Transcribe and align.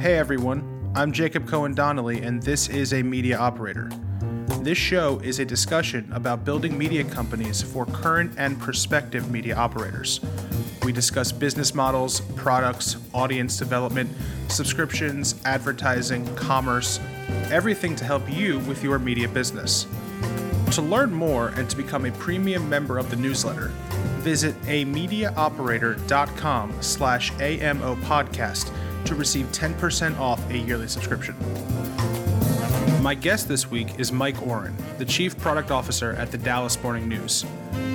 Hey 0.00 0.14
everyone, 0.14 0.90
I'm 0.94 1.12
Jacob 1.12 1.46
Cohen 1.46 1.74
Donnelly, 1.74 2.22
and 2.22 2.42
this 2.42 2.70
is 2.70 2.94
a 2.94 3.02
media 3.02 3.36
operator. 3.36 3.90
This 4.62 4.78
show 4.78 5.18
is 5.18 5.40
a 5.40 5.44
discussion 5.44 6.10
about 6.14 6.42
building 6.42 6.78
media 6.78 7.04
companies 7.04 7.60
for 7.60 7.84
current 7.84 8.32
and 8.38 8.58
prospective 8.58 9.30
media 9.30 9.56
operators. 9.56 10.20
We 10.84 10.92
discuss 10.92 11.32
business 11.32 11.74
models, 11.74 12.22
products, 12.34 12.96
audience 13.12 13.58
development, 13.58 14.10
subscriptions, 14.48 15.34
advertising, 15.44 16.34
commerce, 16.34 16.98
everything 17.50 17.94
to 17.96 18.06
help 18.06 18.22
you 18.32 18.60
with 18.60 18.82
your 18.82 18.98
media 18.98 19.28
business. 19.28 19.86
To 20.70 20.80
learn 20.80 21.12
more 21.12 21.48
and 21.48 21.68
to 21.68 21.76
become 21.76 22.06
a 22.06 22.12
premium 22.12 22.70
member 22.70 22.96
of 22.96 23.10
the 23.10 23.16
newsletter, 23.16 23.66
visit 24.20 24.58
amediaoperator.com 24.62 26.72
slash 26.80 27.32
AMO 27.32 27.96
podcast 27.96 28.72
to 29.04 29.14
receive 29.14 29.46
10% 29.46 30.18
off 30.18 30.48
a 30.50 30.58
yearly 30.58 30.88
subscription. 30.88 31.34
My 33.02 33.14
guest 33.14 33.48
this 33.48 33.70
week 33.70 33.98
is 33.98 34.12
Mike 34.12 34.36
Orren, 34.36 34.74
the 34.98 35.06
Chief 35.06 35.38
Product 35.38 35.70
Officer 35.70 36.12
at 36.12 36.30
the 36.30 36.36
Dallas 36.36 36.82
Morning 36.82 37.08
News. 37.08 37.46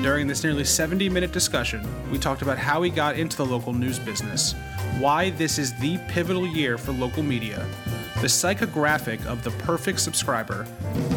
During 0.01 0.25
this 0.25 0.43
nearly 0.43 0.63
70 0.63 1.09
minute 1.09 1.31
discussion, 1.31 1.87
we 2.09 2.17
talked 2.17 2.41
about 2.41 2.57
how 2.57 2.81
he 2.81 2.89
got 2.89 3.17
into 3.17 3.37
the 3.37 3.45
local 3.45 3.71
news 3.71 3.99
business, 3.99 4.53
why 4.97 5.29
this 5.29 5.59
is 5.59 5.73
the 5.79 5.99
pivotal 6.07 6.47
year 6.47 6.77
for 6.77 6.91
local 6.91 7.21
media, 7.21 7.63
the 8.21 8.27
psychographic 8.27 9.23
of 9.27 9.43
the 9.43 9.51
perfect 9.51 9.99
subscriber, 9.99 10.65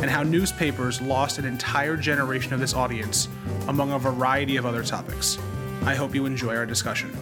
and 0.03 0.11
how 0.11 0.23
newspapers 0.23 1.01
lost 1.01 1.39
an 1.39 1.47
entire 1.47 1.97
generation 1.97 2.53
of 2.53 2.61
this 2.61 2.75
audience, 2.75 3.29
among 3.69 3.93
a 3.93 3.99
variety 3.99 4.57
of 4.57 4.67
other 4.67 4.83
topics. 4.83 5.39
I 5.87 5.95
hope 5.95 6.15
you 6.15 6.27
enjoy 6.27 6.57
our 6.57 6.67
discussion. 6.67 7.17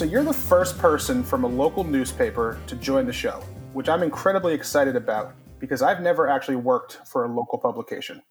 So, 0.00 0.06
you're 0.06 0.24
the 0.24 0.32
first 0.32 0.78
person 0.78 1.22
from 1.22 1.44
a 1.44 1.46
local 1.46 1.84
newspaper 1.84 2.58
to 2.68 2.76
join 2.76 3.04
the 3.04 3.12
show, 3.12 3.44
which 3.74 3.90
I'm 3.90 4.02
incredibly 4.02 4.54
excited 4.54 4.96
about 4.96 5.34
because 5.58 5.82
I've 5.82 6.00
never 6.00 6.26
actually 6.26 6.56
worked 6.56 7.06
for 7.06 7.26
a 7.26 7.28
local 7.28 7.58
publication. 7.58 8.22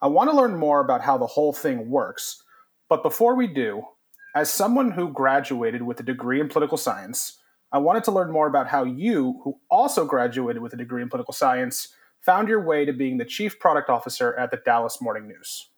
I 0.00 0.06
want 0.06 0.30
to 0.30 0.34
learn 0.34 0.56
more 0.56 0.80
about 0.80 1.02
how 1.02 1.18
the 1.18 1.26
whole 1.26 1.52
thing 1.52 1.90
works, 1.90 2.44
but 2.88 3.02
before 3.02 3.34
we 3.34 3.46
do, 3.46 3.82
as 4.34 4.48
someone 4.48 4.92
who 4.92 5.12
graduated 5.12 5.82
with 5.82 6.00
a 6.00 6.02
degree 6.02 6.40
in 6.40 6.48
political 6.48 6.78
science, 6.78 7.36
I 7.70 7.76
wanted 7.76 8.04
to 8.04 8.10
learn 8.10 8.32
more 8.32 8.46
about 8.46 8.68
how 8.68 8.84
you, 8.84 9.38
who 9.44 9.60
also 9.70 10.06
graduated 10.06 10.62
with 10.62 10.72
a 10.72 10.78
degree 10.78 11.02
in 11.02 11.10
political 11.10 11.34
science, 11.34 11.88
found 12.22 12.48
your 12.48 12.64
way 12.64 12.86
to 12.86 12.94
being 12.94 13.18
the 13.18 13.26
chief 13.26 13.58
product 13.58 13.90
officer 13.90 14.34
at 14.34 14.50
the 14.50 14.56
Dallas 14.56 14.98
Morning 15.02 15.28
News. 15.28 15.68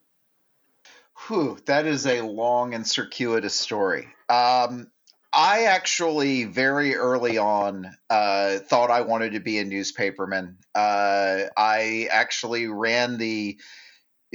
Whew, 1.27 1.59
that 1.67 1.87
is 1.87 2.07
a 2.07 2.23
long 2.23 2.73
and 2.73 2.87
circuitous 2.87 3.55
story. 3.55 4.09
Um, 4.29 4.92
I 5.33 5.65
actually 5.65 6.45
very 6.45 6.95
early 6.95 7.39
on 7.39 7.97
uh, 8.11 8.59
thought 8.59 8.91
I 8.91 9.01
wanted 9.01 9.33
to 9.33 9.41
be 9.41 9.59
a 9.59 9.65
newspaperman. 9.65 10.57
Uh, 10.75 11.45
I 11.57 12.09
actually 12.11 12.67
ran 12.67 13.17
the 13.17 13.59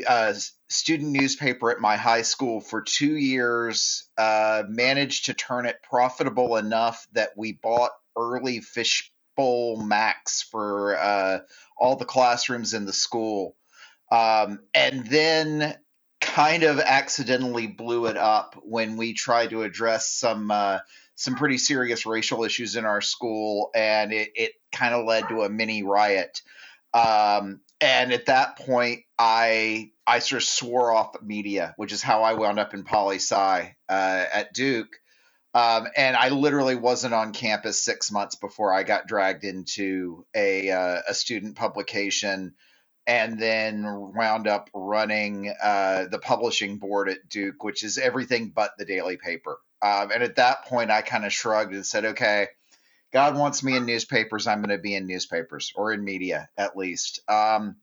uh, 0.07 0.33
student 0.69 1.11
newspaper 1.11 1.71
at 1.71 1.79
my 1.79 1.97
high 1.97 2.23
school 2.23 2.61
for 2.61 2.81
two 2.81 3.15
years, 3.15 4.09
uh, 4.17 4.63
managed 4.67 5.25
to 5.25 5.33
turn 5.33 5.65
it 5.65 5.77
profitable 5.83 6.57
enough 6.57 7.07
that 7.13 7.31
we 7.37 7.53
bought 7.53 7.91
early 8.17 8.59
fishbowl 8.59 9.81
Macs 9.83 10.41
for 10.41 10.97
uh, 10.97 11.39
all 11.77 11.95
the 11.95 12.05
classrooms 12.05 12.73
in 12.73 12.85
the 12.85 12.93
school. 12.93 13.55
Um, 14.11 14.59
and 14.73 15.05
then 15.07 15.77
kind 16.37 16.61
of 16.61 16.79
accidentally 16.79 17.65
blew 17.65 18.05
it 18.05 18.15
up 18.15 18.55
when 18.61 18.95
we 18.95 19.13
tried 19.13 19.49
to 19.49 19.63
address 19.63 20.07
some 20.07 20.51
uh, 20.51 20.77
some 21.15 21.33
pretty 21.33 21.57
serious 21.57 22.05
racial 22.05 22.43
issues 22.43 22.75
in 22.75 22.85
our 22.85 23.01
school, 23.01 23.71
and 23.73 24.13
it, 24.13 24.29
it 24.35 24.51
kind 24.71 24.93
of 24.93 25.07
led 25.07 25.27
to 25.29 25.41
a 25.41 25.49
mini 25.49 25.81
riot. 25.81 26.43
Um, 26.93 27.61
and 27.81 28.13
at 28.13 28.27
that 28.27 28.55
point, 28.55 28.99
I 29.17 29.89
I 30.05 30.19
sort 30.19 30.43
of 30.43 30.47
swore 30.47 30.91
off 30.91 31.19
media, 31.23 31.73
which 31.75 31.91
is 31.91 32.03
how 32.03 32.21
I 32.21 32.35
wound 32.35 32.59
up 32.59 32.75
in 32.75 32.83
poli 32.83 33.15
sci 33.15 33.75
uh, 33.89 34.25
at 34.31 34.53
Duke. 34.53 34.95
Um, 35.55 35.87
and 35.97 36.15
I 36.15 36.29
literally 36.29 36.75
wasn't 36.75 37.15
on 37.15 37.33
campus 37.33 37.83
six 37.83 38.11
months 38.11 38.35
before 38.35 38.71
I 38.71 38.83
got 38.83 39.07
dragged 39.07 39.43
into 39.43 40.23
a 40.35 40.69
uh, 40.69 41.01
a 41.09 41.15
student 41.15 41.55
publication, 41.55 42.53
and 43.07 43.39
then 43.39 43.85
wound 44.13 44.47
up 44.47 44.69
running 44.73 45.53
uh, 45.63 46.05
the 46.11 46.19
publishing 46.19 46.77
board 46.77 47.09
at 47.09 47.29
Duke, 47.29 47.63
which 47.63 47.83
is 47.83 47.97
everything 47.97 48.51
but 48.53 48.71
the 48.77 48.85
daily 48.85 49.15
paper. 49.15 49.57
Um, 49.81 50.11
and 50.11 50.21
at 50.21 50.35
that 50.35 50.65
point, 50.65 50.91
I 50.91 51.01
kind 51.01 51.25
of 51.25 51.31
shrugged 51.31 51.73
and 51.73 51.85
said, 51.85 52.03
"Okay, 52.03 52.47
God 53.13 53.37
wants 53.37 53.63
me 53.63 53.77
in 53.77 53.85
newspapers. 53.85 54.45
I'm 54.45 54.61
going 54.61 54.75
to 54.75 54.81
be 54.81 54.93
in 54.93 55.07
newspapers 55.07 55.71
or 55.75 55.93
in 55.93 56.03
media 56.03 56.49
at 56.57 56.75
least." 56.75 57.21
Um, 57.29 57.77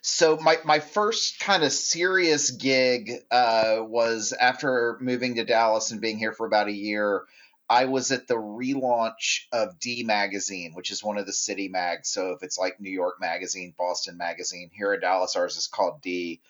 so 0.00 0.36
my 0.36 0.58
my 0.64 0.78
first 0.78 1.40
kind 1.40 1.62
of 1.62 1.72
serious 1.72 2.50
gig 2.50 3.10
uh, 3.30 3.78
was 3.80 4.32
after 4.32 4.96
moving 5.00 5.36
to 5.36 5.44
Dallas 5.44 5.90
and 5.90 6.00
being 6.00 6.18
here 6.18 6.32
for 6.32 6.46
about 6.46 6.68
a 6.68 6.72
year. 6.72 7.24
I 7.70 7.84
was 7.84 8.10
at 8.10 8.26
the 8.26 8.34
relaunch 8.34 9.46
of 9.52 9.78
D 9.78 10.02
Magazine, 10.02 10.74
which 10.74 10.90
is 10.90 11.04
one 11.04 11.18
of 11.18 11.26
the 11.26 11.32
city 11.32 11.68
mags. 11.68 12.10
So 12.10 12.32
if 12.32 12.42
it's 12.42 12.58
like 12.58 12.80
New 12.80 12.90
York 12.90 13.20
Magazine, 13.20 13.72
Boston 13.78 14.16
Magazine, 14.16 14.72
here 14.74 14.92
in 14.92 15.00
Dallas, 15.00 15.36
ours 15.36 15.56
is 15.56 15.68
called 15.68 16.02
D. 16.02 16.40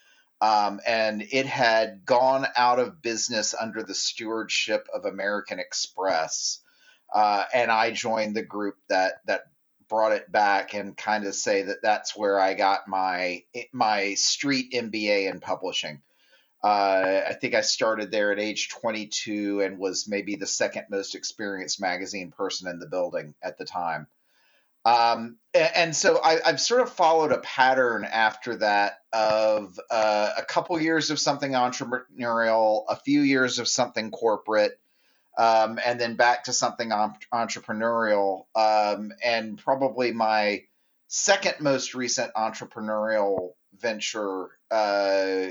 Um, 0.40 0.80
and 0.86 1.20
it 1.30 1.44
had 1.44 2.06
gone 2.06 2.46
out 2.56 2.78
of 2.78 3.02
business 3.02 3.54
under 3.54 3.82
the 3.82 3.94
stewardship 3.94 4.88
of 4.94 5.04
American 5.04 5.58
Express. 5.58 6.60
Uh, 7.14 7.44
and 7.52 7.70
I 7.70 7.90
joined 7.90 8.34
the 8.34 8.42
group 8.42 8.76
that 8.88 9.20
that 9.26 9.42
brought 9.90 10.12
it 10.12 10.32
back 10.32 10.72
and 10.72 10.96
kind 10.96 11.26
of 11.26 11.34
say 11.34 11.64
that 11.64 11.82
that's 11.82 12.16
where 12.16 12.40
I 12.40 12.54
got 12.54 12.88
my 12.88 13.44
my 13.72 14.14
street 14.14 14.72
MBA 14.72 15.30
in 15.30 15.40
publishing. 15.40 16.00
Uh, 16.62 17.22
I 17.28 17.32
think 17.40 17.54
I 17.54 17.62
started 17.62 18.10
there 18.10 18.32
at 18.32 18.38
age 18.38 18.68
22 18.68 19.62
and 19.62 19.78
was 19.78 20.06
maybe 20.06 20.36
the 20.36 20.46
second 20.46 20.86
most 20.90 21.14
experienced 21.14 21.80
magazine 21.80 22.30
person 22.30 22.68
in 22.68 22.78
the 22.78 22.86
building 22.86 23.34
at 23.42 23.56
the 23.56 23.64
time. 23.64 24.06
Um, 24.84 25.36
and, 25.52 25.70
and, 25.74 25.96
so 25.96 26.22
I, 26.22 26.40
have 26.44 26.60
sort 26.60 26.80
of 26.80 26.90
followed 26.90 27.32
a 27.32 27.38
pattern 27.38 28.04
after 28.04 28.56
that 28.56 29.00
of 29.12 29.78
uh, 29.90 30.30
a 30.38 30.42
couple 30.42 30.80
years 30.80 31.10
of 31.10 31.18
something 31.18 31.52
entrepreneurial, 31.52 32.84
a 32.88 32.96
few 32.96 33.20
years 33.20 33.58
of 33.58 33.68
something 33.68 34.10
corporate, 34.10 34.78
um, 35.36 35.78
and 35.84 36.00
then 36.00 36.16
back 36.16 36.44
to 36.44 36.54
something 36.54 36.90
entrepreneurial. 36.90 38.46
Um, 38.54 39.12
and 39.22 39.58
probably 39.58 40.12
my 40.12 40.64
second 41.08 41.56
most 41.60 41.94
recent 41.94 42.32
entrepreneurial 42.34 43.52
venture 43.78 44.48
uh, 44.70 45.48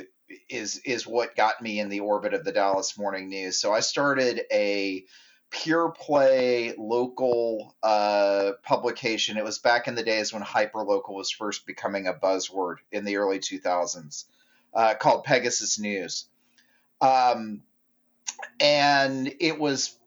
is 0.49 0.81
is 0.85 1.07
what 1.07 1.35
got 1.35 1.61
me 1.61 1.79
in 1.79 1.89
the 1.89 2.01
orbit 2.01 2.33
of 2.33 2.43
the 2.43 2.51
Dallas 2.51 2.97
Morning 2.97 3.29
News. 3.29 3.59
So 3.59 3.73
I 3.73 3.79
started 3.79 4.41
a 4.51 5.05
pure 5.49 5.89
play 5.89 6.73
local 6.77 7.75
uh, 7.81 8.51
publication. 8.63 9.37
It 9.37 9.43
was 9.43 9.59
back 9.59 9.87
in 9.87 9.95
the 9.95 10.03
days 10.03 10.31
when 10.31 10.43
hyperlocal 10.43 11.13
was 11.13 11.31
first 11.31 11.65
becoming 11.65 12.07
a 12.07 12.13
buzzword 12.13 12.77
in 12.91 13.03
the 13.05 13.17
early 13.17 13.39
2000s, 13.39 14.25
uh, 14.73 14.93
called 14.95 15.23
Pegasus 15.23 15.79
News. 15.79 16.25
Um, 17.01 17.63
and 18.59 19.33
it 19.39 19.59
was 19.59 19.97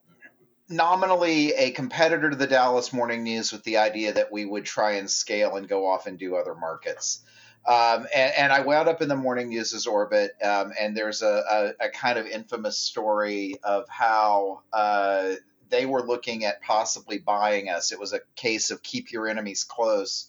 nominally 0.68 1.52
a 1.52 1.70
competitor 1.72 2.30
to 2.30 2.36
the 2.36 2.46
Dallas 2.46 2.92
Morning 2.92 3.24
News 3.24 3.52
with 3.52 3.64
the 3.64 3.78
idea 3.78 4.12
that 4.12 4.32
we 4.32 4.44
would 4.44 4.64
try 4.64 4.92
and 4.92 5.10
scale 5.10 5.56
and 5.56 5.68
go 5.68 5.86
off 5.86 6.06
and 6.06 6.18
do 6.18 6.36
other 6.36 6.54
markets. 6.54 7.20
Um, 7.66 8.06
and, 8.14 8.32
and, 8.36 8.52
I 8.52 8.60
wound 8.62 8.88
up 8.88 9.02
in 9.02 9.08
the 9.08 9.14
Morning 9.14 9.48
News's 9.48 9.86
orbit, 9.86 10.32
um, 10.42 10.72
and 10.80 10.96
there's 10.96 11.22
a, 11.22 11.72
a, 11.80 11.86
a, 11.86 11.88
kind 11.90 12.18
of 12.18 12.26
infamous 12.26 12.76
story 12.76 13.54
of 13.62 13.88
how 13.88 14.62
uh, 14.72 15.34
they 15.68 15.86
were 15.86 16.02
looking 16.02 16.44
at 16.44 16.60
possibly 16.62 17.18
buying 17.18 17.68
us. 17.68 17.92
It 17.92 18.00
was 18.00 18.12
a 18.12 18.20
case 18.34 18.72
of 18.72 18.82
keep 18.82 19.12
your 19.12 19.28
enemies 19.28 19.62
close. 19.62 20.28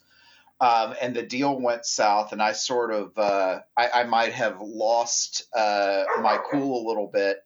Um, 0.62 0.94
and 1.02 1.16
the 1.16 1.24
deal 1.24 1.60
went 1.60 1.88
south, 1.88 2.34
and 2.34 2.42
I 2.42 2.52
sort 2.52 2.94
of, 2.94 3.18
uh, 3.18 3.62
I, 3.76 3.90
I, 3.90 4.04
might 4.04 4.34
have 4.34 4.62
lost 4.62 5.48
uh, 5.56 6.04
my 6.22 6.38
cool 6.52 6.86
a 6.86 6.88
little 6.88 7.08
bit 7.08 7.40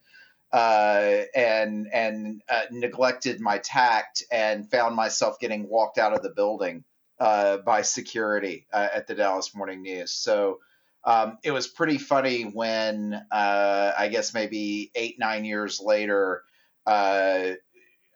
uh, 0.52 1.24
and 1.36 1.88
and 1.94 2.42
uh, 2.50 2.64
neglected 2.72 3.40
my 3.40 3.58
tact 3.58 4.24
and 4.32 4.70
found 4.70 4.96
myself 4.96 5.40
getting 5.40 5.68
walked 5.68 5.98
out 5.98 6.14
of 6.14 6.22
the 6.22 6.30
building 6.30 6.84
uh, 7.20 7.58
by 7.58 7.82
security 7.82 8.68
uh, 8.72 8.88
at 8.94 9.08
the 9.08 9.16
Dallas 9.16 9.56
Morning 9.56 9.82
News. 9.82 10.12
So 10.12 10.60
um, 11.04 11.38
it 11.44 11.52
was 11.52 11.68
pretty 11.68 11.98
funny 11.98 12.44
when 12.44 13.14
uh, 13.32 13.92
I 13.98 14.10
guess 14.10 14.34
maybe 14.34 14.92
eight 14.96 15.18
nine 15.20 15.46
years 15.46 15.80
later. 15.80 16.44
Uh, 16.86 17.52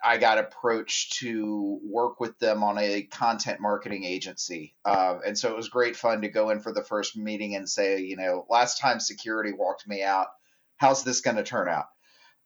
I 0.03 0.17
got 0.17 0.39
approached 0.39 1.19
to 1.19 1.79
work 1.83 2.19
with 2.19 2.39
them 2.39 2.63
on 2.63 2.79
a 2.79 3.03
content 3.03 3.59
marketing 3.59 4.03
agency. 4.03 4.73
and 4.83 5.37
so 5.37 5.51
it 5.51 5.55
was 5.55 5.69
great 5.69 5.95
fun 5.95 6.21
to 6.21 6.27
go 6.27 6.49
in 6.49 6.59
for 6.59 6.73
the 6.73 6.81
first 6.81 7.15
meeting 7.15 7.55
and 7.55 7.69
say, 7.69 7.99
you 7.99 8.17
know, 8.17 8.47
last 8.49 8.79
time 8.79 8.99
security 8.99 9.51
walked 9.53 9.87
me 9.87 10.01
out, 10.01 10.29
how's 10.77 11.03
this 11.03 11.21
going 11.21 11.37
to 11.37 11.43
turn 11.43 11.69
out? 11.69 11.85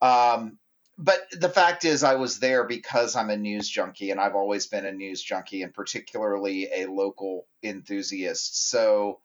Um, 0.01 0.57
but 0.97 1.19
the 1.31 1.49
fact 1.49 1.83
is, 1.83 2.03
I 2.03 2.15
was 2.15 2.39
there 2.39 2.63
because 2.63 3.15
I'm 3.15 3.29
a 3.29 3.37
news 3.37 3.69
junkie, 3.69 4.11
and 4.11 4.19
I've 4.19 4.35
always 4.35 4.67
been 4.67 4.85
a 4.85 4.91
news 4.91 5.21
junkie, 5.21 5.61
and 5.61 5.73
particularly 5.73 6.69
a 6.73 6.85
local 6.85 7.47
enthusiast. 7.63 8.69
So 8.69 9.19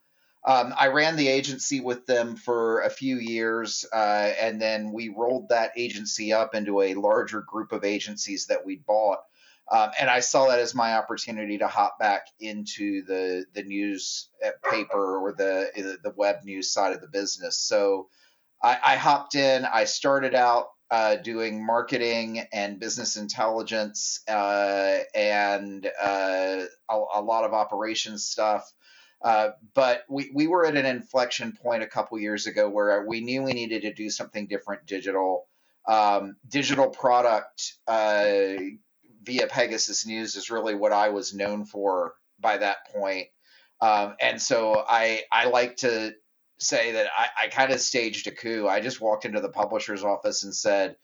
um, 0.46 0.75
I 0.76 0.88
ran 0.88 1.17
the 1.17 1.28
agency 1.28 1.81
with 1.81 2.06
them 2.06 2.34
for 2.34 2.81
a 2.81 2.90
few 2.90 3.17
years, 3.17 3.84
uh, 3.93 4.32
and 4.40 4.61
then 4.61 4.93
we 4.93 5.11
rolled 5.11 5.50
that 5.50 5.72
agency 5.76 6.32
up 6.32 6.55
into 6.55 6.81
a 6.81 6.94
larger 6.94 7.43
group 7.43 7.73
of 7.73 7.84
agencies 7.84 8.46
that 8.46 8.64
we 8.64 8.76
bought. 8.76 9.20
Um, 9.70 9.90
and 10.00 10.11
I 10.11 10.20
saw 10.20 10.49
that 10.49 10.58
as 10.58 10.75
my 10.75 10.96
opportunity 10.96 11.58
to 11.58 11.69
hop 11.69 11.99
back 12.00 12.26
into 12.40 13.05
the 13.05 13.44
the 13.55 13.62
news 13.62 14.28
uh, 14.44 14.50
paper 14.69 15.19
or 15.19 15.32
the 15.32 15.70
the 16.02 16.12
web 16.16 16.43
news 16.43 16.73
side 16.73 16.94
of 16.94 17.00
the 17.00 17.06
business. 17.06 17.56
So 17.58 18.08
I, 18.61 18.78
I 18.84 18.96
hopped 18.96 19.37
in. 19.37 19.64
I 19.64 19.84
started 19.84 20.34
out 20.34 20.66
uh, 20.90 21.16
doing 21.16 21.64
marketing 21.64 22.44
and 22.52 22.81
business 22.81 23.16
intelligence 23.16 24.20
uh, 24.28 24.98
and 25.14 25.87
uh, 26.02 26.62
a, 26.88 27.00
a, 27.14 27.22
lot 27.22 27.44
of 27.44 27.52
operations 27.52 28.25
stuff. 28.25 28.72
Uh, 29.22 29.50
but 29.75 30.02
we, 30.08 30.31
we 30.34 30.46
were 30.48 30.66
at 30.66 30.76
an 30.76 30.87
inflection 30.87 31.52
point 31.52 31.82
a 31.82 31.87
couple 31.87 32.19
years 32.19 32.46
ago 32.46 32.69
where 32.69 33.06
we 33.06 33.20
knew 33.20 33.42
we 33.42 33.52
needed 33.52 33.82
to 33.82 33.92
do 33.92 34.10
something 34.10 34.46
different 34.46 34.87
digital. 34.87 35.46
Um, 35.87 36.37
digital 36.48 36.88
product 36.88 37.75
uh, 37.87 38.54
via 39.22 39.46
Pegasus 39.48 40.06
News 40.06 40.37
is 40.37 40.50
really 40.50 40.75
what 40.75 40.92
I 40.92 41.10
was 41.10 41.34
known 41.34 41.64
for 41.64 42.14
by 42.38 42.58
that 42.58 42.87
point. 42.92 43.28
Um, 43.81 44.14
and 44.20 44.42
so 44.42 44.84
I, 44.87 45.22
I 45.32 45.46
like 45.46 45.78
to 45.78 46.14
say 46.60 46.92
that 46.92 47.08
I, 47.16 47.44
I 47.44 47.48
kind 47.48 47.72
of 47.72 47.80
staged 47.80 48.26
a 48.26 48.30
coup. 48.30 48.68
I 48.68 48.80
just 48.80 49.00
walked 49.00 49.24
into 49.24 49.40
the 49.40 49.48
publisher's 49.48 50.04
office 50.04 50.44
and 50.44 50.54
said, 50.54 50.96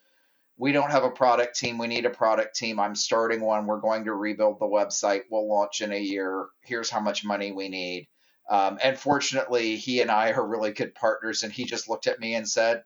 we 0.58 0.72
don't 0.72 0.90
have 0.90 1.04
a 1.04 1.10
product 1.10 1.58
team. 1.58 1.78
We 1.78 1.86
need 1.86 2.06
a 2.06 2.10
product 2.10 2.56
team. 2.56 2.80
I'm 2.80 2.94
starting 2.94 3.40
one. 3.40 3.66
We're 3.66 3.80
going 3.80 4.04
to 4.04 4.14
rebuild 4.14 4.58
the 4.58 4.66
website. 4.66 5.22
We'll 5.30 5.48
launch 5.48 5.82
in 5.82 5.92
a 5.92 6.00
year. 6.00 6.46
Here's 6.62 6.90
how 6.90 7.00
much 7.00 7.24
money 7.24 7.52
we 7.52 7.68
need. 7.68 8.08
Um, 8.48 8.78
and 8.82 8.98
fortunately, 8.98 9.76
he 9.76 10.00
and 10.00 10.10
I 10.10 10.32
are 10.32 10.46
really 10.46 10.72
good 10.72 10.94
partners. 10.94 11.42
And 11.42 11.52
he 11.52 11.64
just 11.64 11.88
looked 11.88 12.06
at 12.06 12.20
me 12.20 12.34
and 12.34 12.48
said, 12.48 12.84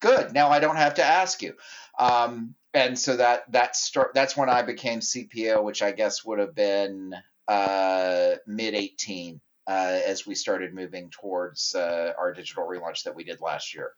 "Good. 0.00 0.34
Now 0.34 0.50
I 0.50 0.58
don't 0.58 0.76
have 0.76 0.94
to 0.94 1.04
ask 1.04 1.42
you." 1.42 1.54
Um, 1.98 2.54
and 2.74 2.98
so 2.98 3.16
that 3.16 3.50
that 3.52 3.76
start 3.76 4.12
that's 4.14 4.36
when 4.36 4.50
I 4.50 4.62
became 4.62 5.00
CPO, 5.00 5.62
which 5.62 5.82
I 5.82 5.92
guess 5.92 6.24
would 6.24 6.40
have 6.40 6.54
been 6.54 7.14
uh, 7.48 8.34
mid 8.46 8.74
18 8.74 9.40
uh, 9.66 10.00
as 10.06 10.26
we 10.26 10.34
started 10.34 10.74
moving 10.74 11.10
towards 11.10 11.74
uh, 11.74 12.12
our 12.18 12.32
digital 12.32 12.64
relaunch 12.64 13.04
that 13.04 13.14
we 13.14 13.24
did 13.24 13.40
last 13.40 13.74
year. 13.74 13.92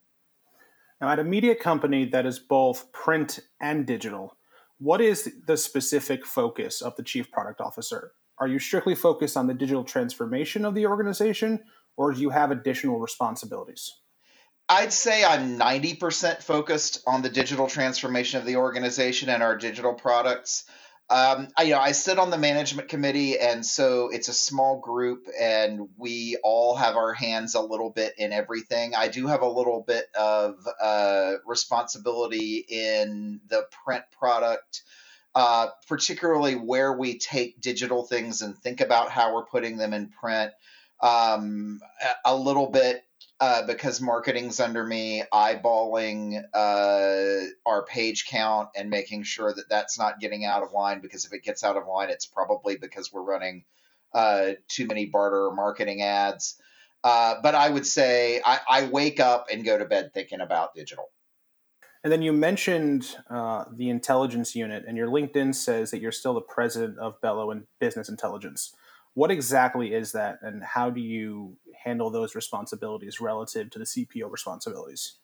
Now, 1.01 1.11
at 1.11 1.19
a 1.19 1.25
media 1.25 1.55
company 1.55 2.07
that 2.07 2.27
is 2.27 2.39
both 2.39 2.93
print 2.93 3.39
and 3.61 3.87
digital, 3.87 4.37
what 4.79 5.01
is 5.01 5.31
the 5.47 5.57
specific 5.57 6.27
focus 6.27 6.81
of 6.81 6.97
the 6.97 7.03
chief 7.03 7.31
product 7.31 7.61
officer? 7.61 8.13
Are 8.39 8.49
you 8.49 8.59
strictly 8.59 8.95
focused 8.95 9.37
on 9.37 9.47
the 9.47 9.55
digital 9.55 9.85
transformation 9.85 10.65
of 10.65 10.75
the 10.75 10.87
organization, 10.87 11.61
or 11.97 12.13
do 12.13 12.21
you 12.21 12.31
have 12.31 12.51
additional 12.51 12.99
responsibilities? 12.99 13.93
I'd 14.69 14.93
say 14.93 15.25
I'm 15.25 15.59
90% 15.59 16.43
focused 16.43 17.03
on 17.07 17.23
the 17.23 17.31
digital 17.31 17.69
transformation 17.69 18.39
of 18.39 18.47
the 18.47 18.57
organization 18.57 19.31
and 19.31 19.43
our 19.43 19.57
digital 19.57 19.95
products. 19.95 20.65
Um, 21.11 21.49
I, 21.57 21.63
you 21.63 21.73
know, 21.73 21.81
I 21.81 21.93
sit 21.93 22.19
on 22.19 22.29
the 22.31 22.37
management 22.37 22.89
committee, 22.89 23.39
and 23.39 23.65
so 23.65 24.11
it's 24.11 24.29
a 24.29 24.35
small 24.35 24.79
group, 24.79 25.27
and 25.41 25.89
we 25.97 26.37
all 26.45 26.77
have 26.77 26.97
our 26.97 27.15
hands 27.15 27.55
a 27.55 27.63
little 27.63 27.89
bit 27.89 28.13
in 28.19 28.31
everything. 28.33 28.95
I 28.95 29.09
do 29.09 29.27
have 29.27 29.41
a 29.41 29.49
little 29.49 29.83
bit 29.87 30.07
of 30.15 30.57
uh, 30.83 31.35
responsibility 31.47 32.63
in 32.69 33.41
the 33.49 33.65
print 33.85 34.05
product, 34.19 34.83
uh, 35.35 35.69
particularly 35.89 36.57
where 36.57 36.93
we 36.93 37.19
take 37.19 37.59
digital 37.59 38.03
things 38.03 38.43
and 38.43 38.55
think 38.59 38.83
about 38.83 39.11
how 39.11 39.35
we're 39.35 39.47
putting 39.47 39.79
them 39.79 39.95
in 39.95 40.11
print. 40.11 40.53
Um, 41.01 41.81
a 42.25 42.37
little 42.37 42.71
bit 42.71 43.03
uh, 43.41 43.67
because 43.67 44.01
marketing's 44.01 44.59
under 44.59 44.85
me, 44.85 45.23
eyeballing 45.33 46.43
uh, 46.53 47.47
our 47.65 47.85
page 47.85 48.27
count 48.27 48.71
and 48.77 48.91
making 48.91 49.23
sure 49.23 49.53
that 49.55 49.69
that's 49.69 49.99
not 49.99 50.19
getting 50.19 50.45
out 50.45 50.63
of 50.63 50.73
line. 50.73 51.01
Because 51.01 51.25
if 51.25 51.33
it 51.33 51.45
gets 51.45 51.63
out 51.63 51.77
of 51.77 51.87
line, 51.87 52.11
it's 52.11 52.27
probably 52.27 52.77
because 52.77 53.13
we're 53.13 53.23
running 53.23 53.65
uh, 54.13 54.53
too 54.67 54.87
many 54.87 55.07
barter 55.07 55.51
marketing 55.53 56.03
ads. 56.03 56.61
Uh, 57.05 57.37
but 57.43 57.55
I 57.55 57.71
would 57.71 57.87
say 57.87 58.41
I, 58.45 58.59
I, 58.69 58.85
wake 58.87 59.21
up 59.21 59.47
and 59.53 59.65
go 59.65 59.79
to 59.79 59.85
bed 59.85 60.11
thinking 60.13 60.41
about 60.41 60.75
digital. 60.75 61.05
And 62.03 62.13
then 62.13 62.23
you 62.23 62.33
mentioned 62.33 63.17
uh, 63.31 63.67
the 63.73 63.89
intelligence 63.89 64.57
unit, 64.57 64.85
and 64.87 64.97
your 64.97 65.07
LinkedIn 65.07 65.55
says 65.55 65.93
that 65.93 66.01
you're 66.01 66.11
still 66.11 66.35
the 66.35 66.41
president 66.41 66.99
of 66.99 67.21
Belo 67.21 67.53
and 67.53 67.65
Business 67.79 68.09
Intelligence. 68.09 68.75
What 69.15 69.31
exactly 69.31 69.95
is 69.95 70.13
that, 70.13 70.39
and 70.43 70.63
how 70.63 70.91
do 70.91 71.01
you 71.01 71.57
handle 71.85 72.11
those 72.11 72.35
responsibilities 72.35 73.21
relative 73.21 73.71
to 73.71 73.79
the 73.79 73.85
CPO 73.85 74.31
responsibilities? 74.31 75.19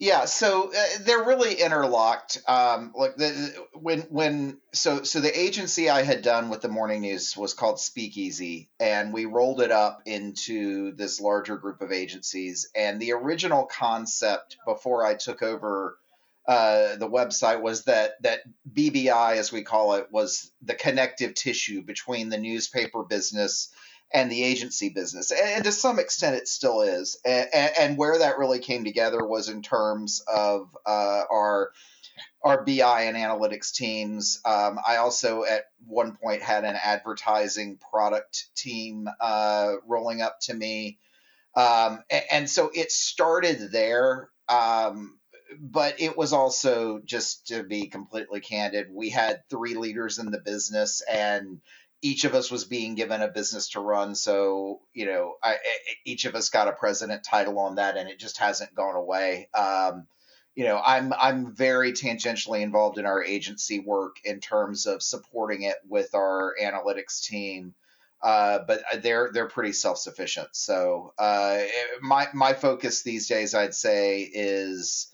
Yeah, 0.00 0.26
so 0.26 0.70
uh, 0.70 0.84
they're 1.00 1.24
really 1.24 1.54
interlocked. 1.54 2.38
Um, 2.46 2.92
like 2.94 3.16
the, 3.16 3.66
when 3.72 4.02
when 4.02 4.58
so 4.72 5.02
so 5.02 5.20
the 5.20 5.36
agency 5.36 5.90
I 5.90 6.02
had 6.02 6.22
done 6.22 6.50
with 6.50 6.60
the 6.60 6.68
morning 6.68 7.00
news 7.00 7.36
was 7.36 7.52
called 7.52 7.80
Speakeasy, 7.80 8.70
and 8.78 9.12
we 9.12 9.24
rolled 9.24 9.60
it 9.60 9.72
up 9.72 10.02
into 10.06 10.92
this 10.92 11.20
larger 11.20 11.56
group 11.56 11.80
of 11.80 11.90
agencies. 11.90 12.70
And 12.76 13.00
the 13.00 13.12
original 13.12 13.66
concept 13.66 14.56
before 14.64 15.04
I 15.04 15.14
took 15.14 15.42
over 15.42 15.98
uh, 16.46 16.94
the 16.94 17.10
website 17.10 17.60
was 17.60 17.84
that 17.84 18.22
that 18.22 18.42
BBI, 18.72 19.36
as 19.36 19.50
we 19.50 19.64
call 19.64 19.94
it, 19.94 20.12
was 20.12 20.52
the 20.62 20.74
connective 20.74 21.34
tissue 21.34 21.82
between 21.82 22.28
the 22.28 22.38
newspaper 22.38 23.02
business 23.02 23.70
and 24.12 24.30
the 24.30 24.42
agency 24.42 24.88
business. 24.88 25.30
And, 25.30 25.64
to 25.64 25.72
some 25.72 25.98
extent, 25.98 26.36
it 26.36 26.48
still 26.48 26.82
is. 26.82 27.20
And, 27.24 27.48
and, 27.78 27.98
where 27.98 28.18
that 28.18 28.38
really 28.38 28.58
came 28.58 28.84
together 28.84 29.24
was 29.24 29.48
in 29.48 29.62
terms 29.62 30.22
of 30.26 30.68
uh, 30.86 31.22
our 31.30 31.72
our 32.42 32.64
BI 32.64 33.02
and 33.02 33.16
analytics 33.16 33.72
teams. 33.72 34.40
Um, 34.44 34.78
I 34.86 34.96
also 34.96 35.44
at 35.44 35.64
one 35.86 36.16
point 36.16 36.42
had 36.42 36.64
an 36.64 36.76
advertising 36.82 37.78
product 37.90 38.46
team 38.56 39.08
uh, 39.20 39.74
rolling 39.86 40.22
up 40.22 40.38
to 40.42 40.54
me. 40.54 40.98
Um, 41.56 42.00
and, 42.10 42.24
and, 42.30 42.50
so 42.50 42.70
it 42.72 42.92
started 42.92 43.72
there. 43.72 44.30
Um, 44.48 45.18
but 45.60 46.00
it 46.00 46.16
was 46.16 46.32
also 46.32 47.00
just 47.04 47.48
to 47.48 47.62
be 47.62 47.88
completely 47.88 48.40
candid, 48.40 48.88
we 48.92 49.10
had 49.10 49.42
three 49.48 49.74
leaders 49.74 50.18
in 50.18 50.30
the 50.30 50.40
business 50.40 51.02
and 51.10 51.60
each 52.00 52.24
of 52.24 52.34
us 52.34 52.50
was 52.50 52.64
being 52.64 52.94
given 52.94 53.22
a 53.22 53.28
business 53.28 53.70
to 53.70 53.80
run. 53.80 54.14
So, 54.14 54.80
you 54.92 55.06
know, 55.06 55.34
I, 55.42 55.56
each 56.04 56.24
of 56.24 56.34
us 56.34 56.48
got 56.48 56.68
a 56.68 56.72
president 56.72 57.24
title 57.24 57.58
on 57.58 57.76
that, 57.76 57.96
and 57.96 58.08
it 58.08 58.18
just 58.18 58.38
hasn't 58.38 58.74
gone 58.74 58.94
away. 58.94 59.48
Um, 59.54 60.06
you 60.54 60.64
know, 60.64 60.80
I'm 60.84 61.12
I'm 61.12 61.54
very 61.54 61.92
tangentially 61.92 62.62
involved 62.62 62.98
in 62.98 63.06
our 63.06 63.22
agency 63.22 63.78
work 63.78 64.16
in 64.24 64.40
terms 64.40 64.86
of 64.86 65.02
supporting 65.02 65.62
it 65.62 65.76
with 65.88 66.14
our 66.14 66.54
analytics 66.60 67.22
team, 67.22 67.74
uh, 68.22 68.60
but 68.66 68.82
they're 69.00 69.30
they're 69.32 69.48
pretty 69.48 69.72
self 69.72 69.98
sufficient. 69.98 70.48
So, 70.52 71.12
uh, 71.18 71.60
my 72.00 72.26
my 72.34 72.54
focus 72.54 73.02
these 73.02 73.28
days, 73.28 73.54
I'd 73.54 73.74
say, 73.74 74.22
is 74.22 75.12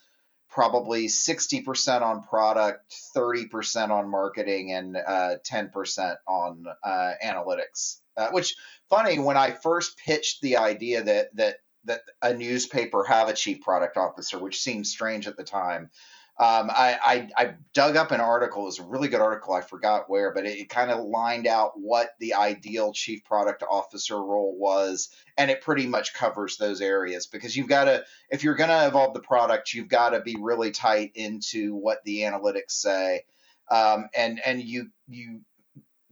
probably 0.55 1.09
60% 1.09 2.03
on 2.03 2.23
product, 2.23 2.95
30% 3.17 3.91
on 3.91 4.09
marketing, 4.09 4.71
and 4.73 4.97
uh, 4.97 5.35
10% 5.51 6.17
on 6.29 6.65
uh, 6.85 7.11
analytics. 7.25 7.97
Uh, 8.17 8.29
which 8.31 8.55
funny 8.89 9.19
when 9.19 9.37
I 9.37 9.51
first 9.51 9.99
pitched 9.99 10.41
the 10.41 10.59
idea 10.59 11.03
that 11.03 11.35
that 11.35 11.57
that 11.87 12.03
a 12.23 12.33
newspaper 12.33 13.03
have 13.03 13.29
a 13.29 13.35
chief 13.35 13.61
product 13.61 13.97
officer, 13.97 14.39
which 14.39 14.63
seemed 14.63 14.87
strange 14.87 15.27
at 15.27 15.37
the 15.37 15.43
time. 15.43 15.91
Um, 16.37 16.69
I, 16.69 16.99
I, 17.05 17.45
I, 17.45 17.55
dug 17.75 17.95
up 17.95 18.11
an 18.11 18.21
article. 18.21 18.63
It 18.63 18.67
was 18.67 18.79
a 18.81 18.85
really 18.85 19.07
good 19.07 19.21
article. 19.21 19.55
I 19.55 19.61
forgot 19.61 20.11
where, 20.11 20.35
but 20.35 20.45
it, 20.45 20.59
it 20.59 20.69
kind 20.69 20.91
of 20.91 21.05
lined 21.05 21.47
out 21.47 21.79
what 21.79 22.11
the 22.19 22.35
ideal 22.35 22.93
chief 22.93 23.23
product 23.23 23.63
officer 23.63 24.17
role 24.17 24.57
was, 24.59 25.11
and 25.39 25.49
it 25.49 25.61
pretty 25.61 25.87
much 25.87 26.13
covers 26.13 26.57
those 26.57 26.81
areas 26.81 27.29
because 27.29 27.57
you've 27.57 27.69
got 27.69 27.85
to, 27.85 28.05
if 28.31 28.43
you're 28.43 28.57
going 28.57 28.71
to 28.71 28.87
evolve 28.89 29.15
the 29.15 29.21
product, 29.21 29.75
you've 29.75 29.87
got 29.87 30.11
to 30.11 30.21
be 30.21 30.35
really 30.37 30.73
tight 30.73 31.13
into 31.15 31.77
what 31.77 32.03
the 32.05 32.23
analytics 32.23 32.73
say, 32.73 33.23
um, 33.71 34.09
and 34.17 34.41
and 34.45 34.61
you 34.61 34.89
you 35.07 35.41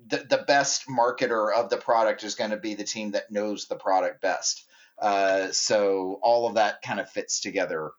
the, 0.06 0.18
the 0.18 0.44
best 0.46 0.86
marketer 0.86 1.52
of 1.52 1.68
the 1.68 1.76
product 1.78 2.22
is 2.22 2.36
going 2.36 2.50
to 2.50 2.56
be 2.56 2.74
the 2.74 2.84
team 2.84 3.10
that 3.12 3.32
knows 3.32 3.66
the 3.66 3.74
product 3.74 4.20
best. 4.20 4.66
Uh, 5.00 5.48
so 5.50 6.20
all 6.22 6.46
of 6.46 6.54
that 6.54 6.80
kind 6.82 7.00
of 7.00 7.10
fits 7.10 7.40
together 7.40 7.90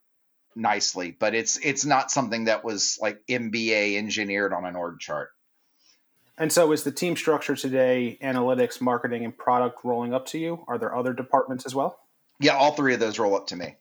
nicely, 0.56 1.16
but 1.18 1.34
it's 1.36 1.58
it's 1.58 1.86
not 1.86 2.12
something 2.12 2.46
that 2.46 2.64
was 2.64 2.98
like 3.02 3.22
MBA 3.28 3.98
engineered 3.98 4.54
on 4.54 4.66
an 4.66 4.76
org 4.76 5.00
chart. 5.00 5.30
And 6.38 6.52
so, 6.52 6.72
is 6.72 6.84
the 6.84 6.92
team 6.92 7.16
structure 7.16 7.56
today 7.56 8.18
analytics, 8.22 8.82
marketing, 8.82 9.24
and 9.24 9.38
product 9.38 9.80
rolling 9.84 10.14
up 10.14 10.26
to 10.28 10.40
you? 10.40 10.64
Are 10.68 10.78
there 10.78 10.96
other 10.96 11.14
departments 11.14 11.66
as 11.66 11.76
well? 11.76 12.00
Yeah, 12.40 12.56
all 12.56 12.72
three 12.72 12.94
of 12.94 13.00
those 13.00 13.20
roll 13.20 13.36
up 13.36 13.48
to 13.48 13.56
me. 13.56 13.76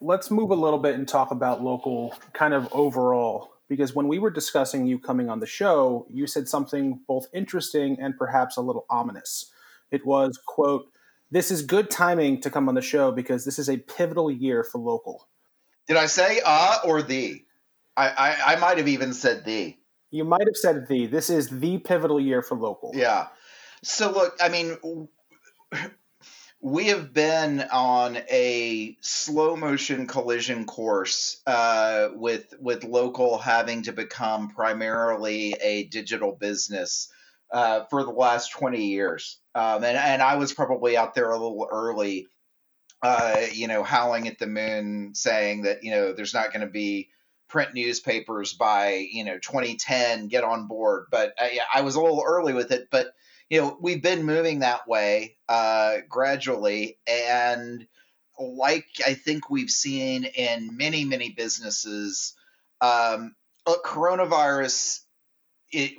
Let's 0.00 0.30
move 0.30 0.50
a 0.50 0.54
little 0.54 0.78
bit 0.78 0.94
and 0.94 1.08
talk 1.08 1.30
about 1.30 1.62
local 1.62 2.14
kind 2.32 2.54
of 2.54 2.68
overall 2.72 3.52
because 3.68 3.94
when 3.94 4.08
we 4.08 4.18
were 4.18 4.30
discussing 4.30 4.86
you 4.86 4.98
coming 4.98 5.28
on 5.28 5.40
the 5.40 5.46
show, 5.46 6.06
you 6.10 6.26
said 6.26 6.48
something 6.48 7.00
both 7.06 7.26
interesting 7.32 7.98
and 8.00 8.16
perhaps 8.16 8.56
a 8.56 8.60
little 8.60 8.86
ominous. 8.88 9.50
It 9.90 10.06
was, 10.06 10.38
quote, 10.46 10.90
this 11.30 11.50
is 11.50 11.62
good 11.62 11.90
timing 11.90 12.40
to 12.40 12.50
come 12.50 12.68
on 12.68 12.74
the 12.74 12.82
show 12.82 13.12
because 13.12 13.44
this 13.44 13.58
is 13.58 13.68
a 13.68 13.76
pivotal 13.76 14.30
year 14.30 14.64
for 14.64 14.78
local. 14.78 15.28
Did 15.88 15.96
I 15.96 16.06
say 16.06 16.40
uh 16.44 16.76
or 16.84 17.02
the? 17.02 17.42
I, 17.96 18.08
I, 18.08 18.52
I 18.52 18.56
might 18.56 18.78
have 18.78 18.88
even 18.88 19.12
said 19.12 19.44
the. 19.44 19.76
You 20.10 20.24
might 20.24 20.46
have 20.46 20.56
said 20.56 20.86
the. 20.88 21.06
This 21.06 21.30
is 21.30 21.48
the 21.48 21.78
pivotal 21.78 22.20
year 22.20 22.42
for 22.42 22.56
local. 22.56 22.92
Yeah. 22.94 23.28
So 23.82 24.12
look, 24.12 24.36
I 24.40 24.48
mean, 24.48 24.76
we 26.60 26.86
have 26.88 27.12
been 27.12 27.60
on 27.72 28.16
a 28.30 28.96
slow 29.00 29.56
motion 29.56 30.06
collision 30.06 30.64
course 30.66 31.40
uh, 31.46 32.08
with 32.14 32.52
with 32.60 32.84
local 32.84 33.38
having 33.38 33.82
to 33.82 33.92
become 33.92 34.48
primarily 34.48 35.54
a 35.60 35.84
digital 35.84 36.32
business 36.32 37.12
uh, 37.52 37.84
for 37.90 38.02
the 38.04 38.10
last 38.10 38.52
20 38.52 38.86
years 38.86 39.38
um, 39.54 39.84
and, 39.84 39.96
and 39.96 40.20
i 40.20 40.36
was 40.36 40.52
probably 40.52 40.96
out 40.96 41.14
there 41.14 41.30
a 41.30 41.38
little 41.38 41.66
early 41.70 42.26
uh, 43.02 43.40
you 43.52 43.68
know 43.68 43.82
howling 43.82 44.28
at 44.28 44.38
the 44.38 44.46
moon 44.46 45.14
saying 45.14 45.62
that 45.62 45.84
you 45.84 45.90
know 45.90 46.12
there's 46.12 46.34
not 46.34 46.52
going 46.52 46.66
to 46.66 46.72
be 46.72 47.08
print 47.48 47.72
newspapers 47.74 48.52
by 48.52 49.06
you 49.10 49.24
know 49.24 49.38
2010 49.38 50.28
get 50.28 50.44
on 50.44 50.66
board 50.66 51.06
but 51.10 51.32
I, 51.38 51.60
I 51.76 51.80
was 51.80 51.94
a 51.94 52.00
little 52.00 52.22
early 52.26 52.52
with 52.52 52.72
it 52.72 52.88
but 52.90 53.14
you 53.50 53.60
know, 53.60 53.78
we've 53.80 54.02
been 54.02 54.24
moving 54.24 54.60
that 54.60 54.86
way 54.86 55.36
uh, 55.48 55.98
gradually. 56.08 56.98
And 57.06 57.86
like 58.38 58.86
I 59.06 59.14
think 59.14 59.50
we've 59.50 59.70
seen 59.70 60.24
in 60.24 60.76
many, 60.76 61.04
many 61.04 61.30
businesses, 61.30 62.34
um, 62.80 63.34
coronavirus 63.66 65.00
it 65.72 65.92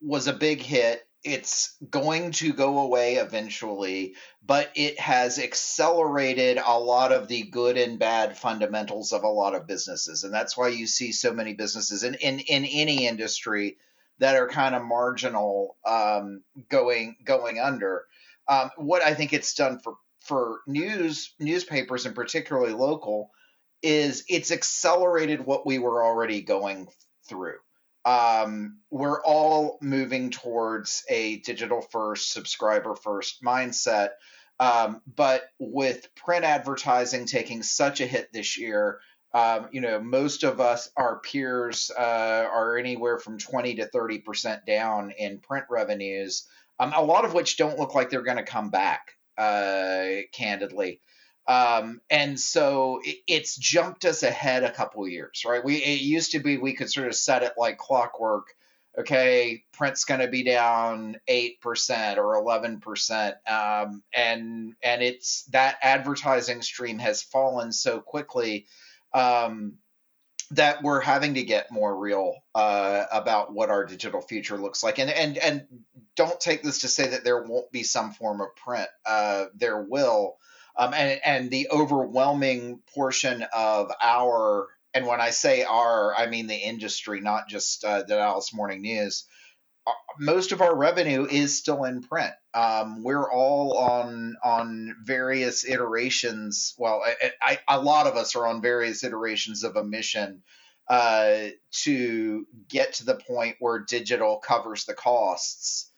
was 0.00 0.26
a 0.26 0.32
big 0.32 0.60
hit. 0.60 1.06
It's 1.24 1.76
going 1.88 2.32
to 2.32 2.52
go 2.52 2.80
away 2.80 3.16
eventually, 3.16 4.14
but 4.44 4.70
it 4.74 4.98
has 4.98 5.38
accelerated 5.38 6.58
a 6.58 6.78
lot 6.78 7.12
of 7.12 7.28
the 7.28 7.42
good 7.44 7.76
and 7.76 7.98
bad 7.98 8.36
fundamentals 8.36 9.12
of 9.12 9.22
a 9.22 9.28
lot 9.28 9.54
of 9.54 9.66
businesses. 9.66 10.24
And 10.24 10.34
that's 10.34 10.56
why 10.56 10.68
you 10.68 10.86
see 10.86 11.12
so 11.12 11.32
many 11.32 11.54
businesses 11.54 12.02
in, 12.02 12.14
in, 12.14 12.40
in 12.40 12.64
any 12.64 13.06
industry 13.06 13.76
that 14.18 14.36
are 14.36 14.48
kind 14.48 14.74
of 14.74 14.84
marginal 14.84 15.76
um, 15.84 16.42
going 16.68 17.16
going 17.24 17.58
under. 17.58 18.04
Um, 18.48 18.70
what 18.76 19.02
I 19.02 19.14
think 19.14 19.32
it's 19.32 19.54
done 19.54 19.78
for 19.78 19.94
for 20.20 20.60
news 20.66 21.34
newspapers 21.40 22.06
and 22.06 22.14
particularly 22.14 22.72
local 22.72 23.30
is 23.82 24.24
it's 24.28 24.52
accelerated 24.52 25.44
what 25.44 25.66
we 25.66 25.78
were 25.78 26.04
already 26.04 26.40
going 26.40 26.88
through. 27.28 27.56
Um, 28.04 28.78
we're 28.90 29.22
all 29.22 29.78
moving 29.80 30.30
towards 30.30 31.04
a 31.08 31.38
digital 31.38 31.80
first, 31.80 32.32
subscriber 32.32 32.94
first 32.96 33.42
mindset. 33.42 34.10
Um, 34.58 35.00
but 35.06 35.42
with 35.58 36.14
print 36.14 36.44
advertising 36.44 37.26
taking 37.26 37.62
such 37.62 38.00
a 38.00 38.06
hit 38.06 38.32
this 38.32 38.58
year, 38.58 39.00
um, 39.34 39.68
you 39.72 39.80
know, 39.80 39.98
most 39.98 40.44
of 40.44 40.60
us, 40.60 40.90
our 40.96 41.20
peers, 41.20 41.90
uh, 41.96 42.46
are 42.52 42.76
anywhere 42.76 43.18
from 43.18 43.38
20 43.38 43.76
to 43.76 43.88
30% 43.88 44.66
down 44.66 45.10
in 45.10 45.38
print 45.38 45.66
revenues, 45.70 46.46
um, 46.78 46.92
a 46.94 47.02
lot 47.02 47.24
of 47.24 47.32
which 47.32 47.56
don't 47.56 47.78
look 47.78 47.94
like 47.94 48.10
they're 48.10 48.22
going 48.22 48.36
to 48.36 48.42
come 48.42 48.70
back, 48.70 49.12
uh, 49.38 50.22
candidly. 50.32 51.00
Um, 51.46 52.00
and 52.08 52.38
so 52.38 53.00
it, 53.04 53.18
it's 53.26 53.56
jumped 53.56 54.04
us 54.04 54.22
ahead 54.22 54.62
a 54.62 54.70
couple 54.70 55.06
years, 55.08 55.42
right? 55.46 55.64
We 55.64 55.76
it 55.76 56.00
used 56.00 56.32
to 56.32 56.38
be 56.38 56.56
we 56.56 56.74
could 56.74 56.90
sort 56.90 57.08
of 57.08 57.14
set 57.14 57.42
it 57.42 57.54
like 57.56 57.78
clockwork. 57.78 58.48
Okay, 58.96 59.64
print's 59.72 60.04
going 60.04 60.20
to 60.20 60.28
be 60.28 60.42
down 60.44 61.16
eight 61.26 61.60
percent 61.60 62.18
or 62.18 62.34
eleven 62.34 62.78
percent, 62.78 63.36
um, 63.48 64.02
and 64.14 64.74
and 64.82 65.02
it's 65.02 65.44
that 65.44 65.78
advertising 65.82 66.60
stream 66.60 66.98
has 66.98 67.22
fallen 67.22 67.72
so 67.72 68.00
quickly 68.00 68.66
um, 69.14 69.78
that 70.52 70.82
we're 70.82 71.00
having 71.00 71.34
to 71.34 71.42
get 71.42 71.72
more 71.72 71.96
real 71.96 72.34
uh, 72.54 73.04
about 73.10 73.52
what 73.52 73.70
our 73.70 73.86
digital 73.86 74.20
future 74.20 74.58
looks 74.58 74.82
like. 74.82 74.98
And 74.98 75.10
and 75.10 75.38
and 75.38 75.66
don't 76.14 76.38
take 76.38 76.62
this 76.62 76.80
to 76.80 76.88
say 76.88 77.08
that 77.08 77.24
there 77.24 77.42
won't 77.42 77.72
be 77.72 77.82
some 77.82 78.12
form 78.12 78.40
of 78.40 78.54
print. 78.54 78.88
Uh, 79.04 79.46
there 79.56 79.80
will. 79.80 80.36
Um, 80.76 80.94
and 80.94 81.20
and 81.24 81.50
the 81.50 81.68
overwhelming 81.70 82.80
portion 82.94 83.44
of 83.54 83.90
our 84.02 84.68
and 84.94 85.06
when 85.06 85.20
I 85.20 85.30
say 85.30 85.64
our, 85.64 86.14
I 86.14 86.26
mean 86.26 86.46
the 86.46 86.54
industry, 86.54 87.20
not 87.20 87.48
just 87.48 87.84
uh, 87.84 88.02
the 88.02 88.16
Dallas 88.16 88.52
Morning 88.54 88.82
News 88.82 89.26
most 90.18 90.52
of 90.52 90.60
our 90.60 90.74
revenue 90.74 91.26
is 91.28 91.56
still 91.56 91.84
in 91.84 92.02
print. 92.02 92.32
Um, 92.54 93.02
we're 93.02 93.30
all 93.30 93.76
on 93.78 94.36
on 94.42 94.96
various 95.02 95.66
iterations. 95.66 96.74
Well, 96.78 97.02
I, 97.04 97.32
I, 97.40 97.58
a 97.68 97.80
lot 97.80 98.06
of 98.06 98.16
us 98.16 98.36
are 98.36 98.46
on 98.46 98.62
various 98.62 99.04
iterations 99.04 99.64
of 99.64 99.76
a 99.76 99.84
mission 99.84 100.42
uh, 100.88 101.48
to 101.82 102.46
get 102.68 102.94
to 102.94 103.04
the 103.04 103.14
point 103.14 103.56
where 103.58 103.80
digital 103.80 104.38
covers 104.38 104.84
the 104.84 104.94
costs, 104.94 105.90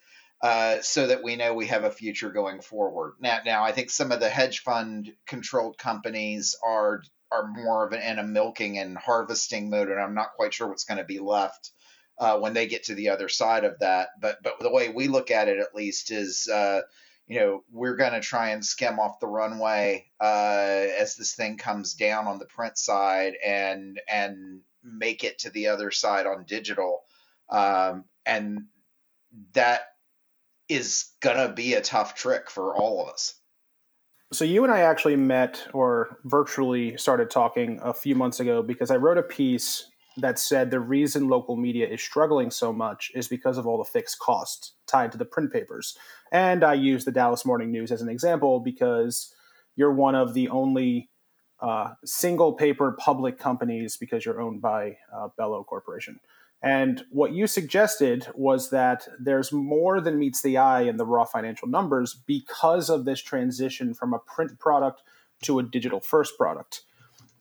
uh, 0.43 0.81
so 0.81 1.07
that 1.07 1.23
we 1.23 1.37
know 1.37 1.55
we 1.55 1.67
have 1.67 1.85
a 1.85 1.91
future 1.91 2.31
going 2.31 2.61
forward. 2.61 3.15
Now, 3.21 3.41
now 3.45 3.65
I 3.65 3.73
think 3.73 3.91
some 3.91 4.13
of 4.13 4.21
the 4.21 4.29
hedge 4.29 4.61
fund 4.61 5.13
controlled 5.27 5.79
companies 5.79 6.57
are 6.65 7.03
are 7.33 7.49
more 7.49 7.87
of 7.87 7.93
an, 7.93 8.01
in 8.03 8.19
a 8.19 8.23
milking 8.23 8.79
and 8.79 8.97
harvesting 8.97 9.71
mode, 9.71 9.89
and 9.89 10.01
I'm 10.01 10.15
not 10.15 10.35
quite 10.37 10.55
sure 10.55 10.69
what's 10.69 10.85
going 10.85 10.99
to 10.99 11.05
be 11.05 11.19
left 11.19 11.71
uh, 12.19 12.39
when 12.39 12.53
they 12.53 12.67
get 12.67 12.85
to 12.85 12.95
the 12.95 13.09
other 13.09 13.29
side 13.29 13.65
of 13.65 13.79
that. 13.81 14.09
But 14.21 14.43
but 14.43 14.61
the 14.61 14.71
way 14.71 14.89
we 14.89 15.09
look 15.09 15.31
at 15.31 15.49
it, 15.49 15.59
at 15.59 15.75
least, 15.75 16.11
is 16.11 16.49
uh, 16.49 16.83
you 17.27 17.41
know 17.41 17.65
we're 17.73 17.97
going 17.97 18.13
to 18.13 18.21
try 18.21 18.51
and 18.51 18.65
skim 18.65 19.01
off 19.01 19.21
the 19.21 19.27
runway 19.27 20.07
uh, 20.21 20.87
as 20.99 21.17
this 21.17 21.35
thing 21.35 21.57
comes 21.57 21.95
down 21.95 22.27
on 22.27 22.39
the 22.39 22.47
print 22.47 22.79
side 22.79 23.35
and 23.45 24.01
and 24.09 24.61
make 24.83 25.25
it 25.25 25.39
to 25.41 25.51
the 25.51 25.69
other 25.69 25.91
side 25.91 26.27
on 26.27 26.45
digital, 26.45 27.03
um, 27.51 28.05
and 28.27 28.67
that 29.55 29.94
is 30.69 31.11
to 31.23 31.53
be 31.55 31.75
a 31.75 31.81
tough 31.81 32.15
trick 32.15 32.51
for 32.51 32.75
all 32.75 33.03
of 33.03 33.09
us. 33.09 33.35
So 34.33 34.45
you 34.45 34.65
and 34.65 34.73
I 34.73 34.81
actually 34.81 35.17
met 35.17 35.67
or 35.73 36.19
virtually 36.25 36.97
started 36.97 37.31
talking 37.31 37.79
a 37.83 37.93
few 37.93 38.15
months 38.15 38.41
ago 38.41 38.63
because 38.63 38.91
I 38.91 38.97
wrote 38.97 39.19
a 39.19 39.23
piece 39.23 39.89
that 40.17 40.39
said 40.39 40.71
the 40.71 40.81
reason 40.81 41.29
local 41.29 41.57
media 41.57 41.87
is 41.87 42.03
struggling 42.03 42.51
so 42.51 42.73
much 42.73 43.11
is 43.15 43.29
because 43.29 43.59
of 43.59 43.67
all 43.67 43.79
the 43.79 43.85
fixed 43.85 44.19
costs 44.19 44.73
tied 44.87 45.13
to 45.13 45.19
the 45.19 45.25
print 45.25 45.53
papers. 45.53 45.97
And 46.33 46.65
I 46.65 46.75
use 46.75 47.05
the 47.05 47.13
Dallas 47.13 47.45
Morning 47.45 47.71
News 47.71 47.93
as 47.93 48.03
an 48.03 48.09
example 48.09 48.61
because 48.61 49.35
you're 49.77 49.93
one 49.93 50.15
of 50.15 50.35
the 50.35 50.49
only 50.49 51.11
uh, 51.61 51.95
single 52.05 52.53
paper 52.53 52.97
public 52.99 53.39
companies 53.39 53.97
because 53.97 54.25
you're 54.25 54.41
owned 54.41 54.61
by 54.61 54.97
uh, 55.15 55.29
Belo 55.39 55.65
Corporation. 55.65 56.19
And 56.65 57.05
what 57.11 57.33
you 57.33 57.47
suggested 57.47 58.27
was 58.35 58.71
that 58.71 59.07
there's 59.21 59.53
more 59.53 60.01
than 60.01 60.19
meets 60.19 60.41
the 60.41 60.57
eye 60.57 60.81
in 60.81 60.97
the 60.97 61.05
raw 61.05 61.27
financial 61.27 61.69
numbers 61.69 62.15
because 62.27 62.89
of 62.89 63.05
this 63.05 63.21
transition 63.21 63.93
from 63.93 64.15
a 64.15 64.19
print 64.19 64.59
product 64.59 65.03
to 65.43 65.59
a 65.59 65.63
digital 65.63 66.01
first 66.01 66.39
product. 66.39 66.81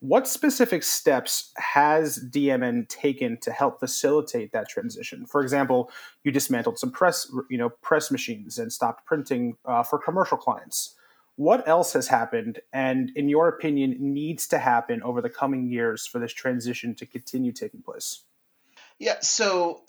What 0.01 0.27
specific 0.27 0.83
steps 0.83 1.53
has 1.55 2.19
DMN 2.31 2.89
taken 2.89 3.37
to 3.37 3.51
help 3.53 3.79
facilitate 3.79 4.51
that 4.51 4.67
transition? 4.67 5.25
For 5.25 5.41
example, 5.41 5.89
you 6.25 6.31
dismantled 6.33 6.77
some 6.77 6.91
press, 6.91 7.31
you 7.49 7.57
know, 7.57 7.69
press 7.69 8.11
machines 8.11 8.59
and 8.59 8.73
stopped 8.73 9.05
printing 9.05 9.55
uh, 9.63 9.83
for 9.83 9.99
commercial 9.99 10.37
clients. 10.37 10.95
What 11.37 11.65
else 11.65 11.93
has 11.93 12.09
happened, 12.09 12.59
and 12.73 13.09
in 13.15 13.29
your 13.29 13.47
opinion, 13.47 13.95
needs 13.99 14.47
to 14.47 14.57
happen 14.59 15.01
over 15.01 15.21
the 15.21 15.29
coming 15.29 15.69
years 15.69 16.05
for 16.05 16.19
this 16.19 16.33
transition 16.33 16.93
to 16.95 17.05
continue 17.05 17.53
taking 17.53 17.81
place? 17.81 18.25
Yeah, 19.03 19.19
so 19.21 19.81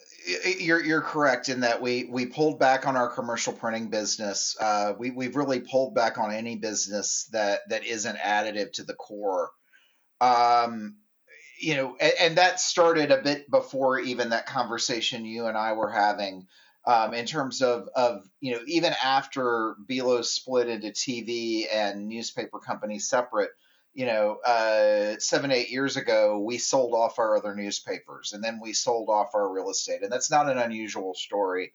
you're 0.59 0.83
you're 0.83 1.02
correct 1.02 1.49
in 1.49 1.61
that 1.61 1.80
we 1.80 2.04
we 2.04 2.26
pulled 2.26 2.59
back 2.59 2.87
on 2.87 2.97
our 2.97 3.09
commercial 3.09 3.52
printing 3.52 3.90
business. 3.90 4.56
Uh, 4.61 4.94
we 4.99 5.11
we've 5.11 5.37
really 5.37 5.61
pulled 5.61 5.94
back 5.94 6.18
on 6.18 6.33
any 6.33 6.56
business 6.56 7.28
that 7.33 7.61
that 7.68 7.85
isn't 7.85 8.16
additive 8.18 8.73
to 8.73 8.83
the 8.83 8.94
core 8.94 9.50
um, 10.21 10.97
you 11.61 11.76
know, 11.76 11.97
and, 12.00 12.12
and, 12.21 12.38
that 12.38 12.61
started 12.61 13.11
a 13.11 13.23
bit 13.23 13.50
before 13.50 13.99
even 13.99 14.30
that 14.30 14.47
conversation 14.47 15.25
you 15.25 15.47
and 15.47 15.56
I 15.56 15.73
were 15.73 15.90
having. 15.90 16.47
Um, 16.87 17.14
in 17.14 17.25
terms 17.25 17.62
of, 17.62 17.88
of 17.97 18.28
you 18.40 18.52
know 18.52 18.61
even 18.66 18.92
after 19.02 19.75
Belo 19.88 20.23
split 20.23 20.68
into 20.68 20.88
TV 20.88 21.64
and 21.73 22.09
newspaper 22.09 22.59
companies 22.59 23.09
separate, 23.09 23.50
you 23.94 24.06
know, 24.06 24.38
uh, 24.44 25.16
seven 25.18 25.50
eight 25.50 25.70
years 25.70 25.96
ago 25.96 26.38
we 26.40 26.58
sold 26.58 26.94
off 26.94 27.18
our 27.18 27.36
other 27.36 27.54
newspapers 27.54 28.32
and 28.32 28.42
then 28.42 28.60
we 28.60 28.72
sold 28.72 29.08
off 29.08 29.34
our 29.34 29.48
real 29.48 29.70
estate, 29.70 30.02
and 30.02 30.12
that's 30.12 30.30
not 30.30 30.50
an 30.50 30.58
unusual 30.58 31.14
story. 31.14 31.72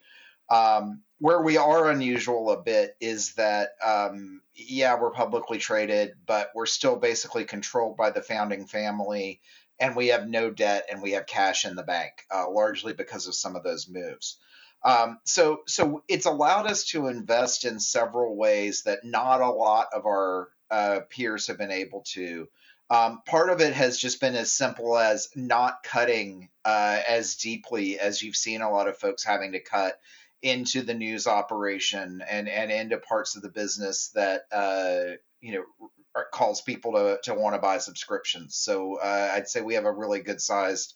Um, 0.50 1.02
where 1.20 1.42
we 1.42 1.58
are 1.58 1.90
unusual 1.90 2.52
a 2.52 2.62
bit 2.62 2.96
is 3.00 3.36
that, 3.36 3.70
um, 3.86 4.42
yeah, 4.56 5.00
we're 5.00 5.12
publicly 5.12 5.60
traded, 5.60 6.14
but 6.26 6.50
we're 6.56 6.66
still 6.66 6.96
basically 6.96 7.46
controlled 7.46 7.98
by 7.98 8.10
the 8.10 8.22
founding 8.22 8.66
family 8.66 9.42
and 9.80 9.96
we 9.96 10.08
have 10.08 10.28
no 10.28 10.50
debt 10.50 10.88
and 10.92 11.02
we 11.02 11.12
have 11.12 11.26
cash 11.26 11.66
in 11.66 11.76
the 11.76 11.84
bank, 11.84 12.26
uh, 12.34 12.50
largely 12.50 12.94
because 12.94 13.28
of 13.28 13.36
some 13.36 13.56
of 13.56 13.64
those 13.64 13.88
moves. 13.88 14.38
Um, 14.84 15.20
so, 15.24 15.62
so 15.68 16.04
it's 16.08 16.26
allowed 16.26 16.66
us 16.66 16.86
to 16.88 17.08
invest 17.08 17.66
in 17.66 17.80
several 17.80 18.36
ways 18.36 18.84
that 18.84 19.04
not 19.04 19.42
a 19.42 19.50
lot 19.50 19.88
of 19.94 20.06
our 20.06 20.50
uh, 20.72 21.02
peers 21.10 21.48
have 21.48 21.58
been 21.58 21.72
able 21.72 22.02
to. 22.14 22.48
Um, 22.92 23.22
part 23.26 23.52
of 23.52 23.62
it 23.62 23.74
has 23.74 24.00
just 24.00 24.20
been 24.20 24.36
as 24.36 24.52
simple 24.52 24.98
as 24.98 25.30
not 25.36 25.84
cutting 25.84 26.50
uh, 26.66 27.02
as 27.08 27.36
deeply 27.36 28.00
as 28.00 28.22
you've 28.22 28.36
seen 28.36 28.62
a 28.62 28.72
lot 28.72 28.88
of 28.88 28.98
folks 28.98 29.24
having 29.24 29.52
to 29.52 29.60
cut 29.60 30.00
into 30.42 30.82
the 30.82 30.94
news 30.94 31.28
operation 31.28 32.24
and 32.28 32.48
and 32.48 32.72
into 32.72 32.98
parts 32.98 33.36
of 33.36 33.42
the 33.42 33.50
business 33.50 34.10
that 34.16 34.44
uh, 34.52 35.16
you 35.42 35.54
know 35.54 35.90
calls 36.32 36.62
people 36.62 36.94
to 36.94 37.20
to 37.24 37.34
want 37.34 37.56
to 37.56 37.62
buy 37.62 37.78
subscriptions. 37.78 38.56
So 38.56 38.96
uh, 38.96 39.32
I'd 39.34 39.48
say 39.48 39.62
we 39.62 39.76
have 39.76 39.86
a 39.86 39.92
really 39.92 40.22
good 40.22 40.42
sized 40.42 40.96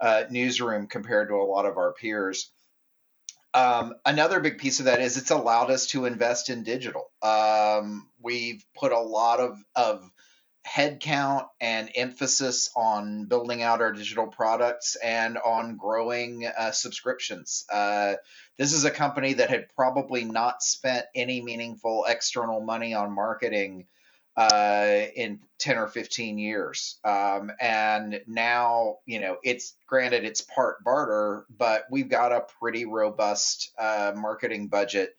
uh, 0.00 0.24
newsroom 0.30 0.86
compared 0.86 1.28
to 1.28 1.34
a 1.34 1.44
lot 1.44 1.66
of 1.66 1.76
our 1.76 1.92
peers. 1.92 2.50
Um, 3.54 3.94
another 4.04 4.40
big 4.40 4.58
piece 4.58 4.80
of 4.80 4.86
that 4.86 5.00
is 5.00 5.16
it's 5.16 5.30
allowed 5.30 5.70
us 5.70 5.86
to 5.88 6.06
invest 6.06 6.50
in 6.50 6.64
digital. 6.64 7.10
Um, 7.22 8.08
we've 8.20 8.64
put 8.76 8.92
a 8.92 8.98
lot 9.00 9.38
of 9.40 9.56
of 9.76 10.10
headcount 10.66 11.46
and 11.60 11.90
emphasis 11.94 12.70
on 12.74 13.26
building 13.26 13.62
out 13.62 13.82
our 13.82 13.92
digital 13.92 14.26
products 14.26 14.96
and 14.96 15.36
on 15.38 15.76
growing 15.76 16.46
uh, 16.46 16.70
subscriptions. 16.70 17.64
Uh, 17.72 18.14
this 18.58 18.72
is 18.72 18.84
a 18.84 18.90
company 18.90 19.34
that 19.34 19.50
had 19.50 19.68
probably 19.76 20.24
not 20.24 20.62
spent 20.62 21.04
any 21.14 21.42
meaningful 21.42 22.06
external 22.08 22.60
money 22.60 22.94
on 22.94 23.14
marketing 23.14 23.86
uh, 24.36 25.02
in 25.14 25.40
10 25.58 25.78
or 25.78 25.86
15 25.86 26.38
years. 26.38 26.98
Um, 27.04 27.52
and 27.60 28.20
now, 28.26 28.98
you 29.06 29.20
know, 29.20 29.36
it's 29.42 29.76
granted 29.86 30.24
it's 30.24 30.40
part 30.40 30.82
barter, 30.82 31.46
but 31.56 31.84
we've 31.90 32.08
got 32.08 32.32
a 32.32 32.46
pretty 32.60 32.84
robust 32.84 33.72
uh, 33.78 34.12
marketing 34.16 34.68
budget. 34.68 35.16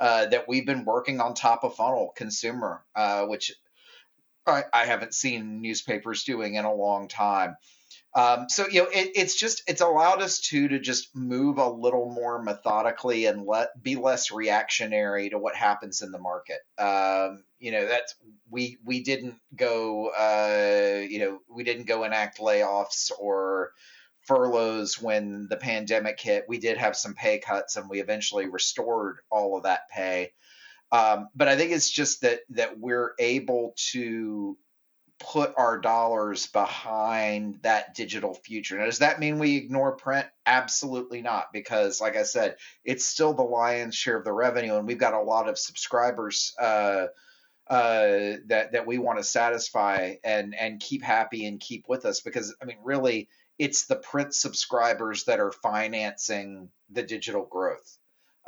Uh, 0.00 0.26
that 0.26 0.46
we've 0.46 0.64
been 0.64 0.84
working 0.84 1.20
on 1.20 1.34
top 1.34 1.64
of 1.64 1.74
funnel 1.74 2.12
consumer, 2.14 2.84
uh, 2.94 3.24
which 3.24 3.50
I, 4.46 4.62
I 4.72 4.84
haven't 4.84 5.12
seen 5.12 5.60
newspapers 5.60 6.22
doing 6.22 6.54
in 6.54 6.64
a 6.64 6.72
long 6.72 7.08
time. 7.08 7.56
Um, 8.18 8.48
so 8.48 8.66
you 8.66 8.82
know, 8.82 8.88
it, 8.88 9.12
it's 9.14 9.36
just 9.36 9.62
it's 9.68 9.80
allowed 9.80 10.20
us 10.20 10.40
to 10.48 10.66
to 10.66 10.80
just 10.80 11.14
move 11.14 11.58
a 11.58 11.68
little 11.68 12.10
more 12.10 12.42
methodically 12.42 13.26
and 13.26 13.46
let 13.46 13.80
be 13.80 13.94
less 13.94 14.32
reactionary 14.32 15.30
to 15.30 15.38
what 15.38 15.54
happens 15.54 16.02
in 16.02 16.10
the 16.10 16.18
market. 16.18 16.58
Um, 16.78 17.44
you 17.60 17.70
know, 17.70 17.86
that's 17.86 18.16
we 18.50 18.78
we 18.84 19.04
didn't 19.04 19.36
go 19.54 20.08
uh, 20.08 21.06
you 21.08 21.20
know 21.20 21.38
we 21.48 21.62
didn't 21.62 21.86
go 21.86 22.02
enact 22.02 22.40
layoffs 22.40 23.12
or 23.20 23.70
furloughs 24.22 25.00
when 25.00 25.46
the 25.48 25.56
pandemic 25.56 26.18
hit. 26.18 26.46
We 26.48 26.58
did 26.58 26.76
have 26.76 26.96
some 26.96 27.14
pay 27.14 27.38
cuts, 27.38 27.76
and 27.76 27.88
we 27.88 28.00
eventually 28.00 28.48
restored 28.48 29.18
all 29.30 29.56
of 29.56 29.62
that 29.62 29.88
pay. 29.90 30.32
Um, 30.90 31.28
but 31.36 31.46
I 31.46 31.56
think 31.56 31.70
it's 31.70 31.90
just 31.90 32.22
that 32.22 32.40
that 32.50 32.80
we're 32.80 33.12
able 33.20 33.74
to 33.92 34.58
put 35.18 35.52
our 35.56 35.78
dollars 35.78 36.46
behind 36.46 37.58
that 37.62 37.94
digital 37.94 38.34
future. 38.34 38.78
Now, 38.78 38.84
does 38.84 39.00
that 39.00 39.18
mean 39.18 39.38
we 39.38 39.56
ignore 39.56 39.96
print? 39.96 40.26
Absolutely 40.46 41.22
not, 41.22 41.52
because 41.52 42.00
like 42.00 42.16
I 42.16 42.22
said, 42.22 42.56
it's 42.84 43.04
still 43.04 43.34
the 43.34 43.42
lion's 43.42 43.96
share 43.96 44.16
of 44.16 44.24
the 44.24 44.32
revenue, 44.32 44.76
and 44.76 44.86
we've 44.86 44.98
got 44.98 45.14
a 45.14 45.20
lot 45.20 45.48
of 45.48 45.58
subscribers 45.58 46.54
uh, 46.60 47.06
uh, 47.68 48.38
that 48.46 48.72
that 48.72 48.86
we 48.86 48.98
want 48.98 49.18
to 49.18 49.24
satisfy 49.24 50.14
and 50.24 50.54
and 50.54 50.80
keep 50.80 51.02
happy 51.02 51.46
and 51.46 51.60
keep 51.60 51.84
with 51.88 52.04
us. 52.04 52.20
Because 52.20 52.54
I 52.62 52.64
mean, 52.64 52.78
really, 52.82 53.28
it's 53.58 53.86
the 53.86 53.96
print 53.96 54.34
subscribers 54.34 55.24
that 55.24 55.40
are 55.40 55.52
financing 55.52 56.70
the 56.90 57.02
digital 57.02 57.44
growth. 57.44 57.98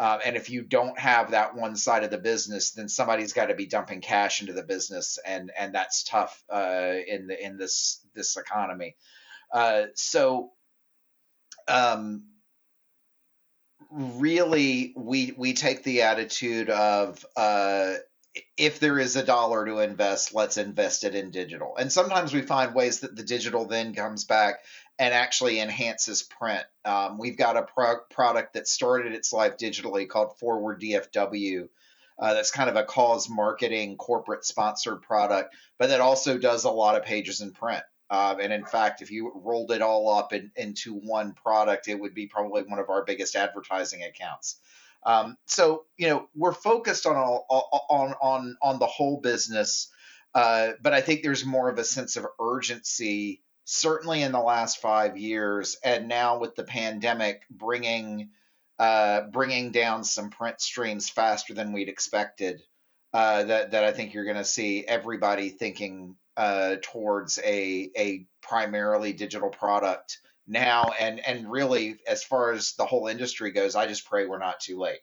Uh, 0.01 0.19
and 0.25 0.35
if 0.35 0.49
you 0.49 0.63
don't 0.63 0.99
have 0.99 1.33
that 1.33 1.55
one 1.55 1.77
side 1.77 2.05
of 2.05 2.11
the 2.11 2.17
business, 2.17 2.71
then 2.71 2.89
somebody's 2.89 3.35
got 3.35 3.47
to 3.47 3.55
be 3.55 3.67
dumping 3.67 4.01
cash 4.01 4.41
into 4.41 4.55
the 4.55 4.63
business, 4.63 5.19
and 5.27 5.53
and 5.59 5.75
that's 5.75 6.05
tough 6.05 6.43
uh, 6.49 6.95
in 7.07 7.27
the 7.27 7.45
in 7.45 7.59
this 7.59 8.01
this 8.15 8.39
economy. 8.39 8.97
Uh, 9.53 9.83
so, 9.95 10.53
um, 11.69 12.25
really, 13.91 14.95
we 14.97 15.35
we 15.37 15.53
take 15.53 15.83
the 15.83 16.01
attitude 16.01 16.71
of 16.71 17.23
uh, 17.37 17.93
if 18.57 18.81
there 18.81 18.99
is 18.99 19.17
a 19.17 19.25
dollar 19.25 19.67
to 19.67 19.81
invest, 19.81 20.35
let's 20.35 20.57
invest 20.57 21.05
it 21.05 21.15
in 21.15 21.31
digital. 21.31 21.77
And 21.77 21.93
sometimes 21.93 22.33
we 22.33 22.43
find 22.43 22.75
ways 22.75 23.01
that 23.01 23.17
the 23.17 23.23
digital 23.23 23.67
then 23.67 23.95
comes 23.95 24.25
back 24.25 24.61
and 24.98 25.14
actually 25.14 25.61
enhances 25.61 26.22
print. 26.22 26.64
Um, 26.85 27.18
we've 27.18 27.38
got 27.38 27.57
a 27.57 27.62
pro- 27.62 28.00
product 28.11 28.55
that 28.55 28.68
started 28.68 29.12
its 29.12 29.33
life 29.33 29.57
digitally 29.57 30.09
called 30.09 30.38
Forward 30.38 30.81
DFW. 30.81 31.68
Uh, 32.18 32.35
that's 32.35 32.50
kind 32.50 32.68
of 32.68 32.76
a 32.76 32.85
cause 32.85 33.31
marketing 33.31 33.96
corporate 33.96 34.44
sponsored 34.44 35.00
product, 35.00 35.55
but 35.79 35.88
that 35.88 36.03
also 36.03 36.37
does 36.37 36.64
a 36.64 36.70
lot 36.70 36.96
of 36.96 37.05
pages 37.05 37.40
in 37.40 37.53
print. 37.53 37.83
Uh, 38.11 38.35
and 38.42 38.53
in 38.53 38.64
fact, 38.64 39.00
if 39.00 39.11
you 39.11 39.33
rolled 39.35 39.70
it 39.70 39.81
all 39.81 40.12
up 40.12 40.33
in, 40.33 40.50
into 40.57 40.92
one 40.94 41.33
product, 41.33 41.88
it 41.88 41.94
would 41.94 42.12
be 42.12 42.26
probably 42.26 42.62
one 42.64 42.81
of 42.81 42.90
our 42.90 43.05
biggest 43.05 43.37
advertising 43.37 44.03
accounts. 44.03 44.57
Um, 45.05 45.38
so 45.46 45.85
you 45.96 46.09
know 46.09 46.29
we're 46.35 46.53
focused 46.53 47.07
on 47.07 47.16
all, 47.16 47.46
on 47.88 48.14
on 48.20 48.57
on 48.61 48.79
the 48.79 48.87
whole 48.87 49.20
business, 49.20 49.90
uh, 50.35 50.72
but 50.83 50.92
I 50.92 51.00
think 51.00 51.22
there's 51.22 51.44
more 51.44 51.70
of 51.70 51.79
a 51.79 51.85
sense 51.85 52.16
of 52.16 52.26
urgency 52.38 53.42
certainly 53.72 54.22
in 54.22 54.33
the 54.33 54.40
last 54.40 54.80
five 54.80 55.16
years, 55.16 55.78
and 55.85 56.09
now 56.09 56.38
with 56.38 56.56
the 56.56 56.64
pandemic 56.64 57.42
bringing 57.48 58.30
uh, 58.80 59.22
bringing 59.30 59.70
down 59.70 60.02
some 60.02 60.30
print 60.30 60.61
streams 60.61 61.09
faster 61.09 61.54
than 61.54 61.72
we'd 61.72 61.88
expected. 61.88 62.62
Uh, 63.12 63.44
that 63.44 63.70
that 63.70 63.85
I 63.85 63.92
think 63.92 64.12
you're 64.12 64.24
going 64.24 64.37
to 64.37 64.44
see 64.44 64.85
everybody 64.85 65.50
thinking 65.50 66.16
uh, 66.37 66.76
towards 66.83 67.38
a 67.44 67.90
a 67.96 68.26
primarily 68.42 69.12
digital 69.12 69.50
product 69.50 70.18
now, 70.48 70.90
and 70.98 71.24
and 71.24 71.50
really 71.50 71.96
as 72.09 72.24
far 72.24 72.50
as 72.50 72.72
the 72.72 72.87
whole 72.87 73.06
industry 73.06 73.52
goes, 73.52 73.76
I 73.76 73.87
just 73.87 74.04
pray 74.04 74.26
we're 74.26 74.38
not 74.38 74.59
too 74.59 74.78
late. 74.78 75.00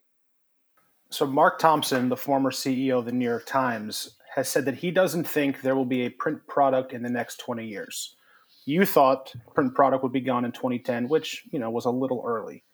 So 1.09 1.25
Mark 1.25 1.57
Thompson, 1.57 2.09
the 2.09 2.17
former 2.17 2.51
CEO 2.51 2.99
of 2.99 3.05
the 3.05 3.13
New 3.13 3.23
York 3.23 3.45
Times, 3.45 4.17
has 4.35 4.49
said 4.49 4.65
that 4.65 4.75
he 4.75 4.91
doesn't 4.91 5.23
think 5.23 5.61
there 5.61 5.75
will 5.75 5.85
be 5.85 6.01
a 6.01 6.09
print 6.09 6.45
product 6.47 6.91
in 6.91 7.01
the 7.01 7.09
next 7.09 7.37
20 7.37 7.65
years 7.65 8.17
you 8.67 8.85
thought 8.85 9.33
print 9.55 9.73
product 9.73 10.03
would 10.03 10.11
be 10.11 10.19
gone 10.19 10.43
in 10.43 10.51
2010, 10.51 11.07
which 11.07 11.45
you 11.51 11.57
know 11.57 11.69
was 11.69 11.85
a 11.85 11.89
little 11.89 12.21
early. 12.25 12.65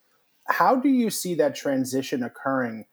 How 0.48 0.76
do 0.76 0.90
you 0.90 1.10
see 1.10 1.36
that 1.36 1.56
transition 1.56 2.24
occurring? 2.24 2.86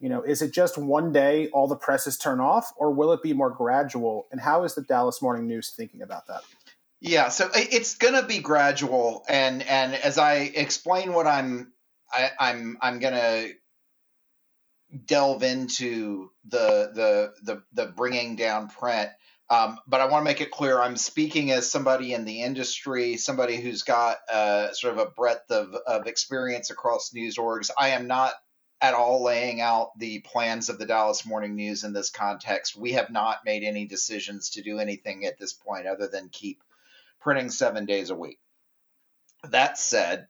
You 0.00 0.08
know, 0.08 0.22
is 0.22 0.42
it 0.42 0.52
just 0.52 0.76
one 0.76 1.12
day 1.12 1.48
all 1.52 1.68
the 1.68 1.76
presses 1.76 2.18
turn 2.18 2.40
off, 2.40 2.72
or 2.76 2.92
will 2.92 3.12
it 3.12 3.22
be 3.22 3.32
more 3.32 3.50
gradual? 3.50 4.26
And 4.32 4.40
how 4.40 4.64
is 4.64 4.74
the 4.74 4.82
Dallas 4.82 5.22
Morning 5.22 5.46
News 5.46 5.72
thinking 5.76 6.02
about 6.02 6.26
that? 6.26 6.42
Yeah, 7.00 7.28
so 7.28 7.48
it's 7.54 7.94
going 7.94 8.14
to 8.14 8.26
be 8.26 8.40
gradual, 8.40 9.24
and 9.28 9.62
and 9.62 9.94
as 9.94 10.18
I 10.18 10.34
explain 10.34 11.12
what 11.12 11.28
I'm 11.28 11.72
I, 12.12 12.30
I'm 12.38 12.78
I'm 12.82 12.98
going 12.98 13.14
to 13.14 13.52
delve 15.06 15.44
into 15.44 16.30
the 16.48 16.90
the 16.92 17.32
the 17.44 17.62
the 17.72 17.86
bringing 17.86 18.34
down 18.34 18.68
print 18.68 19.10
um, 19.50 19.78
but 19.86 20.00
I 20.00 20.06
want 20.06 20.22
to 20.22 20.30
make 20.30 20.40
it 20.40 20.52
clear 20.52 20.80
I'm 20.80 20.96
speaking 20.96 21.50
as 21.50 21.70
somebody 21.70 22.14
in 22.14 22.24
the 22.24 22.42
industry, 22.42 23.16
somebody 23.16 23.56
who's 23.56 23.82
got 23.82 24.18
uh, 24.32 24.72
sort 24.72 24.96
of 24.96 25.00
a 25.00 25.10
breadth 25.10 25.50
of, 25.50 25.74
of 25.74 26.06
experience 26.06 26.70
across 26.70 27.12
news 27.12 27.36
orgs. 27.36 27.70
I 27.76 27.88
am 27.90 28.06
not 28.06 28.32
at 28.80 28.94
all 28.94 29.24
laying 29.24 29.60
out 29.60 29.98
the 29.98 30.20
plans 30.20 30.68
of 30.68 30.78
the 30.78 30.86
Dallas 30.86 31.26
Morning 31.26 31.56
News 31.56 31.82
in 31.82 31.92
this 31.92 32.10
context. 32.10 32.76
We 32.76 32.92
have 32.92 33.10
not 33.10 33.44
made 33.44 33.64
any 33.64 33.86
decisions 33.86 34.50
to 34.50 34.62
do 34.62 34.78
anything 34.78 35.26
at 35.26 35.38
this 35.38 35.52
point 35.52 35.86
other 35.86 36.06
than 36.06 36.28
keep 36.30 36.62
printing 37.20 37.50
seven 37.50 37.86
days 37.86 38.10
a 38.10 38.14
week. 38.14 38.38
That 39.50 39.78
said, 39.78 40.28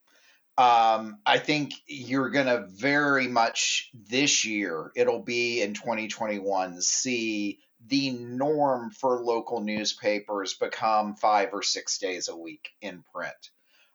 um, 0.56 1.18
I 1.26 1.38
think 1.38 1.74
you're 1.86 2.30
going 2.30 2.46
to 2.46 2.66
very 2.68 3.28
much 3.28 3.90
this 3.94 4.44
year, 4.44 4.90
it'll 4.96 5.22
be 5.22 5.62
in 5.62 5.74
2021, 5.74 6.80
see 6.80 7.60
the 7.86 8.10
norm 8.10 8.90
for 8.90 9.20
local 9.20 9.60
newspapers 9.60 10.54
become 10.54 11.14
five 11.14 11.50
or 11.52 11.62
six 11.62 11.98
days 11.98 12.28
a 12.28 12.36
week 12.36 12.70
in 12.80 13.02
print. 13.14 13.50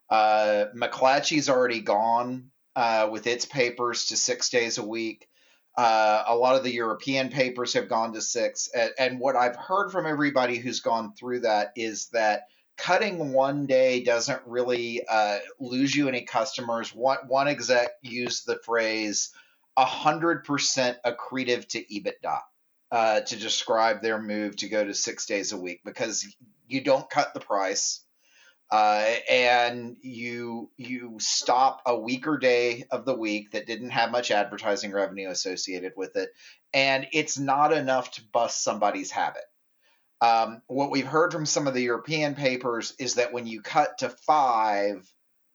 Uh, 0.10 0.66
McClatchy's 0.76 1.50
already 1.50 1.82
gone 1.82 2.52
uh, 2.76 3.08
with 3.12 3.28
its 3.28 3.46
papers 3.46 4.06
to 4.06 4.18
six 4.18 4.50
days 4.50 4.78
a 4.78 4.86
week. 4.86 5.28
Uh, 5.78 6.24
a 6.28 6.36
lot 6.36 6.56
of 6.56 6.64
the 6.64 6.74
European 6.74 7.30
papers 7.30 7.74
have 7.74 7.90
gone 7.90 8.14
to 8.14 8.22
six. 8.22 8.70
And, 8.74 8.92
and, 8.98 9.20
what 9.20 9.36
I've 9.36 9.58
heard 9.58 9.92
from 9.92 10.06
everybody 10.06 10.58
who's 10.58 10.80
gone 10.80 11.14
through 11.14 11.42
that 11.42 11.74
is 11.76 12.08
that 12.14 12.44
cutting 12.78 13.34
one 13.34 13.66
day 13.66 14.02
doesn't 14.02 14.42
really 14.46 15.06
uh, 15.08 15.40
lose 15.60 15.94
you 15.94 16.08
any 16.08 16.22
customers. 16.22 16.96
One, 16.96 17.18
one 17.28 17.50
exec 17.50 17.90
used 18.02 18.46
the 18.46 18.58
phrase 18.58 19.34
100% 19.78 20.46
accretive 21.06 21.68
to 21.68 21.84
EBITDA 21.84 22.40
uh, 22.92 23.22
to 23.22 23.36
describe 23.38 24.02
their 24.02 24.22
move 24.22 24.56
to 24.58 24.70
go 24.70 24.84
to 24.86 24.94
six 24.94 25.26
days 25.26 25.52
a 25.54 25.58
week 25.58 25.82
because 25.86 26.26
you 26.68 26.82
don't 26.82 27.10
cut 27.10 27.34
the 27.34 27.40
price. 27.40 28.02
uh, 28.72 29.16
and 29.30 29.96
you 30.02 30.70
you 30.78 31.16
stop 31.20 31.82
a 31.86 31.98
weaker 31.98 32.38
day 32.38 32.86
of 32.92 33.06
the 33.06 33.16
week 33.16 33.52
that 33.52 33.68
didn't 33.68 33.92
have 33.92 34.12
much 34.12 34.32
advertising 34.32 34.92
revenue 34.92 35.30
associated 35.30 35.94
with 35.96 36.16
it, 36.18 36.30
and 36.74 37.08
it's 37.14 37.38
not 37.38 37.72
enough 37.72 38.12
to 38.12 38.22
bust 38.34 38.64
somebody's 38.64 39.12
habit. 39.12 39.44
Um, 40.22 40.62
what 40.68 40.92
we've 40.92 41.08
heard 41.08 41.34
from 41.34 41.46
some 41.46 41.68
of 41.68 41.74
the 41.74 41.84
European 41.84 42.36
papers 42.36 42.94
is 43.00 43.16
that 43.16 43.34
when 43.34 43.48
you 43.48 43.62
cut 43.62 44.00
to 44.00 44.10
five 44.10 45.08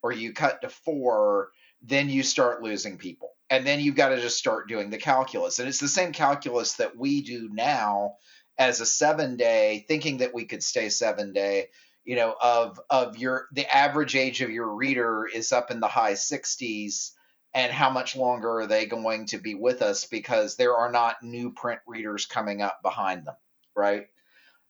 or 0.02 0.12
you 0.12 0.32
cut 0.32 0.62
to 0.62 0.68
four, 0.68 1.50
then 1.82 2.08
you 2.10 2.22
start 2.22 2.62
losing 2.62 2.98
people. 2.98 3.30
And 3.50 3.66
then 3.66 3.80
you've 3.80 3.96
got 3.96 4.10
to 4.10 4.20
just 4.20 4.38
start 4.38 4.68
doing 4.68 4.90
the 4.90 4.98
calculus. 4.98 5.58
And 5.58 5.68
it's 5.68 5.80
the 5.80 5.88
same 5.88 6.12
calculus 6.12 6.74
that 6.74 6.96
we 6.96 7.20
do 7.20 7.48
now 7.52 8.14
as 8.56 8.80
a 8.80 8.86
seven 8.86 9.36
day, 9.36 9.84
thinking 9.88 10.18
that 10.18 10.34
we 10.34 10.44
could 10.44 10.62
stay 10.62 10.88
seven 10.88 11.32
day, 11.32 11.68
you 12.04 12.16
know, 12.16 12.34
of 12.40 12.80
of 12.88 13.18
your 13.18 13.48
the 13.52 13.66
average 13.74 14.14
age 14.14 14.40
of 14.40 14.50
your 14.50 14.74
reader 14.74 15.26
is 15.26 15.52
up 15.52 15.70
in 15.70 15.80
the 15.80 15.88
high 15.88 16.12
60s. 16.12 17.10
And 17.52 17.72
how 17.72 17.90
much 17.90 18.14
longer 18.14 18.60
are 18.60 18.66
they 18.68 18.86
going 18.86 19.26
to 19.26 19.38
be 19.38 19.56
with 19.56 19.82
us 19.82 20.04
because 20.04 20.54
there 20.54 20.76
are 20.76 20.92
not 20.92 21.20
new 21.20 21.52
print 21.52 21.80
readers 21.84 22.24
coming 22.24 22.62
up 22.62 22.80
behind 22.80 23.26
them, 23.26 23.34
right? 23.74 24.06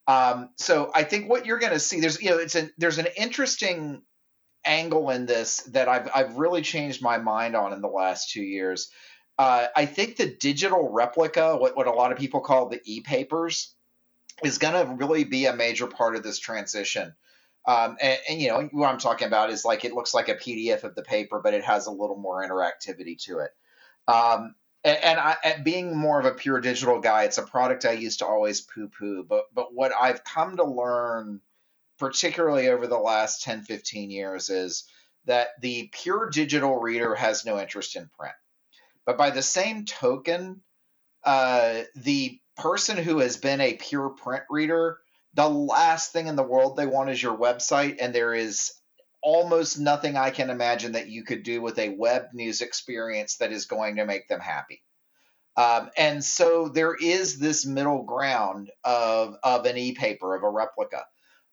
Um, 0.07 0.49
so 0.57 0.91
I 0.95 1.03
think 1.03 1.29
what 1.29 1.45
you're 1.45 1.59
going 1.59 1.73
to 1.73 1.79
see 1.79 1.99
there's 1.99 2.19
you 2.21 2.31
know 2.31 2.39
it's 2.39 2.55
a 2.55 2.69
there's 2.77 2.97
an 2.97 3.07
interesting 3.15 4.01
angle 4.65 5.09
in 5.09 5.25
this 5.25 5.61
that 5.71 5.87
I've 5.87 6.09
I've 6.13 6.37
really 6.37 6.61
changed 6.61 7.01
my 7.01 7.17
mind 7.17 7.55
on 7.55 7.73
in 7.73 7.81
the 7.81 7.87
last 7.87 8.31
two 8.31 8.43
years. 8.43 8.91
Uh, 9.37 9.67
I 9.75 9.85
think 9.85 10.17
the 10.17 10.27
digital 10.27 10.89
replica, 10.91 11.57
what 11.57 11.75
what 11.75 11.87
a 11.87 11.91
lot 11.91 12.11
of 12.11 12.17
people 12.17 12.41
call 12.41 12.69
the 12.69 12.81
e-papers, 12.85 13.73
is 14.43 14.57
going 14.57 14.73
to 14.73 14.93
really 14.95 15.23
be 15.23 15.45
a 15.45 15.55
major 15.55 15.87
part 15.87 16.15
of 16.15 16.23
this 16.23 16.39
transition. 16.39 17.13
Um, 17.65 17.97
and, 18.01 18.19
and, 18.27 18.41
you 18.41 18.49
know 18.49 18.69
what 18.71 18.87
I'm 18.87 18.97
talking 18.97 19.27
about 19.27 19.51
is 19.51 19.63
like 19.63 19.85
it 19.85 19.93
looks 19.93 20.13
like 20.13 20.29
a 20.29 20.35
PDF 20.35 20.83
of 20.83 20.95
the 20.95 21.03
paper, 21.03 21.39
but 21.43 21.53
it 21.53 21.63
has 21.63 21.85
a 21.85 21.91
little 21.91 22.17
more 22.17 22.45
interactivity 22.47 23.21
to 23.25 23.39
it. 23.39 23.51
Um, 24.07 24.55
and, 24.83 25.19
and, 25.43 25.63
being 25.63 25.95
more 25.95 26.19
of 26.19 26.25
a 26.25 26.31
pure 26.31 26.59
digital 26.59 26.99
guy, 26.99 27.25
it's 27.25 27.37
a 27.37 27.43
product 27.43 27.85
I 27.85 27.91
used 27.91 28.19
to 28.19 28.25
always 28.25 28.61
poo-poo. 28.61 29.23
But 29.23 29.45
but 29.53 29.75
what 29.75 29.91
I've 29.99 30.23
come 30.23 30.57
to 30.57 30.63
learn, 30.63 31.39
particularly 32.01 32.67
over 32.67 32.87
the 32.87 32.97
last 32.97 33.43
10, 33.43 33.61
15 33.61 34.09
years, 34.09 34.49
is 34.49 34.85
that 35.25 35.49
the 35.61 35.87
pure 35.93 36.31
digital 36.31 36.79
reader 36.79 37.13
has 37.13 37.45
no 37.45 37.59
interest 37.59 37.95
in 37.95 38.09
print. 38.17 38.33
But 39.05 39.19
by 39.19 39.29
the 39.29 39.43
same 39.43 39.85
token, 39.85 40.63
uh, 41.23 41.81
the 41.95 42.39
person 42.57 42.97
who 42.97 43.19
has 43.19 43.37
been 43.37 43.61
a 43.61 43.75
pure 43.75 44.09
print 44.09 44.45
reader, 44.49 44.97
the 45.35 45.47
last 45.47 46.11
thing 46.11 46.25
in 46.25 46.35
the 46.35 46.41
world 46.41 46.75
they 46.75 46.87
want 46.87 47.11
is 47.11 47.21
your 47.21 47.37
website, 47.37 47.97
and 48.01 48.15
there 48.15 48.33
is 48.33 48.73
almost 49.21 49.79
nothing 49.79 50.17
I 50.17 50.31
can 50.31 50.49
imagine 50.49 50.93
that 50.93 51.07
you 51.07 51.23
could 51.23 51.43
do 51.43 51.61
with 51.61 51.77
a 51.77 51.89
web 51.89 52.29
news 52.33 52.61
experience 52.61 53.37
that 53.37 53.51
is 53.51 53.65
going 53.65 53.97
to 53.97 54.07
make 54.07 54.27
them 54.27 54.39
happy. 54.39 54.81
Um, 55.55 55.91
and 55.95 56.25
so 56.25 56.67
there 56.67 56.95
is 56.95 57.37
this 57.37 57.63
middle 57.63 58.01
ground 58.01 58.71
of 58.83 59.35
of 59.43 59.67
an 59.67 59.77
e-paper 59.77 60.33
of 60.33 60.41
a 60.41 60.49
replica. 60.49 61.05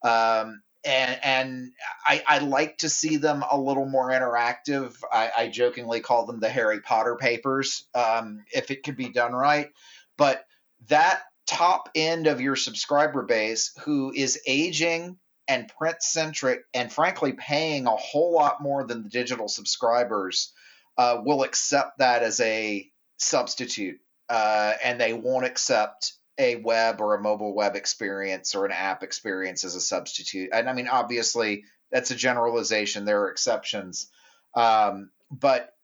Um, 0.03 0.63
and, 0.85 1.21
and 1.23 1.73
I, 2.07 2.23
I, 2.27 2.39
like 2.39 2.79
to 2.79 2.89
see 2.89 3.17
them 3.17 3.45
a 3.51 3.59
little 3.59 3.85
more 3.85 4.11
interactive. 4.11 4.95
I, 5.13 5.31
I 5.37 5.49
jokingly 5.49 6.01
call 6.01 6.25
them 6.25 6.39
the 6.39 6.49
Harry 6.49 6.81
Potter 6.81 7.17
papers, 7.17 7.85
um, 7.95 8.45
if 8.55 8.71
it 8.71 8.85
could 8.85 8.97
be 8.97 9.09
done 9.09 9.33
right. 9.33 9.71
But 10.17 10.45
that 10.87 11.23
top 11.47 11.89
end 11.95 12.27
of 12.27 12.41
your 12.41 12.57
subscriber 12.57 13.23
base 13.23 13.73
who 13.85 14.13
is 14.15 14.41
aging 14.47 15.17
and 15.49 15.73
print 15.79 16.03
centric 16.03 16.61
and 16.75 16.93
frankly 16.93 17.33
paying 17.33 17.87
a 17.87 17.97
whole 17.97 18.35
lot 18.35 18.63
more 18.63 18.85
than 18.85 19.03
the 19.03 19.09
digital 19.09 19.49
subscribers 19.49 20.53
uh, 20.99 21.19
will 21.25 21.43
accept 21.43 21.99
that 21.99 22.23
as 22.23 22.39
a 22.41 22.87
substitute 23.17 23.99
uh, 24.29 24.75
and 24.85 25.01
they 25.01 25.15
won't 25.15 25.47
accept 25.47 26.13
a 26.39 26.57
web 26.57 27.01
or 27.01 27.15
a 27.15 27.21
mobile 27.21 27.55
web 27.55 27.77
experience 27.77 28.55
or 28.55 28.65
an 28.65 28.73
app 28.73 29.03
experience 29.03 29.65
as 29.65 29.75
a 29.75 29.81
substitute 29.81 30.51
and 30.53 30.69
i 30.69 30.73
mean 30.73 30.89
obviously 30.89 31.65
that's 31.91 32.11
a 32.11 32.17
generalization 32.17 33.05
there 33.05 33.23
are 33.23 33.31
exceptions 33.31 34.11
um, 34.55 35.11
but 35.31 35.75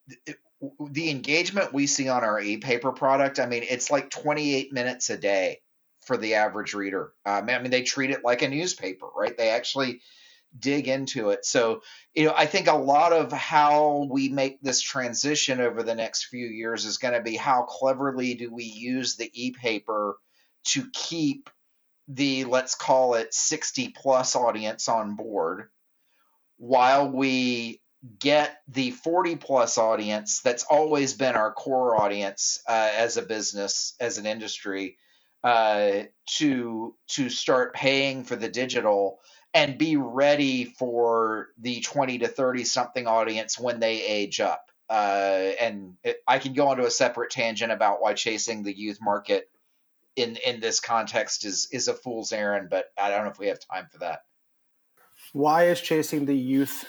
the 0.91 1.11
engagement 1.11 1.75
we 1.75 1.87
see 1.87 2.09
on 2.09 2.25
our 2.25 2.41
e-paper 2.41 2.93
product 2.93 3.39
i 3.39 3.47
mean 3.47 3.65
it's 3.69 3.91
like 3.91 4.11
28 4.11 4.73
minutes 4.73 5.11
a 5.11 5.17
day 5.17 5.59
for 6.05 6.17
the 6.17 6.35
average 6.35 6.75
reader. 6.75 7.13
Um, 7.27 7.49
I 7.49 7.59
mean, 7.59 7.71
they 7.71 7.83
treat 7.83 8.11
it 8.11 8.25
like 8.25 8.43
a 8.43 8.49
newspaper, 8.49 9.07
right? 9.17 9.37
They 9.37 9.51
actually 9.51 10.01
dig 10.57 10.87
into 10.87 11.31
it. 11.31 11.45
So, 11.45 11.83
you 12.15 12.27
know, 12.27 12.35
I 12.37 12.47
think 12.47 12.69
a 12.69 12.77
lot 12.77 13.13
of 13.13 13.33
how 13.33 14.07
we 14.11 14.29
make 14.29 14.61
this 14.61 14.81
transition 14.81 15.61
over 15.61 15.83
the 15.83 15.95
next 15.95 16.27
few 16.27 16.47
years 16.47 16.85
is 16.85 16.99
going 16.99 17.15
to 17.15 17.21
be 17.21 17.37
how 17.37 17.63
cleverly 17.63 18.35
do 18.35 18.53
we 18.53 18.65
use 18.65 19.17
the 19.17 19.31
e-paper 19.35 20.17
to 20.65 20.85
keep 20.93 21.51
the 22.09 22.45
let's 22.45 22.75
call 22.75 23.15
it 23.15 23.33
60 23.33 23.89
plus 23.91 24.37
audience 24.37 24.89
on 24.89 25.17
board 25.17 25.69
while 26.59 27.11
we 27.11 27.81
get 28.19 28.59
the 28.69 28.91
40 28.91 29.37
plus 29.37 29.79
audience 29.79 30.41
that's 30.43 30.65
always 30.65 31.15
been 31.15 31.35
our 31.35 31.53
core 31.53 32.01
audience 32.01 32.61
uh, 32.69 32.91
as 32.97 33.17
a 33.17 33.23
business 33.23 33.95
as 33.99 34.19
an 34.19 34.27
industry 34.27 34.99
uh, 35.43 36.05
to 36.27 36.95
to 37.09 37.29
start 37.29 37.75
paying 37.75 38.25
for 38.25 38.37
the 38.37 38.49
digital 38.49 39.21
and 39.53 39.79
be 39.79 39.97
ready 39.97 40.65
for 40.65 41.49
the 41.61 41.81
20 41.81 42.19
to 42.19 42.29
30 42.29 42.65
something 42.65 43.07
audience 43.07 43.59
when 43.59 43.79
they 43.79 44.03
age 44.03 44.41
up. 44.41 44.71
Uh, 44.91 45.53
and 45.61 45.95
it, 46.03 46.17
I 46.27 46.41
can 46.41 46.55
go 46.55 46.73
into 46.73 46.87
a 46.87 46.91
separate 46.91 47.31
tangent 47.31 47.71
about 47.71 48.03
why 48.03 48.15
chasing 48.15 48.63
the 48.63 48.77
youth 48.77 48.99
market 49.01 49.49
in 50.17 50.37
in 50.47 50.61
this 50.61 50.81
context 50.81 51.45
is 51.45 51.69
is 51.73 51.89
a 51.89 51.95
fool's 51.95 52.33
errand, 52.33 52.69
but 52.71 52.87
I 52.99 53.11
don't 53.11 53.25
know 53.25 53.31
if 53.31 53.39
we 53.39 53.49
have 53.49 53.59
time 53.73 53.89
for 53.91 53.99
that. 53.99 54.21
Why 55.33 55.65
is 55.65 55.81
chasing 55.81 56.27
the 56.27 56.37
youth 56.37 56.85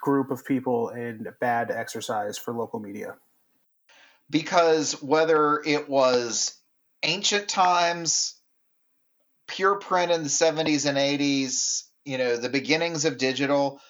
group 0.00 0.30
of 0.30 0.44
people 0.44 0.90
a 0.90 1.32
bad 1.40 1.70
exercise 1.70 2.38
for 2.38 2.54
local 2.54 2.80
media? 2.80 3.16
Because 4.30 5.02
whether 5.02 5.60
it 5.64 5.88
was 5.88 6.58
ancient 7.02 7.48
times, 7.48 8.40
pure 9.46 9.76
print 9.76 10.12
in 10.12 10.22
the 10.22 10.28
70s 10.28 10.88
and 10.88 10.96
80s, 10.96 11.84
you 12.04 12.16
know, 12.16 12.36
the 12.36 12.48
beginnings 12.48 13.04
of 13.04 13.18
digital, 13.18 13.80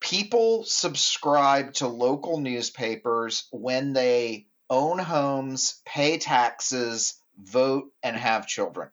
people 0.00 0.64
subscribe 0.64 1.74
to 1.74 1.88
local 1.88 2.40
newspapers 2.40 3.48
when 3.50 3.92
they 3.92 4.46
own 4.70 4.98
homes, 4.98 5.80
pay 5.84 6.18
taxes, 6.18 7.20
vote, 7.38 7.90
and 8.02 8.16
have 8.16 8.46
children. 8.46 8.90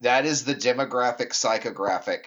That 0.00 0.26
is 0.26 0.44
the 0.44 0.54
demographic 0.54 1.30
psychographic. 1.30 2.24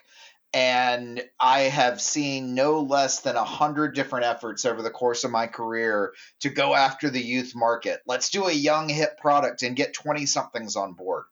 And 0.54 1.24
I 1.40 1.62
have 1.62 2.02
seen 2.02 2.56
no 2.56 2.82
less 2.82 3.22
than 3.22 3.38
a 3.38 3.44
hundred 3.44 3.96
different 3.96 4.26
efforts 4.26 4.66
over 4.66 4.82
the 4.82 4.90
course 4.90 5.24
of 5.24 5.32
my 5.32 5.48
career 5.48 6.14
to 6.42 6.50
go 6.50 6.76
after 6.76 7.10
the 7.10 7.22
youth 7.22 7.54
market. 7.56 8.02
Let's 8.06 8.30
do 8.30 8.48
a 8.48 8.52
young 8.52 8.90
hip 8.90 9.18
product 9.18 9.64
and 9.64 9.78
get 9.78 9.94
20 9.94 10.26
somethings 10.26 10.76
on 10.76 10.94
board. 10.94 11.24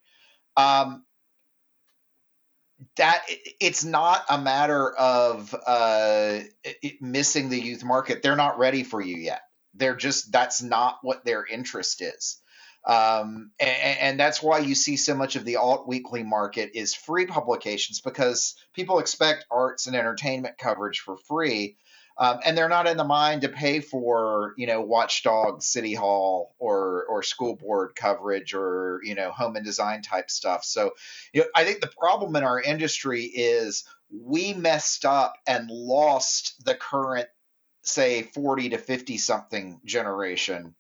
Um, 0.55 1.03
that 2.95 3.23
it's 3.59 3.83
not 3.83 4.23
a 4.29 4.39
matter 4.39 4.89
of 4.95 5.53
uh, 5.65 6.39
missing 7.01 7.49
the 7.49 7.59
youth 7.59 7.83
market. 7.83 8.21
They're 8.21 8.37
not 8.37 8.57
ready 8.57 8.83
for 8.83 9.01
you 9.01 9.17
yet. 9.17 9.41
They're 9.73 9.95
just 9.95 10.31
that's 10.31 10.61
not 10.61 10.99
what 11.01 11.25
their 11.25 11.45
interest 11.45 12.01
is. 12.01 12.41
Um, 12.85 13.51
and, 13.59 13.99
and, 13.99 14.19
that's 14.19 14.41
why 14.41 14.59
you 14.59 14.73
see 14.73 14.95
so 14.95 15.13
much 15.13 15.35
of 15.35 15.43
the 15.43 15.57
alt 15.57 15.87
weekly 15.87 16.23
market 16.23 16.71
is 16.73 16.95
free 16.95 17.25
publications 17.25 17.99
because 17.99 18.55
people 18.73 18.99
expect 18.99 19.45
arts 19.51 19.85
and 19.85 19.95
entertainment 19.95 20.57
coverage 20.57 20.99
for 20.99 21.17
free. 21.17 21.75
Um, 22.17 22.39
and 22.43 22.57
they're 22.57 22.69
not 22.69 22.87
in 22.87 22.97
the 22.97 23.03
mind 23.05 23.41
to 23.41 23.49
pay 23.49 23.79
for, 23.79 24.53
you 24.57 24.67
know, 24.67 24.81
Watchdog, 24.81 25.61
City 25.61 25.93
Hall, 25.93 26.53
or 26.59 27.05
or 27.09 27.23
school 27.23 27.55
board 27.55 27.95
coverage, 27.95 28.53
or 28.53 28.99
you 29.03 29.15
know, 29.15 29.31
home 29.31 29.55
and 29.55 29.65
design 29.65 30.01
type 30.01 30.29
stuff. 30.29 30.65
So, 30.65 30.91
you 31.33 31.41
know, 31.41 31.47
I 31.55 31.63
think 31.63 31.79
the 31.79 31.91
problem 31.97 32.35
in 32.35 32.43
our 32.43 32.59
industry 32.61 33.23
is 33.23 33.85
we 34.11 34.53
messed 34.53 35.05
up 35.05 35.35
and 35.47 35.69
lost 35.69 36.61
the 36.65 36.75
current, 36.75 37.29
say, 37.83 38.23
forty 38.23 38.69
to 38.69 38.77
fifty 38.77 39.17
something 39.17 39.79
generation 39.85 40.75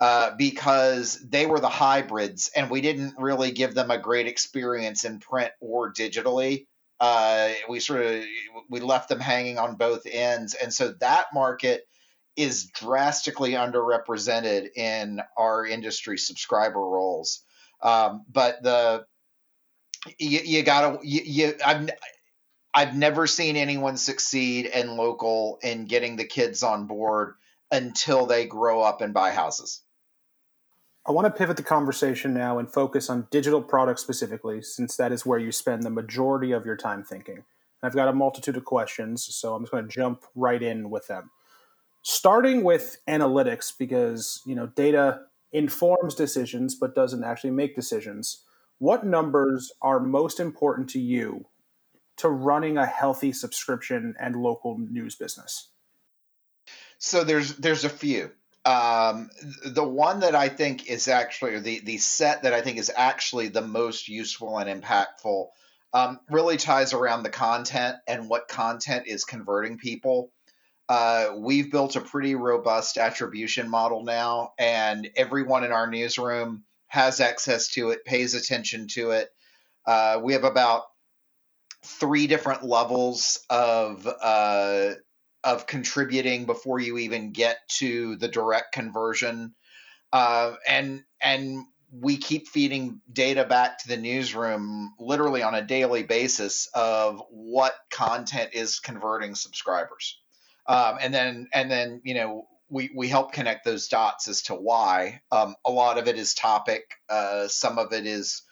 uh, 0.00 0.30
because 0.36 1.20
they 1.28 1.44
were 1.44 1.60
the 1.60 1.68
hybrids 1.68 2.50
and 2.56 2.70
we 2.70 2.80
didn't 2.80 3.14
really 3.18 3.50
give 3.50 3.74
them 3.74 3.90
a 3.90 3.98
great 3.98 4.26
experience 4.26 5.04
in 5.04 5.20
print 5.20 5.52
or 5.60 5.92
digitally. 5.92 6.66
Uh, 6.98 7.50
we 7.68 7.80
sort 7.80 8.04
of 8.04 8.24
we 8.68 8.80
left 8.80 9.08
them 9.08 9.20
hanging 9.20 9.58
on 9.58 9.76
both 9.76 10.06
ends, 10.10 10.54
and 10.54 10.72
so 10.72 10.92
that 11.00 11.26
market 11.32 11.86
is 12.36 12.66
drastically 12.66 13.52
underrepresented 13.52 14.68
in 14.76 15.20
our 15.36 15.66
industry 15.66 16.18
subscriber 16.18 16.80
roles. 16.80 17.42
Um, 17.82 18.24
but 18.30 18.62
the 18.62 19.04
you, 20.18 20.40
you 20.44 20.62
gotta 20.62 20.98
you, 21.02 21.20
you 21.24 21.54
I'm 21.64 21.90
I've 22.72 22.96
never 22.96 23.26
seen 23.26 23.56
anyone 23.56 23.96
succeed 23.96 24.66
in 24.66 24.96
local 24.96 25.58
in 25.62 25.86
getting 25.86 26.16
the 26.16 26.24
kids 26.24 26.62
on 26.62 26.86
board 26.86 27.34
until 27.70 28.26
they 28.26 28.46
grow 28.46 28.80
up 28.82 29.00
and 29.00 29.12
buy 29.12 29.30
houses. 29.30 29.82
I 31.10 31.12
want 31.12 31.26
to 31.26 31.36
pivot 31.36 31.56
the 31.56 31.64
conversation 31.64 32.32
now 32.32 32.60
and 32.60 32.72
focus 32.72 33.10
on 33.10 33.26
digital 33.32 33.60
products 33.60 34.00
specifically, 34.00 34.62
since 34.62 34.94
that 34.94 35.10
is 35.10 35.26
where 35.26 35.40
you 35.40 35.50
spend 35.50 35.82
the 35.82 35.90
majority 35.90 36.52
of 36.52 36.64
your 36.64 36.76
time 36.76 37.02
thinking. 37.02 37.42
I've 37.82 37.96
got 37.96 38.06
a 38.06 38.12
multitude 38.12 38.56
of 38.56 38.64
questions, 38.64 39.24
so 39.24 39.56
I'm 39.56 39.64
just 39.64 39.72
going 39.72 39.82
to 39.82 39.90
jump 39.90 40.22
right 40.36 40.62
in 40.62 40.88
with 40.88 41.08
them. 41.08 41.32
Starting 42.02 42.62
with 42.62 42.98
analytics, 43.08 43.72
because 43.76 44.40
you 44.46 44.54
know 44.54 44.68
data 44.68 45.22
informs 45.50 46.14
decisions 46.14 46.76
but 46.76 46.94
doesn't 46.94 47.24
actually 47.24 47.50
make 47.50 47.74
decisions. 47.74 48.44
What 48.78 49.04
numbers 49.04 49.72
are 49.82 49.98
most 49.98 50.38
important 50.38 50.90
to 50.90 51.00
you 51.00 51.46
to 52.18 52.28
running 52.28 52.78
a 52.78 52.86
healthy 52.86 53.32
subscription 53.32 54.14
and 54.20 54.36
local 54.36 54.78
news 54.78 55.16
business? 55.16 55.70
So 56.98 57.24
there's 57.24 57.56
there's 57.56 57.84
a 57.84 57.88
few. 57.88 58.30
Um, 58.64 59.30
the 59.64 59.84
one 59.84 60.20
that 60.20 60.34
I 60.34 60.48
think 60.48 60.88
is 60.88 61.08
actually, 61.08 61.58
the 61.60 61.80
the 61.80 61.98
set 61.98 62.42
that 62.42 62.52
I 62.52 62.60
think 62.60 62.78
is 62.78 62.92
actually 62.94 63.48
the 63.48 63.62
most 63.62 64.08
useful 64.08 64.58
and 64.58 64.82
impactful, 64.82 65.48
um, 65.92 66.20
really 66.30 66.56
ties 66.56 66.92
around 66.92 67.22
the 67.22 67.30
content 67.30 67.96
and 68.06 68.28
what 68.28 68.48
content 68.48 69.06
is 69.06 69.24
converting 69.24 69.78
people. 69.78 70.30
Uh, 70.88 71.34
we've 71.36 71.70
built 71.70 71.96
a 71.96 72.00
pretty 72.00 72.34
robust 72.34 72.98
attribution 72.98 73.68
model 73.68 74.02
now, 74.02 74.52
and 74.58 75.08
everyone 75.16 75.64
in 75.64 75.72
our 75.72 75.86
newsroom 75.86 76.64
has 76.88 77.20
access 77.20 77.68
to 77.68 77.90
it, 77.90 78.04
pays 78.04 78.34
attention 78.34 78.88
to 78.88 79.12
it. 79.12 79.30
Uh, 79.86 80.20
we 80.22 80.32
have 80.32 80.44
about 80.44 80.82
three 81.84 82.26
different 82.26 82.64
levels 82.64 83.38
of 83.48 84.06
uh, 84.06 84.90
of 85.44 85.66
contributing 85.66 86.46
before 86.46 86.78
you 86.80 86.98
even 86.98 87.32
get 87.32 87.58
to 87.68 88.16
the 88.16 88.28
direct 88.28 88.72
conversion. 88.72 89.54
Uh, 90.12 90.54
and 90.68 91.02
and 91.22 91.64
we 91.92 92.16
keep 92.16 92.48
feeding 92.48 93.00
data 93.12 93.44
back 93.44 93.78
to 93.78 93.88
the 93.88 93.96
newsroom 93.96 94.94
literally 95.00 95.42
on 95.42 95.54
a 95.54 95.62
daily 95.62 96.02
basis 96.04 96.68
of 96.74 97.22
what 97.30 97.74
content 97.92 98.50
is 98.54 98.80
converting 98.80 99.34
subscribers. 99.34 100.18
Um, 100.66 100.98
and 101.00 101.12
then 101.14 101.48
and 101.52 101.70
then 101.70 102.00
you 102.04 102.14
know 102.14 102.48
we 102.68 102.90
we 102.94 103.08
help 103.08 103.32
connect 103.32 103.64
those 103.64 103.88
dots 103.88 104.28
as 104.28 104.42
to 104.42 104.54
why. 104.54 105.22
Um, 105.32 105.56
a 105.66 105.70
lot 105.70 105.98
of 105.98 106.08
it 106.08 106.18
is 106.18 106.34
topic, 106.34 106.94
uh, 107.08 107.48
some 107.48 107.78
of 107.78 107.92
it 107.92 108.06
is 108.06 108.42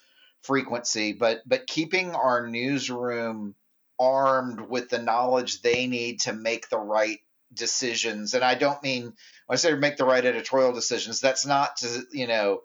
frequency, 0.43 1.13
but 1.13 1.43
but 1.47 1.67
keeping 1.67 2.13
our 2.13 2.47
newsroom 2.47 3.55
armed 3.99 4.61
with 4.61 4.89
the 4.89 4.99
knowledge 4.99 5.63
they 5.63 5.87
need 5.87 6.21
to 6.21 6.33
make 6.33 6.69
the 6.69 6.79
right 6.79 7.19
decisions. 7.53 8.35
And 8.35 8.45
I 8.45 8.55
don't 8.55 8.83
mean 8.83 9.05
when 9.05 9.15
I 9.51 9.57
say 9.57 9.75
make 9.75 9.97
the 9.97 10.05
right 10.05 10.25
editorial 10.25 10.73
decisions, 10.73 11.21
that's 11.21 11.47
not 11.47 11.77
to, 11.79 12.03
you 12.13 12.27
know, 12.27 12.61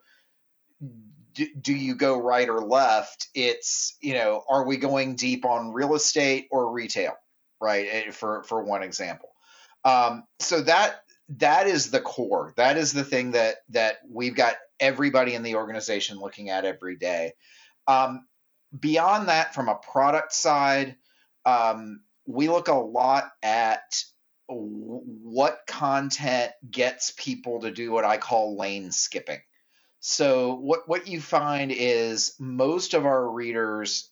do, 1.34 1.48
do 1.60 1.74
you 1.74 1.96
go 1.96 2.22
right 2.22 2.50
or 2.50 2.60
left? 2.62 3.28
It's, 3.34 3.98
you 4.02 4.14
know, 4.14 4.44
are 4.50 4.66
we 4.66 4.78
going 4.78 5.16
deep 5.16 5.46
on 5.46 5.74
real 5.74 5.96
estate 5.96 6.48
or 6.52 6.72
retail, 6.72 7.14
right? 7.60 7.88
Eh, 7.90 8.12
for 8.12 8.44
for 8.44 8.64
one 8.64 8.84
example. 8.84 9.30
Um, 9.86 10.24
so 10.40 10.62
that 10.62 11.02
that 11.30 11.68
is 11.68 11.90
the 11.90 12.02
core. 12.02 12.54
That 12.58 12.78
is 12.78 12.94
the 12.94 13.04
thing 13.04 13.32
that 13.32 13.58
that 13.70 13.98
we've 14.10 14.36
got 14.36 14.56
everybody 14.80 15.34
in 15.34 15.44
the 15.44 15.56
organization 15.56 16.20
looking 16.20 16.50
at 16.50 16.66
every 16.66 16.98
day. 16.98 17.34
Um, 17.88 18.26
beyond 18.78 19.30
that, 19.30 19.54
from 19.54 19.70
a 19.70 19.76
product 19.76 20.34
side, 20.34 20.98
um, 21.46 22.02
we 22.26 22.50
look 22.50 22.68
a 22.68 22.74
lot 22.74 23.32
at 23.42 24.04
what 24.48 25.62
content 25.68 26.52
gets 26.70 27.12
people 27.12 27.62
to 27.62 27.72
do 27.72 27.92
what 27.92 28.06
I 28.06 28.18
call 28.18 28.58
lane 28.58 28.92
skipping. 28.92 29.40
So 30.00 30.56
what 30.56 30.88
what 30.88 31.08
you 31.08 31.22
find 31.22 31.72
is 31.72 32.36
most 32.40 32.94
of 32.94 33.06
our 33.06 33.30
readers 33.30 34.10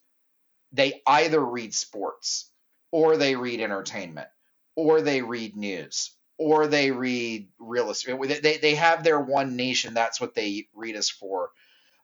they 0.71 1.01
either 1.05 1.43
read 1.43 1.73
sports 1.73 2.49
or 2.91 3.17
they 3.17 3.35
read 3.35 3.59
entertainment 3.59 4.29
or 4.75 5.01
they 5.01 5.21
read 5.21 5.57
news 5.57 6.11
or 6.37 6.67
they 6.67 6.91
read 6.91 7.49
real 7.59 7.91
estate. 7.91 8.41
They, 8.41 8.57
they 8.57 8.75
have 8.75 9.03
their 9.03 9.19
one 9.19 9.57
niche 9.57 9.85
and 9.85 9.95
that's 9.95 10.19
what 10.21 10.33
they 10.33 10.67
read 10.73 10.95
us 10.95 11.09
for. 11.09 11.51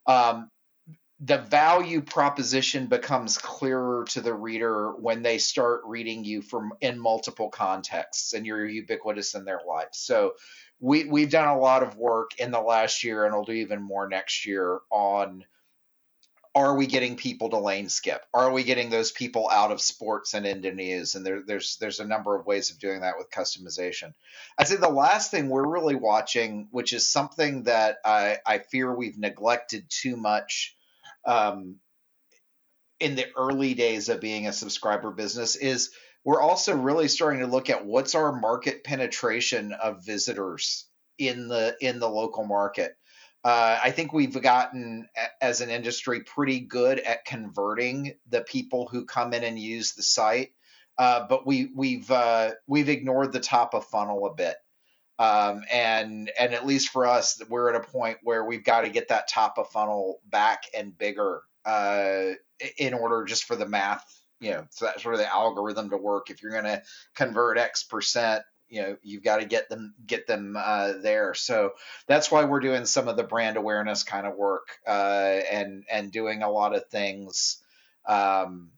Um, 0.05 0.51
the 1.19 1.39
value 1.39 2.01
proposition 2.01 2.85
becomes 2.85 3.37
clearer 3.37 4.05
to 4.09 4.21
the 4.21 4.33
reader 4.33 4.91
when 4.91 5.23
they 5.23 5.39
start 5.39 5.81
reading 5.85 6.23
you 6.23 6.43
from 6.43 6.73
in 6.79 6.99
multiple 6.99 7.49
contexts 7.49 8.33
and 8.33 8.45
you're 8.45 8.65
ubiquitous 8.65 9.33
in 9.33 9.43
their 9.43 9.61
life. 9.67 9.89
So 9.93 10.35
we 10.79 11.05
we've 11.05 11.31
done 11.31 11.47
a 11.47 11.59
lot 11.59 11.81
of 11.81 11.97
work 11.97 12.31
in 12.37 12.51
the 12.51 12.61
last 12.61 13.03
year 13.03 13.25
and 13.25 13.33
we'll 13.33 13.45
do 13.45 13.53
even 13.53 13.81
more 13.81 14.07
next 14.07 14.45
year 14.45 14.79
on 14.91 15.43
are 16.53 16.75
we 16.75 16.87
getting 16.87 17.15
people 17.15 17.49
to 17.51 17.57
lane 17.57 17.89
skip? 17.89 18.25
Are 18.33 18.51
we 18.51 18.63
getting 18.63 18.89
those 18.89 19.11
people 19.11 19.47
out 19.47 19.71
of 19.71 19.81
sports 19.81 20.33
and 20.33 20.45
into 20.45 20.71
news? 20.71 21.13
And 21.13 21.25
there, 21.25 21.41
there's 21.45 21.77
there's 21.77 21.99
a 21.99 22.05
number 22.05 22.35
of 22.35 22.45
ways 22.45 22.69
of 22.71 22.79
doing 22.79 23.01
that 23.01 23.17
with 23.17 23.31
customization. 23.31 24.13
I'd 24.57 24.67
say 24.67 24.75
the 24.75 24.89
last 24.89 25.31
thing 25.31 25.49
we're 25.49 25.67
really 25.67 25.95
watching, 25.95 26.67
which 26.71 26.93
is 26.93 27.07
something 27.07 27.63
that 27.63 27.97
I, 28.05 28.37
I 28.45 28.59
fear 28.59 28.93
we've 28.93 29.17
neglected 29.17 29.85
too 29.89 30.15
much 30.15 30.76
um, 31.27 31.75
in 32.99 33.15
the 33.15 33.27
early 33.37 33.73
days 33.73 34.09
of 34.09 34.21
being 34.21 34.47
a 34.47 34.53
subscriber 34.53 35.11
business 35.11 35.55
is 35.55 35.91
we're 36.23 36.41
also 36.41 36.75
really 36.75 37.07
starting 37.07 37.41
to 37.41 37.47
look 37.47 37.69
at 37.69 37.85
what's 37.85 38.15
our 38.15 38.31
market 38.31 38.83
penetration 38.83 39.73
of 39.73 40.05
visitors 40.05 40.87
in 41.17 41.47
the 41.47 41.75
in 41.79 41.99
the 41.99 42.09
local 42.09 42.45
market. 42.45 42.95
Uh, 43.43 43.79
I 43.81 43.91
think 43.91 44.11
we've 44.11 44.41
gotten 44.41 45.07
as 45.41 45.61
an 45.61 45.69
industry 45.69 46.21
pretty 46.21 46.59
good 46.59 46.99
at 46.99 47.23
converting 47.23 48.15
the 48.27 48.41
people 48.41 48.87
who 48.91 49.05
come 49.05 49.33
in 49.33 49.43
and 49.43 49.57
use 49.57 49.93
the 49.93 50.03
site, 50.03 50.49
uh, 50.97 51.27
but 51.29 51.45
we 51.45 51.69
we've 51.73 52.09
uh, 52.09 52.51
we've 52.67 52.89
ignored 52.89 53.31
the 53.31 53.39
top 53.39 53.73
of 53.73 53.85
funnel 53.85 54.25
a 54.25 54.33
bit. 54.33 54.55
Um, 55.19 55.63
and 55.71 56.31
and 56.39 56.53
at 56.53 56.65
least 56.65 56.89
for 56.89 57.07
us, 57.07 57.41
we're 57.49 57.73
at 57.73 57.81
a 57.81 57.87
point 57.87 58.19
where 58.23 58.45
we've 58.45 58.63
got 58.63 58.81
to 58.81 58.89
get 58.89 59.09
that 59.09 59.27
top 59.27 59.57
of 59.57 59.69
funnel 59.71 60.19
back 60.29 60.63
and 60.75 60.95
bigger 60.95 61.41
uh, 61.65 62.33
in 62.77 62.93
order 62.93 63.25
just 63.25 63.45
for 63.45 63.55
the 63.55 63.65
math, 63.65 64.05
you 64.39 64.51
know, 64.51 64.65
so 64.69 64.85
that 64.85 65.01
sort 65.01 65.15
of 65.15 65.19
the 65.19 65.31
algorithm 65.31 65.89
to 65.89 65.97
work. 65.97 66.29
If 66.29 66.41
you're 66.41 66.51
going 66.51 66.65
to 66.65 66.83
convert 67.15 67.57
X 67.57 67.83
percent, 67.83 68.43
you 68.69 68.81
know, 68.81 68.97
you've 69.01 69.23
got 69.23 69.37
to 69.37 69.45
get 69.45 69.69
them 69.69 69.95
get 70.05 70.27
them 70.27 70.55
uh, 70.57 70.93
there. 71.01 71.33
So 71.33 71.71
that's 72.07 72.31
why 72.31 72.45
we're 72.45 72.59
doing 72.59 72.85
some 72.85 73.07
of 73.07 73.17
the 73.17 73.23
brand 73.23 73.57
awareness 73.57 74.03
kind 74.03 74.27
of 74.27 74.35
work 74.35 74.67
uh, 74.85 75.39
and 75.51 75.83
and 75.91 76.11
doing 76.11 76.43
a 76.43 76.51
lot 76.51 76.75
of 76.75 76.87
things. 76.89 77.61
Um, 78.05 78.71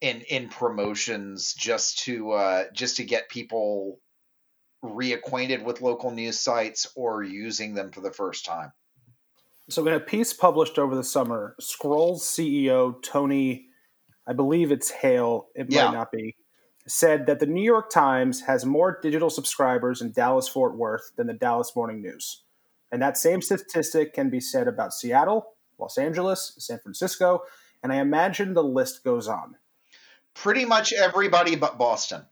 in 0.00 0.22
in 0.22 0.48
promotions 0.48 1.52
just 1.54 2.04
to 2.04 2.32
uh, 2.32 2.64
just 2.72 2.96
to 2.96 3.04
get 3.04 3.28
people 3.28 3.98
reacquainted 4.84 5.62
with 5.62 5.80
local 5.80 6.10
news 6.10 6.38
sites 6.38 6.90
or 6.94 7.22
using 7.22 7.74
them 7.74 7.90
for 7.90 8.00
the 8.00 8.12
first 8.12 8.44
time. 8.44 8.72
So, 9.68 9.86
in 9.86 9.94
a 9.94 10.00
piece 10.00 10.32
published 10.32 10.78
over 10.78 10.96
the 10.96 11.04
summer, 11.04 11.54
Scroll's 11.60 12.24
CEO 12.24 13.00
Tony, 13.02 13.66
I 14.26 14.32
believe 14.32 14.72
it's 14.72 14.90
Haile, 14.90 15.48
it 15.54 15.66
yeah. 15.68 15.86
might 15.86 15.94
not 15.94 16.10
be, 16.10 16.34
said 16.88 17.26
that 17.26 17.38
the 17.38 17.46
New 17.46 17.62
York 17.62 17.90
Times 17.90 18.40
has 18.42 18.64
more 18.64 18.98
digital 19.00 19.30
subscribers 19.30 20.00
in 20.00 20.12
Dallas 20.12 20.48
Fort 20.48 20.76
Worth 20.76 21.12
than 21.16 21.28
the 21.28 21.34
Dallas 21.34 21.76
Morning 21.76 22.02
News. 22.02 22.42
And 22.90 23.00
that 23.00 23.16
same 23.16 23.40
statistic 23.40 24.12
can 24.12 24.30
be 24.30 24.40
said 24.40 24.66
about 24.66 24.92
Seattle, 24.92 25.54
Los 25.78 25.98
Angeles, 25.98 26.54
San 26.58 26.80
Francisco, 26.80 27.42
and 27.82 27.92
I 27.92 27.96
imagine 27.96 28.54
the 28.54 28.64
list 28.64 29.04
goes 29.04 29.28
on. 29.28 29.56
Pretty 30.34 30.64
much 30.64 30.92
everybody 30.92 31.54
but 31.54 31.78
Boston 31.78 32.24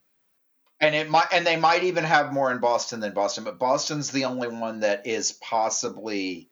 and 0.80 0.94
it 0.94 1.10
might 1.10 1.28
and 1.32 1.46
they 1.46 1.56
might 1.56 1.84
even 1.84 2.04
have 2.04 2.32
more 2.32 2.52
in 2.52 2.58
Boston 2.58 3.00
than 3.00 3.12
Boston, 3.12 3.44
but 3.44 3.58
Boston's 3.58 4.10
the 4.10 4.26
only 4.26 4.48
one 4.48 4.80
that 4.80 5.06
is 5.06 5.32
possibly 5.32 6.48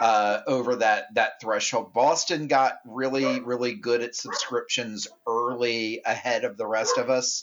uh, 0.00 0.40
over 0.46 0.76
that 0.76 1.14
that 1.14 1.40
threshold. 1.40 1.92
Boston 1.92 2.46
got 2.46 2.78
really 2.86 3.40
really 3.40 3.74
good 3.74 4.02
at 4.02 4.14
subscriptions 4.14 5.08
early 5.26 6.00
ahead 6.04 6.44
of 6.44 6.56
the 6.56 6.66
rest 6.66 6.98
of 6.98 7.10
us. 7.10 7.42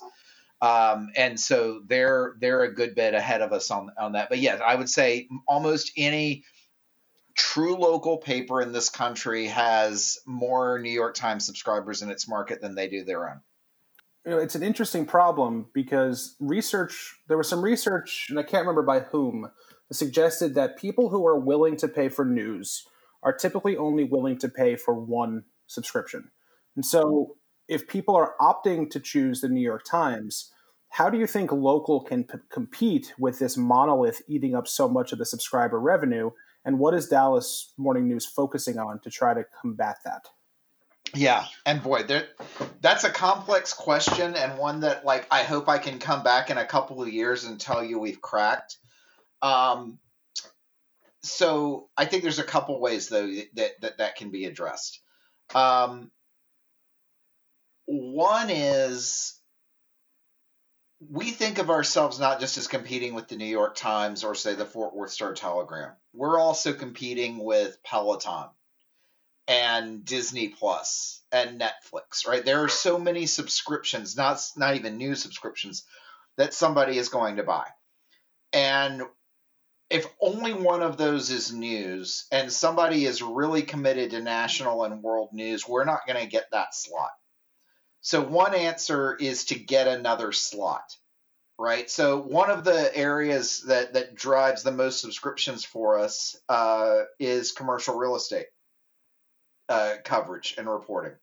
Um, 0.61 1.09
and 1.17 1.37
so 1.37 1.81
they're 1.85 2.35
they're 2.39 2.63
a 2.63 2.73
good 2.73 2.95
bit 2.95 3.13
ahead 3.13 3.41
of 3.41 3.51
us 3.51 3.69
on 3.69 3.91
on 3.99 4.13
that. 4.13 4.29
But 4.29 4.39
yes, 4.39 4.61
I 4.65 4.75
would 4.75 4.89
say 4.89 5.27
almost 5.45 5.91
any 5.97 6.45
true 7.35 7.75
local 7.75 8.17
paper 8.17 8.61
in 8.61 8.71
this 8.71 8.89
country 8.89 9.47
has 9.47 10.19
more 10.25 10.79
New 10.79 10.91
York 10.91 11.15
Times 11.15 11.45
subscribers 11.45 12.01
in 12.01 12.11
its 12.11 12.29
market 12.29 12.61
than 12.61 12.75
they 12.75 12.87
do 12.87 13.03
their 13.03 13.29
own 13.29 13.41
you 14.25 14.31
know, 14.31 14.37
it's 14.37 14.55
an 14.55 14.63
interesting 14.63 15.05
problem 15.05 15.67
because 15.73 16.35
research, 16.39 17.15
there 17.27 17.37
was 17.37 17.49
some 17.49 17.61
research, 17.61 18.27
and 18.29 18.39
I 18.39 18.43
can't 18.43 18.61
remember 18.61 18.83
by 18.83 19.01
whom, 19.01 19.49
suggested 19.91 20.55
that 20.55 20.77
people 20.77 21.09
who 21.09 21.25
are 21.27 21.37
willing 21.37 21.77
to 21.77 21.87
pay 21.87 22.09
for 22.09 22.25
news 22.25 22.87
are 23.21 23.33
typically 23.33 23.77
only 23.77 24.03
willing 24.03 24.37
to 24.39 24.49
pay 24.49 24.75
for 24.75 24.93
one 24.95 25.43
subscription. 25.67 26.31
And 26.75 26.85
so 26.85 27.35
if 27.67 27.87
people 27.87 28.15
are 28.15 28.33
opting 28.41 28.89
to 28.89 28.99
choose 28.99 29.41
the 29.41 29.49
New 29.49 29.61
York 29.61 29.83
Times, 29.85 30.51
how 30.89 31.09
do 31.09 31.17
you 31.17 31.27
think 31.27 31.51
local 31.51 32.01
can 32.01 32.23
p- 32.23 32.37
compete 32.51 33.13
with 33.17 33.39
this 33.39 33.57
monolith 33.57 34.21
eating 34.27 34.55
up 34.55 34.67
so 34.67 34.87
much 34.87 35.11
of 35.11 35.19
the 35.19 35.25
subscriber 35.25 35.79
revenue? 35.79 36.31
And 36.65 36.79
what 36.79 36.93
is 36.93 37.07
Dallas 37.07 37.73
Morning 37.77 38.07
News 38.07 38.25
focusing 38.25 38.77
on 38.77 38.99
to 39.01 39.09
try 39.09 39.33
to 39.33 39.45
combat 39.61 39.97
that? 40.05 40.27
Yeah, 41.15 41.45
and 41.65 41.83
boy, 41.83 42.03
there, 42.03 42.27
that's 42.81 43.03
a 43.03 43.09
complex 43.09 43.73
question 43.73 44.35
and 44.35 44.57
one 44.57 44.79
that, 44.79 45.05
like, 45.05 45.27
I 45.29 45.43
hope 45.43 45.69
I 45.69 45.77
can 45.77 45.99
come 45.99 46.23
back 46.23 46.49
in 46.49 46.57
a 46.57 46.65
couple 46.65 47.01
of 47.01 47.09
years 47.09 47.43
and 47.43 47.59
tell 47.59 47.83
you 47.83 47.99
we've 47.99 48.21
cracked. 48.21 48.77
Um, 49.43 49.99
so 51.23 51.89
I 51.95 52.05
think 52.05 52.23
there's 52.23 52.39
a 52.39 52.43
couple 52.43 52.79
ways 52.79 53.09
though 53.09 53.27
that 53.55 53.81
that, 53.81 53.97
that 53.97 54.15
can 54.15 54.29
be 54.29 54.45
addressed. 54.45 55.01
Um, 55.55 56.11
one 57.85 58.49
is 58.49 59.39
we 61.09 61.31
think 61.31 61.59
of 61.59 61.69
ourselves 61.69 62.19
not 62.19 62.39
just 62.39 62.57
as 62.57 62.67
competing 62.67 63.13
with 63.13 63.27
the 63.27 63.35
New 63.35 63.45
York 63.45 63.75
Times 63.75 64.23
or 64.23 64.35
say 64.35 64.55
the 64.55 64.65
Fort 64.65 64.95
Worth 64.95 65.11
Star 65.11 65.33
Telegram. 65.33 65.91
We're 66.13 66.39
also 66.39 66.73
competing 66.73 67.43
with 67.43 67.81
Peloton 67.83 68.49
and 69.47 70.05
Disney 70.05 70.49
Plus 70.49 71.21
and 71.31 71.59
Netflix, 71.59 72.27
right? 72.27 72.45
There 72.45 72.63
are 72.63 72.69
so 72.69 72.97
many 72.97 73.25
subscriptions, 73.25 74.15
not 74.15 74.41
not 74.55 74.75
even 74.75 74.97
new 74.97 75.15
subscriptions 75.15 75.83
that 76.37 76.53
somebody 76.53 76.97
is 76.97 77.09
going 77.09 77.37
to 77.37 77.43
buy. 77.43 77.67
And 78.53 79.03
if 79.89 80.07
only 80.21 80.53
one 80.53 80.81
of 80.81 80.97
those 80.97 81.29
is 81.29 81.53
news 81.53 82.25
and 82.31 82.51
somebody 82.51 83.05
is 83.05 83.21
really 83.21 83.61
committed 83.61 84.11
to 84.11 84.21
national 84.21 84.83
and 84.83 85.03
world 85.03 85.29
news, 85.33 85.67
we're 85.67 85.85
not 85.85 86.07
going 86.07 86.19
to 86.19 86.29
get 86.29 86.49
that 86.51 86.73
slot. 86.73 87.11
So 88.01 88.21
one 88.21 88.55
answer 88.55 89.15
is 89.15 89.45
to 89.45 89.55
get 89.55 89.87
another 89.87 90.31
slot, 90.31 90.95
right? 91.57 91.89
So 91.89 92.19
one 92.19 92.49
of 92.49 92.63
the 92.63 92.95
areas 92.95 93.63
that 93.67 93.93
that 93.93 94.15
drives 94.15 94.63
the 94.63 94.71
most 94.71 95.01
subscriptions 95.01 95.63
for 95.63 95.99
us 95.99 96.35
uh, 96.49 97.01
is 97.19 97.51
commercial 97.51 97.97
real 97.97 98.15
estate 98.15 98.47
uh, 99.73 99.95
coverage 100.03 100.53
and 100.57 100.69
reporting. 100.69 101.13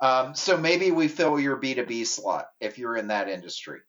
Um, 0.00 0.34
so 0.34 0.56
maybe 0.56 0.90
we 0.90 1.08
fill 1.08 1.38
your 1.38 1.56
B2B 1.56 2.06
slot 2.06 2.46
if 2.60 2.78
you're 2.78 2.96
in 2.96 3.08
that 3.08 3.28
industry. 3.28 3.80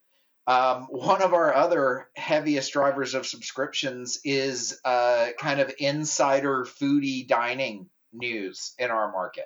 Um, 0.48 0.84
one 0.90 1.24
of 1.24 1.34
our 1.34 1.54
other 1.54 2.10
heaviest 2.16 2.74
drivers 2.74 3.16
of 3.16 3.26
subscriptions 3.26 4.20
is 4.24 4.80
uh, 4.84 5.30
kind 5.40 5.60
of 5.60 5.74
insider 5.80 6.66
foodie 6.66 7.28
dining 7.28 7.90
news 8.14 8.74
in 8.78 8.92
our 8.92 9.12
market. 9.12 9.46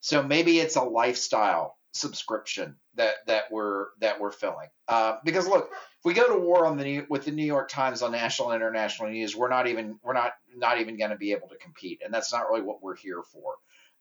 So 0.00 0.22
maybe 0.22 0.58
it's 0.58 0.76
a 0.76 0.82
lifestyle 0.82 1.78
subscription 1.92 2.76
that 2.96 3.14
that 3.26 3.44
we're 3.50 3.86
that 4.00 4.20
we're 4.20 4.32
filling. 4.32 4.68
Uh, 4.88 5.16
because 5.24 5.46
look, 5.46 5.70
if 5.72 6.04
we 6.04 6.12
go 6.12 6.28
to 6.28 6.38
war 6.38 6.66
on 6.66 6.76
the 6.76 6.84
New, 6.84 7.06
with 7.08 7.24
the 7.24 7.30
New 7.30 7.46
York 7.46 7.70
Times 7.70 8.02
on 8.02 8.12
national 8.12 8.50
and 8.50 8.60
international 8.60 9.08
news, 9.08 9.34
we're 9.34 9.48
not 9.48 9.68
even 9.68 9.98
we're 10.02 10.12
not 10.12 10.32
not 10.54 10.80
even 10.80 10.98
going 10.98 11.10
to 11.10 11.16
be 11.16 11.32
able 11.32 11.48
to 11.48 11.56
compete, 11.56 12.02
and 12.04 12.12
that's 12.12 12.32
not 12.32 12.50
really 12.50 12.62
what 12.62 12.82
we're 12.82 12.96
here 12.96 13.22
for. 13.32 13.54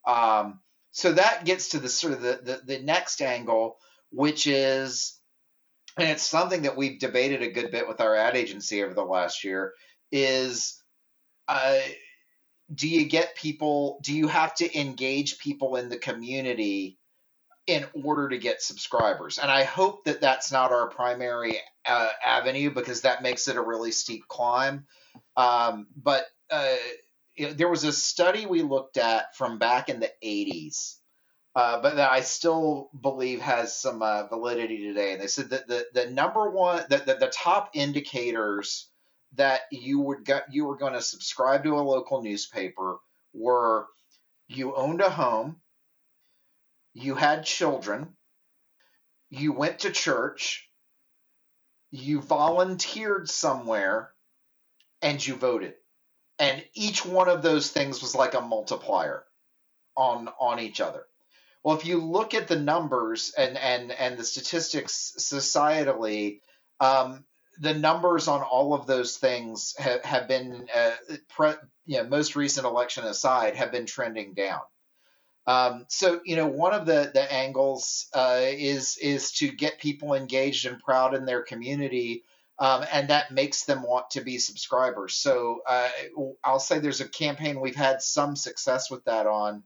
Um, 0.05 0.59
so 0.91 1.13
that 1.13 1.45
gets 1.45 1.69
to 1.69 1.79
the 1.79 1.89
sort 1.89 2.13
of 2.13 2.21
the, 2.21 2.39
the, 2.43 2.61
the 2.75 2.83
next 2.83 3.21
angle, 3.21 3.77
which 4.11 4.47
is, 4.47 5.17
and 5.97 6.09
it's 6.09 6.23
something 6.23 6.63
that 6.63 6.77
we've 6.77 6.99
debated 6.99 7.41
a 7.41 7.51
good 7.51 7.71
bit 7.71 7.87
with 7.87 8.01
our 8.01 8.15
ad 8.15 8.35
agency 8.35 8.83
over 8.83 8.93
the 8.93 9.03
last 9.03 9.43
year, 9.43 9.73
is 10.11 10.81
uh, 11.47 11.79
do 12.73 12.87
you 12.87 13.05
get 13.05 13.35
people, 13.35 13.99
do 14.01 14.13
you 14.13 14.27
have 14.27 14.53
to 14.55 14.79
engage 14.79 15.39
people 15.39 15.75
in 15.75 15.89
the 15.89 15.97
community 15.97 16.97
in 17.65 17.85
order 18.03 18.29
to 18.29 18.37
get 18.37 18.61
subscribers? 18.61 19.39
And 19.39 19.49
I 19.49 19.63
hope 19.63 20.05
that 20.05 20.21
that's 20.21 20.51
not 20.51 20.71
our 20.71 20.89
primary 20.89 21.59
uh, 21.85 22.09
avenue 22.23 22.71
because 22.71 23.01
that 23.01 23.23
makes 23.23 23.47
it 23.47 23.55
a 23.55 23.61
really 23.61 23.91
steep 23.91 24.27
climb. 24.27 24.85
Um, 25.37 25.87
but 25.95 26.25
uh, 26.49 26.75
there 27.37 27.69
was 27.69 27.83
a 27.83 27.91
study 27.91 28.45
we 28.45 28.61
looked 28.61 28.97
at 28.97 29.35
from 29.35 29.57
back 29.57 29.89
in 29.89 29.99
the 29.99 30.11
80s, 30.23 30.97
uh, 31.55 31.81
but 31.81 31.95
that 31.95 32.11
I 32.11 32.21
still 32.21 32.89
believe 32.99 33.41
has 33.41 33.75
some 33.75 34.01
uh, 34.01 34.27
validity 34.27 34.79
today. 34.87 35.13
And 35.13 35.21
they 35.21 35.27
said 35.27 35.49
that 35.49 35.67
the, 35.67 35.85
the 35.93 36.09
number 36.09 36.49
one, 36.49 36.83
the, 36.89 36.97
the, 36.97 37.15
the 37.15 37.33
top 37.33 37.71
indicators 37.73 38.89
that 39.35 39.61
you 39.71 39.99
would 39.99 40.25
get, 40.25 40.53
you 40.53 40.65
were 40.65 40.77
going 40.77 40.93
to 40.93 41.01
subscribe 41.01 41.63
to 41.63 41.75
a 41.75 41.81
local 41.81 42.21
newspaper 42.21 42.97
were 43.33 43.87
you 44.47 44.75
owned 44.75 45.01
a 45.01 45.09
home, 45.09 45.57
you 46.93 47.15
had 47.15 47.45
children, 47.45 48.15
you 49.31 49.53
went 49.53 49.79
to 49.79 49.91
church, 49.91 50.69
you 51.89 52.21
volunteered 52.21 53.27
somewhere, 53.27 54.11
and 55.01 55.25
you 55.25 55.35
voted 55.35 55.73
and 56.43 56.65
each 56.73 57.05
one 57.05 57.29
of 57.29 57.41
those 57.41 57.71
things 57.71 58.01
was 58.01 58.15
like 58.15 58.33
a 58.33 58.41
multiplier 58.41 59.23
on 59.95 60.27
on 60.39 60.59
each 60.59 60.81
other. 60.81 61.05
Well 61.63 61.77
if 61.77 61.85
you 61.85 61.99
look 61.99 62.33
at 62.33 62.47
the 62.47 62.59
numbers 62.59 63.33
and 63.37 63.57
and 63.57 63.91
and 63.91 64.17
the 64.17 64.23
statistics 64.25 65.13
societally 65.17 66.41
um, 66.79 67.23
the 67.59 67.73
numbers 67.73 68.27
on 68.27 68.41
all 68.41 68.73
of 68.73 68.87
those 68.87 69.17
things 69.17 69.75
have, 69.77 70.03
have 70.03 70.27
been 70.27 70.67
uh, 70.75 70.91
pre, 71.29 71.51
you 71.85 71.97
know 71.97 72.09
most 72.09 72.35
recent 72.35 72.65
election 72.65 73.05
aside 73.05 73.55
have 73.55 73.71
been 73.71 73.85
trending 73.85 74.33
down. 74.33 74.61
Um, 75.45 75.85
so 75.87 76.19
you 76.25 76.35
know 76.35 76.47
one 76.47 76.73
of 76.73 76.85
the 76.85 77.11
the 77.13 77.31
angles 77.31 78.07
uh, 78.13 78.39
is 78.41 78.97
is 78.97 79.31
to 79.33 79.49
get 79.49 79.79
people 79.79 80.13
engaged 80.13 80.65
and 80.65 80.79
proud 80.79 81.13
in 81.13 81.25
their 81.25 81.41
community 81.41 82.23
um, 82.63 82.85
and 82.93 83.09
that 83.09 83.29
makes 83.29 83.65
them 83.65 83.83
want 83.83 84.09
to 84.11 84.21
be 84.21 84.37
subscribers. 84.37 85.15
So 85.15 85.63
uh, 85.67 85.89
I'll 86.45 86.59
say 86.59 86.79
there's 86.79 87.01
a 87.01 87.09
campaign 87.09 87.59
we've 87.59 87.75
had 87.75 88.01
some 88.01 88.37
success 88.37 88.89
with 88.89 89.03
that 89.03 89.27
on. 89.27 89.63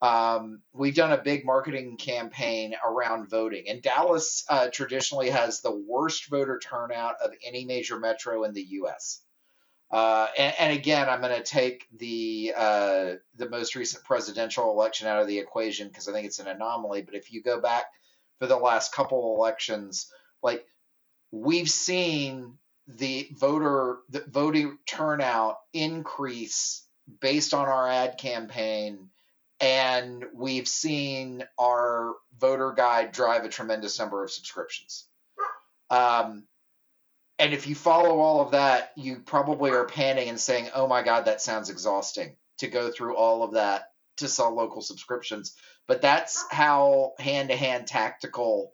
Um, 0.00 0.62
we've 0.72 0.94
done 0.94 1.12
a 1.12 1.22
big 1.22 1.44
marketing 1.44 1.98
campaign 1.98 2.74
around 2.82 3.28
voting, 3.28 3.68
and 3.68 3.82
Dallas 3.82 4.46
uh, 4.48 4.68
traditionally 4.72 5.28
has 5.28 5.60
the 5.60 5.76
worst 5.76 6.30
voter 6.30 6.58
turnout 6.58 7.16
of 7.22 7.32
any 7.44 7.66
major 7.66 7.98
metro 7.98 8.44
in 8.44 8.54
the 8.54 8.62
U.S. 8.62 9.20
Uh, 9.90 10.28
and, 10.38 10.54
and, 10.58 10.72
again, 10.72 11.06
I'm 11.10 11.20
going 11.20 11.36
to 11.36 11.42
take 11.42 11.86
the 11.98 12.54
uh, 12.56 13.14
the 13.36 13.50
most 13.50 13.74
recent 13.74 14.04
presidential 14.04 14.70
election 14.70 15.06
out 15.06 15.20
of 15.20 15.26
the 15.26 15.38
equation 15.38 15.88
because 15.88 16.08
I 16.08 16.12
think 16.12 16.26
it's 16.26 16.38
an 16.38 16.48
anomaly. 16.48 17.02
But 17.02 17.14
if 17.14 17.30
you 17.30 17.42
go 17.42 17.60
back 17.60 17.86
for 18.38 18.46
the 18.46 18.56
last 18.56 18.94
couple 18.94 19.36
elections, 19.36 20.10
like 20.42 20.64
we've 21.30 21.70
seen 21.70 22.54
the 22.86 23.28
voter 23.32 23.98
the 24.08 24.24
voting 24.28 24.78
turnout 24.86 25.58
increase 25.74 26.86
based 27.20 27.52
on 27.52 27.68
our 27.68 27.88
ad 27.88 28.16
campaign 28.16 29.10
and 29.60 30.24
we've 30.34 30.68
seen 30.68 31.44
our 31.58 32.14
voter 32.38 32.72
guide 32.72 33.12
drive 33.12 33.44
a 33.44 33.48
tremendous 33.48 33.98
number 33.98 34.22
of 34.22 34.30
subscriptions. 34.30 35.06
Um, 35.90 36.44
and 37.38 37.52
if 37.52 37.66
you 37.66 37.74
follow 37.74 38.20
all 38.20 38.40
of 38.40 38.52
that 38.52 38.92
you 38.96 39.20
probably 39.20 39.70
are 39.70 39.84
panning 39.84 40.28
and 40.28 40.40
saying 40.40 40.70
oh 40.74 40.86
my 40.86 41.02
god 41.02 41.26
that 41.26 41.42
sounds 41.42 41.68
exhausting 41.68 42.36
to 42.58 42.68
go 42.68 42.90
through 42.90 43.16
all 43.16 43.42
of 43.42 43.52
that 43.52 43.90
to 44.16 44.28
sell 44.28 44.54
local 44.54 44.80
subscriptions. 44.80 45.54
But 45.86 46.02
that's 46.02 46.44
how 46.50 47.12
hand-to-hand 47.18 47.86
tactical 47.86 48.72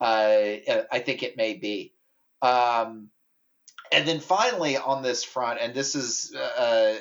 uh, 0.00 0.84
i 0.92 0.98
think 0.98 1.22
it 1.22 1.36
may 1.36 1.54
be 1.54 1.92
um, 2.46 3.08
and 3.92 4.06
then 4.06 4.20
finally 4.20 4.76
on 4.76 5.02
this 5.02 5.24
front, 5.24 5.60
and 5.60 5.74
this 5.74 5.94
is 5.94 6.34
uh, 6.34 6.40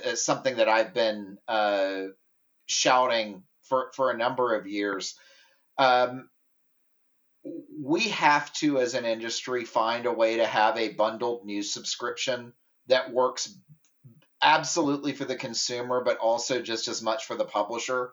uh, 0.07 0.15
something 0.15 0.57
that 0.57 0.69
I've 0.69 0.93
been 0.93 1.37
uh, 1.47 2.03
shouting 2.67 3.43
for, 3.63 3.91
for 3.95 4.11
a 4.11 4.17
number 4.17 4.55
of 4.55 4.67
years. 4.67 5.15
Um, 5.77 6.29
we 7.79 8.09
have 8.09 8.51
to, 8.53 8.79
as 8.79 8.95
an 8.95 9.05
industry, 9.05 9.65
find 9.65 10.05
a 10.05 10.11
way 10.11 10.37
to 10.37 10.45
have 10.45 10.77
a 10.77 10.93
bundled 10.93 11.45
news 11.45 11.71
subscription 11.71 12.53
that 12.87 13.13
works 13.13 13.53
absolutely 14.41 15.13
for 15.13 15.25
the 15.25 15.35
consumer, 15.35 16.03
but 16.03 16.17
also 16.17 16.61
just 16.61 16.87
as 16.87 17.01
much 17.01 17.25
for 17.25 17.35
the 17.35 17.45
publisher. 17.45 18.11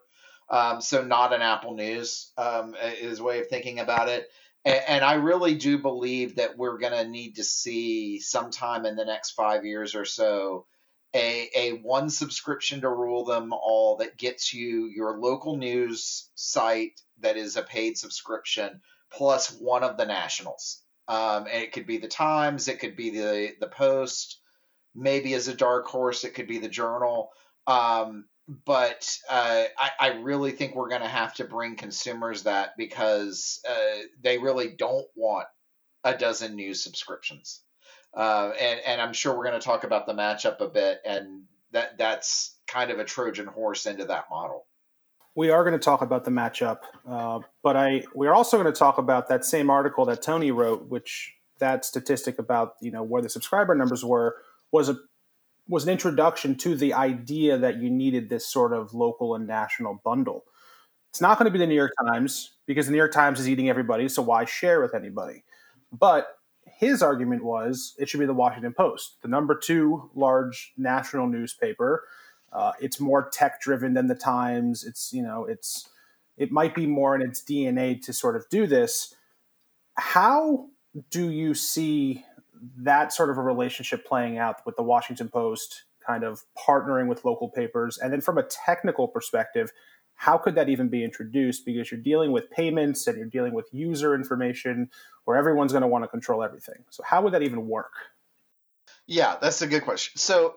Um, 0.50 0.80
so, 0.82 1.02
not 1.02 1.32
an 1.32 1.40
Apple 1.40 1.74
News 1.74 2.32
um, 2.36 2.74
is 3.00 3.22
way 3.22 3.40
of 3.40 3.48
thinking 3.48 3.80
about 3.80 4.08
it. 4.08 4.28
And, 4.64 4.80
and 4.88 5.04
I 5.04 5.14
really 5.14 5.54
do 5.54 5.78
believe 5.78 6.36
that 6.36 6.56
we're 6.56 6.78
going 6.78 6.92
to 6.92 7.08
need 7.08 7.36
to 7.36 7.44
see 7.44 8.20
sometime 8.20 8.86
in 8.86 8.96
the 8.96 9.04
next 9.04 9.30
five 9.30 9.64
years 9.64 9.94
or 9.94 10.04
so 10.04 10.66
a, 11.14 11.50
a 11.54 11.70
one 11.82 12.08
subscription 12.08 12.80
to 12.80 12.88
rule 12.88 13.24
them 13.24 13.52
all 13.52 13.96
that 13.96 14.16
gets 14.16 14.54
you 14.54 14.86
your 14.86 15.18
local 15.18 15.56
news 15.56 16.30
site 16.34 17.00
that 17.20 17.36
is 17.36 17.56
a 17.56 17.62
paid 17.62 17.98
subscription 17.98 18.80
plus 19.10 19.50
one 19.60 19.84
of 19.84 19.96
the 19.96 20.06
nationals. 20.06 20.82
Um, 21.08 21.46
and 21.52 21.62
it 21.62 21.72
could 21.72 21.86
be 21.86 21.98
the 21.98 22.08
Times, 22.08 22.68
it 22.68 22.78
could 22.78 22.96
be 22.96 23.10
the 23.10 23.52
the 23.60 23.66
Post, 23.66 24.40
maybe 24.94 25.34
as 25.34 25.48
a 25.48 25.54
dark 25.54 25.86
horse, 25.86 26.24
it 26.24 26.34
could 26.34 26.46
be 26.46 26.58
the 26.58 26.68
Journal. 26.68 27.30
Um, 27.66 28.24
but 28.64 29.16
uh, 29.30 29.64
I, 29.78 29.90
I, 29.98 30.08
really 30.20 30.52
think 30.52 30.74
we're 30.74 30.88
going 30.88 31.02
to 31.02 31.08
have 31.08 31.34
to 31.34 31.44
bring 31.44 31.76
consumers 31.76 32.42
that 32.42 32.76
because 32.76 33.60
uh, 33.68 34.02
they 34.22 34.38
really 34.38 34.74
don't 34.76 35.06
want 35.14 35.46
a 36.04 36.16
dozen 36.16 36.54
new 36.54 36.74
subscriptions. 36.74 37.62
Uh, 38.14 38.52
and, 38.60 38.80
and 38.86 39.00
I'm 39.00 39.12
sure 39.12 39.36
we're 39.36 39.46
going 39.46 39.58
to 39.58 39.64
talk 39.64 39.84
about 39.84 40.06
the 40.06 40.12
matchup 40.12 40.60
a 40.60 40.68
bit, 40.68 41.00
and 41.04 41.44
that 41.72 41.96
that's 41.96 42.58
kind 42.66 42.90
of 42.90 42.98
a 42.98 43.04
Trojan 43.04 43.46
horse 43.46 43.86
into 43.86 44.04
that 44.06 44.26
model. 44.30 44.66
We 45.34 45.50
are 45.50 45.64
going 45.64 45.78
to 45.78 45.82
talk 45.82 46.02
about 46.02 46.24
the 46.24 46.30
matchup, 46.30 46.80
uh, 47.08 47.40
but 47.62 47.76
I 47.76 48.04
we 48.14 48.26
are 48.26 48.34
also 48.34 48.60
going 48.60 48.70
to 48.72 48.78
talk 48.78 48.98
about 48.98 49.28
that 49.28 49.46
same 49.46 49.70
article 49.70 50.04
that 50.06 50.20
Tony 50.20 50.50
wrote, 50.50 50.88
which 50.88 51.32
that 51.58 51.86
statistic 51.86 52.38
about 52.38 52.74
you 52.82 52.90
know 52.90 53.02
where 53.02 53.22
the 53.22 53.30
subscriber 53.30 53.74
numbers 53.74 54.04
were 54.04 54.36
was 54.72 54.90
a 54.90 54.96
was 55.72 55.84
an 55.84 55.90
introduction 55.90 56.54
to 56.54 56.76
the 56.76 56.92
idea 56.92 57.56
that 57.56 57.78
you 57.78 57.88
needed 57.88 58.28
this 58.28 58.46
sort 58.46 58.74
of 58.74 58.92
local 58.92 59.34
and 59.34 59.46
national 59.46 59.98
bundle. 60.04 60.44
It's 61.08 61.20
not 61.22 61.38
going 61.38 61.46
to 61.46 61.50
be 61.50 61.58
the 61.58 61.66
New 61.66 61.74
York 61.74 61.92
Times 62.06 62.56
because 62.66 62.84
the 62.84 62.92
New 62.92 62.98
York 62.98 63.12
Times 63.12 63.40
is 63.40 63.48
eating 63.48 63.70
everybody, 63.70 64.06
so 64.10 64.20
why 64.20 64.44
share 64.44 64.82
with 64.82 64.94
anybody? 64.94 65.44
But 65.90 66.28
his 66.66 67.02
argument 67.02 67.42
was 67.42 67.94
it 67.98 68.10
should 68.10 68.20
be 68.20 68.26
the 68.26 68.34
Washington 68.34 68.74
Post, 68.74 69.16
the 69.22 69.28
number 69.28 69.58
two 69.58 70.10
large 70.14 70.74
national 70.76 71.26
newspaper. 71.26 72.04
Uh, 72.52 72.72
it's 72.78 73.00
more 73.00 73.30
tech 73.32 73.62
driven 73.62 73.94
than 73.94 74.08
the 74.08 74.14
Times. 74.14 74.84
It's 74.84 75.10
you 75.10 75.22
know 75.22 75.46
it's 75.46 75.88
it 76.36 76.52
might 76.52 76.74
be 76.74 76.86
more 76.86 77.14
in 77.14 77.22
its 77.22 77.42
DNA 77.42 77.98
to 78.04 78.12
sort 78.12 78.36
of 78.36 78.46
do 78.50 78.66
this. 78.66 79.14
How 79.96 80.66
do 81.10 81.30
you 81.30 81.54
see 81.54 82.26
that 82.78 83.12
sort 83.12 83.30
of 83.30 83.38
a 83.38 83.42
relationship 83.42 84.06
playing 84.06 84.38
out 84.38 84.64
with 84.64 84.76
the 84.76 84.82
Washington 84.82 85.28
Post 85.28 85.84
kind 86.06 86.24
of 86.24 86.42
partnering 86.56 87.08
with 87.08 87.24
local 87.24 87.48
papers? 87.48 87.98
And 87.98 88.12
then 88.12 88.20
from 88.20 88.38
a 88.38 88.42
technical 88.42 89.08
perspective, 89.08 89.72
how 90.14 90.38
could 90.38 90.54
that 90.54 90.68
even 90.68 90.88
be 90.88 91.02
introduced? 91.02 91.64
Because 91.66 91.90
you're 91.90 92.00
dealing 92.00 92.32
with 92.32 92.50
payments 92.50 93.06
and 93.06 93.16
you're 93.16 93.26
dealing 93.26 93.54
with 93.54 93.68
user 93.72 94.14
information 94.14 94.90
where 95.24 95.36
everyone's 95.36 95.72
going 95.72 95.82
to 95.82 95.88
want 95.88 96.04
to 96.04 96.08
control 96.08 96.42
everything. 96.42 96.84
So, 96.90 97.02
how 97.02 97.22
would 97.22 97.32
that 97.32 97.42
even 97.42 97.66
work? 97.66 97.92
Yeah, 99.06 99.36
that's 99.40 99.62
a 99.62 99.66
good 99.66 99.82
question. 99.82 100.18
So, 100.18 100.54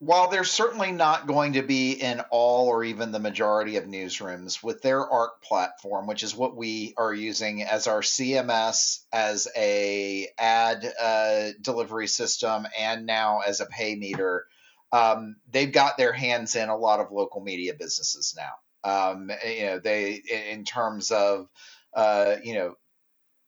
while 0.00 0.28
they're 0.28 0.44
certainly 0.44 0.92
not 0.92 1.26
going 1.26 1.54
to 1.54 1.62
be 1.62 1.92
in 1.92 2.20
all 2.30 2.68
or 2.68 2.84
even 2.84 3.10
the 3.10 3.18
majority 3.18 3.76
of 3.76 3.84
newsrooms 3.84 4.62
with 4.62 4.80
their 4.80 5.04
ARC 5.04 5.42
platform, 5.42 6.06
which 6.06 6.22
is 6.22 6.36
what 6.36 6.56
we 6.56 6.94
are 6.96 7.12
using 7.12 7.64
as 7.64 7.88
our 7.88 8.00
CMS, 8.00 9.00
as 9.12 9.48
a 9.56 10.28
ad 10.38 10.92
uh, 11.00 11.48
delivery 11.60 12.06
system, 12.06 12.66
and 12.78 13.06
now 13.06 13.40
as 13.40 13.60
a 13.60 13.66
pay 13.66 13.96
meter, 13.96 14.46
um, 14.92 15.36
they've 15.50 15.72
got 15.72 15.98
their 15.98 16.12
hands 16.12 16.54
in 16.54 16.68
a 16.68 16.76
lot 16.76 17.00
of 17.00 17.10
local 17.10 17.40
media 17.40 17.74
businesses 17.74 18.36
now. 18.36 18.52
Um, 18.84 19.32
you 19.44 19.66
know, 19.66 19.78
they 19.80 20.22
in 20.50 20.64
terms 20.64 21.10
of 21.10 21.48
uh, 21.92 22.36
you 22.44 22.54
know, 22.54 22.76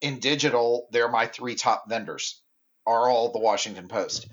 in 0.00 0.18
digital, 0.18 0.88
they're 0.90 1.08
my 1.08 1.26
three 1.26 1.54
top 1.54 1.88
vendors 1.88 2.42
are 2.86 3.08
all 3.08 3.30
the 3.30 3.38
Washington 3.38 3.86
Post. 3.86 4.26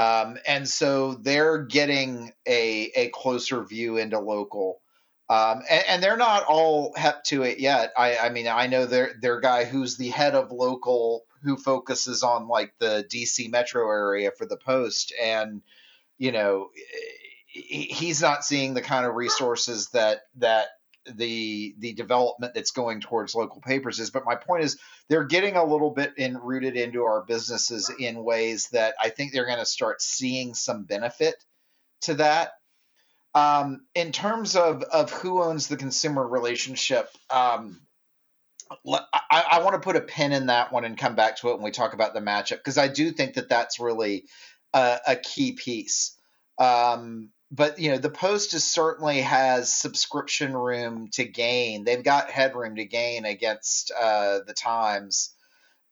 Um, 0.00 0.38
and 0.46 0.66
so 0.66 1.14
they're 1.14 1.58
getting 1.58 2.32
a, 2.46 2.90
a 2.94 3.08
closer 3.08 3.62
view 3.64 3.98
into 3.98 4.18
local. 4.18 4.80
Um, 5.28 5.62
and, 5.70 5.84
and, 5.88 6.02
they're 6.02 6.16
not 6.16 6.44
all 6.44 6.92
hep 6.96 7.22
to 7.24 7.42
it 7.42 7.60
yet. 7.60 7.92
I, 7.96 8.16
I 8.16 8.30
mean, 8.30 8.48
I 8.48 8.66
know 8.66 8.86
their 8.86 9.12
their 9.20 9.38
guy 9.38 9.64
who's 9.64 9.96
the 9.96 10.08
head 10.08 10.34
of 10.34 10.50
local 10.50 11.24
who 11.44 11.56
focuses 11.56 12.24
on 12.24 12.48
like 12.48 12.74
the 12.80 13.06
DC 13.08 13.48
metro 13.50 13.88
area 13.88 14.32
for 14.32 14.44
the 14.44 14.56
Post, 14.56 15.12
and 15.22 15.62
you 16.18 16.32
know, 16.32 16.70
he's 17.46 18.20
not 18.20 18.44
seeing 18.44 18.74
the 18.74 18.82
kind 18.82 19.06
of 19.06 19.14
resources 19.14 19.90
that 19.90 20.22
that 20.38 20.66
the 21.14 21.74
the 21.78 21.92
development 21.92 22.54
that's 22.54 22.72
going 22.72 23.00
towards 23.00 23.34
local 23.34 23.60
papers 23.60 23.98
is 23.98 24.10
but 24.10 24.24
my 24.24 24.34
point 24.34 24.64
is 24.64 24.78
they're 25.08 25.24
getting 25.24 25.56
a 25.56 25.64
little 25.64 25.90
bit 25.90 26.12
in 26.18 26.36
rooted 26.36 26.76
into 26.76 27.04
our 27.04 27.22
businesses 27.22 27.90
in 27.98 28.22
ways 28.22 28.68
that 28.70 28.94
i 29.02 29.08
think 29.08 29.32
they're 29.32 29.46
going 29.46 29.58
to 29.58 29.66
start 29.66 30.02
seeing 30.02 30.54
some 30.54 30.84
benefit 30.84 31.34
to 32.02 32.14
that 32.14 32.52
um, 33.34 33.82
in 33.94 34.12
terms 34.12 34.56
of 34.56 34.82
of 34.82 35.10
who 35.12 35.42
owns 35.42 35.68
the 35.68 35.76
consumer 35.76 36.26
relationship 36.26 37.08
um, 37.30 37.80
I, 38.86 39.44
I 39.52 39.62
want 39.62 39.74
to 39.74 39.80
put 39.80 39.96
a 39.96 40.00
pin 40.00 40.32
in 40.32 40.46
that 40.46 40.72
one 40.72 40.84
and 40.84 40.96
come 40.96 41.16
back 41.16 41.38
to 41.38 41.48
it 41.50 41.54
when 41.54 41.64
we 41.64 41.70
talk 41.70 41.92
about 41.92 42.14
the 42.14 42.20
matchup 42.20 42.58
because 42.58 42.78
I 42.78 42.88
do 42.88 43.10
think 43.10 43.34
that 43.34 43.48
that's 43.48 43.80
really 43.80 44.26
a, 44.72 44.98
a 45.08 45.16
key 45.16 45.52
piece. 45.52 46.16
Um, 46.58 47.30
but 47.50 47.78
you 47.78 47.90
know 47.90 47.98
the 47.98 48.10
post 48.10 48.54
is 48.54 48.64
certainly 48.64 49.20
has 49.22 49.72
subscription 49.72 50.56
room 50.56 51.08
to 51.12 51.24
gain. 51.24 51.84
They've 51.84 52.04
got 52.04 52.30
headroom 52.30 52.76
to 52.76 52.84
gain 52.84 53.24
against 53.24 53.92
uh, 53.98 54.40
the 54.46 54.54
times 54.54 55.34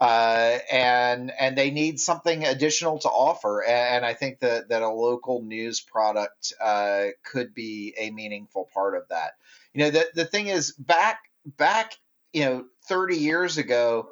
uh, 0.00 0.58
and 0.70 1.32
and 1.38 1.58
they 1.58 1.70
need 1.70 1.98
something 1.98 2.44
additional 2.44 2.98
to 3.00 3.08
offer 3.08 3.64
and, 3.64 4.06
i 4.06 4.14
think 4.14 4.38
that 4.40 4.68
that 4.68 4.82
a 4.82 4.88
local 4.88 5.42
news 5.42 5.80
product 5.80 6.52
uh, 6.62 7.06
could 7.24 7.52
be 7.52 7.94
a 7.98 8.10
meaningful 8.10 8.68
part 8.72 8.96
of 8.96 9.02
that. 9.08 9.32
You 9.74 9.84
know 9.84 9.90
the, 9.90 10.06
the 10.14 10.24
thing 10.24 10.46
is 10.46 10.72
back 10.72 11.20
back 11.44 11.94
you 12.32 12.44
know 12.44 12.64
30 12.88 13.16
years 13.16 13.58
ago 13.58 14.10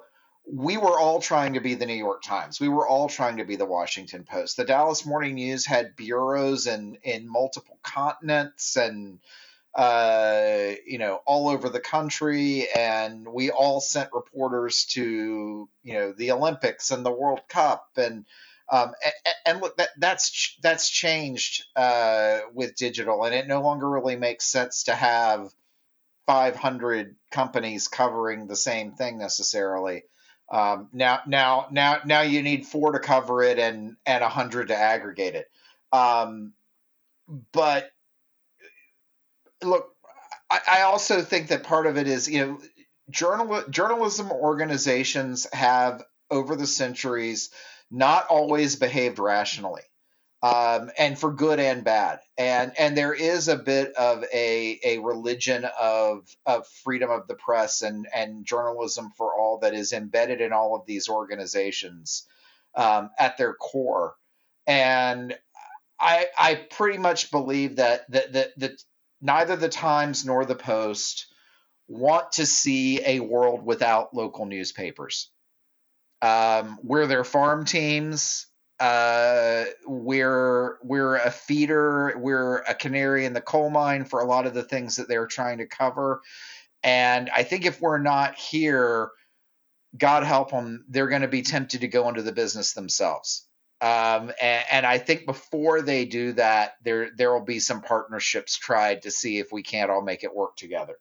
we 0.51 0.77
were 0.77 0.99
all 0.99 1.21
trying 1.21 1.55
to 1.55 1.61
be 1.61 1.75
the 1.75 1.87
New 1.87 1.95
York 1.95 2.23
Times. 2.23 2.61
We 2.61 2.69
were 2.69 2.87
all 2.87 3.09
trying 3.09 3.39
to 3.39 3.45
be 3.45 3.57
the 3.57 3.67
Washington 3.67 4.25
Post. 4.25 4.57
The 4.57 4.65
Dallas 4.65 5.07
Morning 5.07 5.35
News 5.37 5.67
had 5.67 5.97
bureaus 5.97 6.67
in 6.67 6.99
in 7.03 7.29
multiple 7.31 7.79
continents 7.83 8.77
and 8.77 9.21
uh, 9.75 10.73
you 10.87 10.99
know 10.99 11.21
all 11.27 11.49
over 11.49 11.69
the 11.69 11.81
country, 11.81 12.69
and 12.77 13.27
we 13.29 13.51
all 13.51 13.81
sent 13.81 14.11
reporters 14.13 14.87
to 14.93 15.69
you 15.85 15.95
know 15.95 16.13
the 16.13 16.33
Olympics 16.33 16.91
and 16.91 17.05
the 17.07 17.13
World 17.13 17.43
Cup 17.49 17.89
and. 17.97 18.27
Um, 18.71 18.95
and, 19.05 19.35
and, 19.47 19.61
look, 19.63 19.77
that 19.79 19.91
that's 19.99 20.57
that's 20.63 20.91
changed 20.91 21.65
uh, 21.77 22.41
with 22.55 22.77
digital, 22.77 23.25
and 23.25 23.35
it 23.35 23.47
no 23.47 23.63
longer 23.63 23.89
really 23.89 24.17
makes 24.17 24.47
sense 24.47 24.85
to 24.85 24.95
have 24.95 25.51
500 26.27 27.17
companies 27.33 27.89
covering 27.89 28.49
the 28.49 28.57
same 28.57 28.93
thing 28.95 29.19
necessarily. 29.19 30.05
Um, 30.49 30.89
now, 30.93 31.21
now, 31.27 31.67
now, 31.71 32.01
now 32.05 32.21
you 32.21 32.43
need 32.43 32.67
four 32.67 32.93
to 32.93 33.01
cover 33.01 33.43
it 33.43 33.59
and 33.59 33.97
and 34.07 34.23
a 34.23 34.29
hundred 34.29 34.69
to 34.69 34.77
aggregate 34.77 35.35
it. 35.35 35.51
Um, 35.93 36.53
but 37.53 37.91
look, 39.63 39.93
I, 40.49 40.61
I, 40.71 40.83
also 40.83 41.23
think 41.23 41.49
that 41.49 41.65
part 41.65 41.87
of 41.87 41.97
it 41.97 42.07
is 42.07 42.29
you 42.29 42.47
know 42.47 42.61
journal 43.11 43.65
journalism 43.71 44.31
organizations 44.31 45.47
have 45.53 46.05
over 46.31 46.55
the 46.55 46.67
centuries 46.67 47.51
not 47.91 48.27
always 48.29 48.77
behaved 48.77 49.19
rationally 49.19 49.83
um, 50.43 50.91
and 50.99 51.19
for 51.19 51.33
good 51.33 51.59
and 51.59 51.85
bad. 51.85 52.21
And 52.37 52.73
and 52.79 52.97
there 52.97 53.15
is 53.15 53.49
a 53.49 53.57
bit 53.57 53.95
of 53.95 54.25
a 54.33 54.79
a 54.85 54.99
religion 54.99 55.67
of 55.81 56.29
of 56.45 56.67
freedom 56.85 57.11
of 57.11 57.27
the 57.27 57.35
press 57.35 57.83
and 57.83 58.07
and 58.15 58.45
journalism 58.45 59.11
for 59.17 59.35
all 59.35 59.59
that 59.59 59.75
is 59.75 59.93
embedded 59.93 60.41
in 60.41 60.53
all 60.53 60.77
of 60.77 60.87
these 60.87 61.09
organizations 61.09 62.27
um, 62.75 63.11
at 63.19 63.39
their 63.39 63.55
core. 63.55 64.15
And 64.67 65.37
I 65.99 66.27
I 66.37 66.55
pretty 66.55 66.99
much 66.99 67.31
believe 67.31 67.77
that 67.77 68.11
that 68.11 68.33
that, 68.35 68.59
that 68.59 68.83
neither 69.21 69.57
the 69.57 69.69
Times 69.71 70.27
nor 70.27 70.45
the 70.45 70.55
Post 70.55 71.27
want 71.89 72.33
to 72.33 72.45
see 72.45 73.01
a 73.05 73.21
world 73.21 73.65
without 73.65 74.15
local 74.15 74.45
newspapers. 74.45 75.31
Um, 76.23 76.79
where 76.83 77.07
their 77.07 77.25
farm 77.25 77.67
teams 77.67 78.47
uh, 78.79 79.65
we're 79.87 80.79
we're 80.83 81.17
a 81.17 81.31
feeder, 81.31 82.15
we're 82.19 82.59
a 82.59 82.75
canary 82.75 83.25
in 83.25 83.33
the 83.33 83.41
coal 83.41 83.71
mine 83.71 84.05
for 84.05 84.21
a 84.21 84.27
lot 84.27 84.47
of 84.47 84.55
the 84.55 84.63
things 84.63 84.97
that 84.97 85.09
they're 85.09 85.27
trying 85.27 85.59
to 85.59 85.67
cover. 85.67 86.21
And 86.83 87.31
I 87.35 87.43
think 87.43 87.65
if 87.65 87.81
we're 87.81 87.99
not 87.99 88.37
here, 88.37 89.11
God 89.97 90.25
help 90.25 90.51
them, 90.51 90.85
they're 90.89 91.09
going 91.09 91.23
to 91.23 91.29
be 91.29 91.43
tempted 91.43 91.81
to 91.81 91.89
go 91.89 92.09
into 92.09 92.23
the 92.23 92.33
business 92.33 92.75
themselves. 92.75 93.47
Um, 93.81 94.33
and, 94.41 94.65
and, 94.71 94.87
I 94.87 94.97
think 94.97 95.27
before 95.27 95.83
they 95.83 96.07
do 96.07 96.33
that, 96.33 96.77
there 96.83 97.11
there 97.15 97.31
will 97.31 97.45
be 97.45 97.61
some 97.61 97.83
partnerships 97.83 98.57
tried 98.57 99.03
to 99.03 99.11
see 99.11 99.39
if 99.39 99.53
we 99.53 99.63
can't 99.63 99.91
all 99.91 100.01
make 100.01 100.25
it 100.25 100.35
work 100.35 100.57
together. 100.57 100.95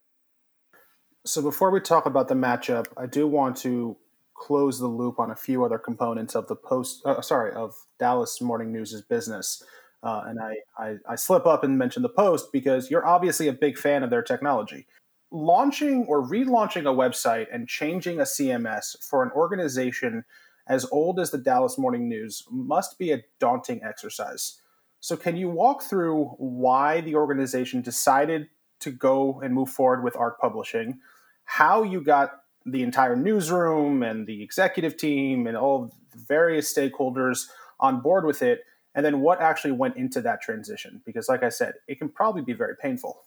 So 1.26 1.42
before 1.42 1.72
we 1.72 1.80
talk 1.80 2.06
about 2.06 2.28
the 2.28 2.36
matchup, 2.36 2.88
I 2.98 3.06
do 3.06 3.28
want 3.28 3.56
to 3.58 3.96
close 4.36 4.80
the 4.80 4.88
loop 4.88 5.20
on 5.20 5.32
a 5.32 5.36
few 5.36 5.64
other 5.64 5.80
components 5.80 6.36
of 6.36 6.48
the 6.48 6.56
post. 6.56 7.02
Uh, 7.06 7.22
sorry, 7.22 7.54
of 7.54 7.74
Dallas 8.00 8.40
Morning 8.42 8.72
News's 8.72 9.02
business. 9.02 9.64
Uh, 10.06 10.24
and 10.28 10.40
I, 10.40 10.56
I, 10.78 10.96
I 11.10 11.16
slip 11.16 11.48
up 11.48 11.64
and 11.64 11.80
mention 11.80 12.04
the 12.04 12.10
Post 12.10 12.52
because 12.52 12.92
you're 12.92 13.08
obviously 13.08 13.48
a 13.48 13.54
big 13.54 13.76
fan 13.76 14.04
of 14.04 14.12
their 14.12 14.22
technology. 14.22 14.86
Launching 15.32 16.06
or 16.06 16.22
relaunching 16.22 16.84
a 16.84 16.96
website 16.96 17.48
and 17.52 17.68
changing 17.68 18.20
a 18.20 18.24
CMS 18.24 19.04
for 19.04 19.24
an 19.24 19.32
organization 19.32 20.24
as 20.68 20.86
old 20.92 21.20
as 21.20 21.32
the 21.32 21.40
Dallas 21.40 21.80
Morning 21.80 22.08
News 22.08 22.44
must 22.52 23.00
be 23.00 23.12
a 23.12 23.24
daunting 23.40 23.84
exercise. 23.84 24.62
So, 25.00 25.18
can 25.18 25.36
you 25.36 25.50
walk 25.50 25.84
through 25.84 26.36
why 26.38 27.02
the 27.02 27.16
organization 27.16 27.82
decided 27.82 28.48
to 28.82 28.92
go 28.92 29.42
and 29.42 29.54
move 29.54 29.70
forward 29.70 30.04
with 30.04 30.16
ARC 30.16 30.40
Publishing, 30.40 31.00
how 31.46 31.84
you 31.84 32.02
got 32.02 32.42
the 32.66 32.84
entire 32.84 33.16
newsroom 33.16 34.04
and 34.04 34.26
the 34.26 34.42
executive 34.42 34.98
team 34.98 35.48
and 35.48 35.56
all 35.56 35.94
the 36.12 36.18
various 36.18 36.74
stakeholders 36.74 37.48
on 37.80 38.02
board 38.02 38.26
with 38.26 38.42
it, 38.42 38.64
and 38.94 39.06
then 39.06 39.20
what 39.20 39.42
actually 39.42 39.74
went 39.74 39.98
into 39.98 40.22
that 40.22 40.42
transition? 40.42 41.02
Because, 41.06 41.28
like 41.28 41.44
I 41.44 41.50
said, 41.50 41.74
it 41.88 42.00
can 42.00 42.10
probably 42.10 42.42
be 42.42 42.54
very 42.54 42.76
painful. 42.76 43.22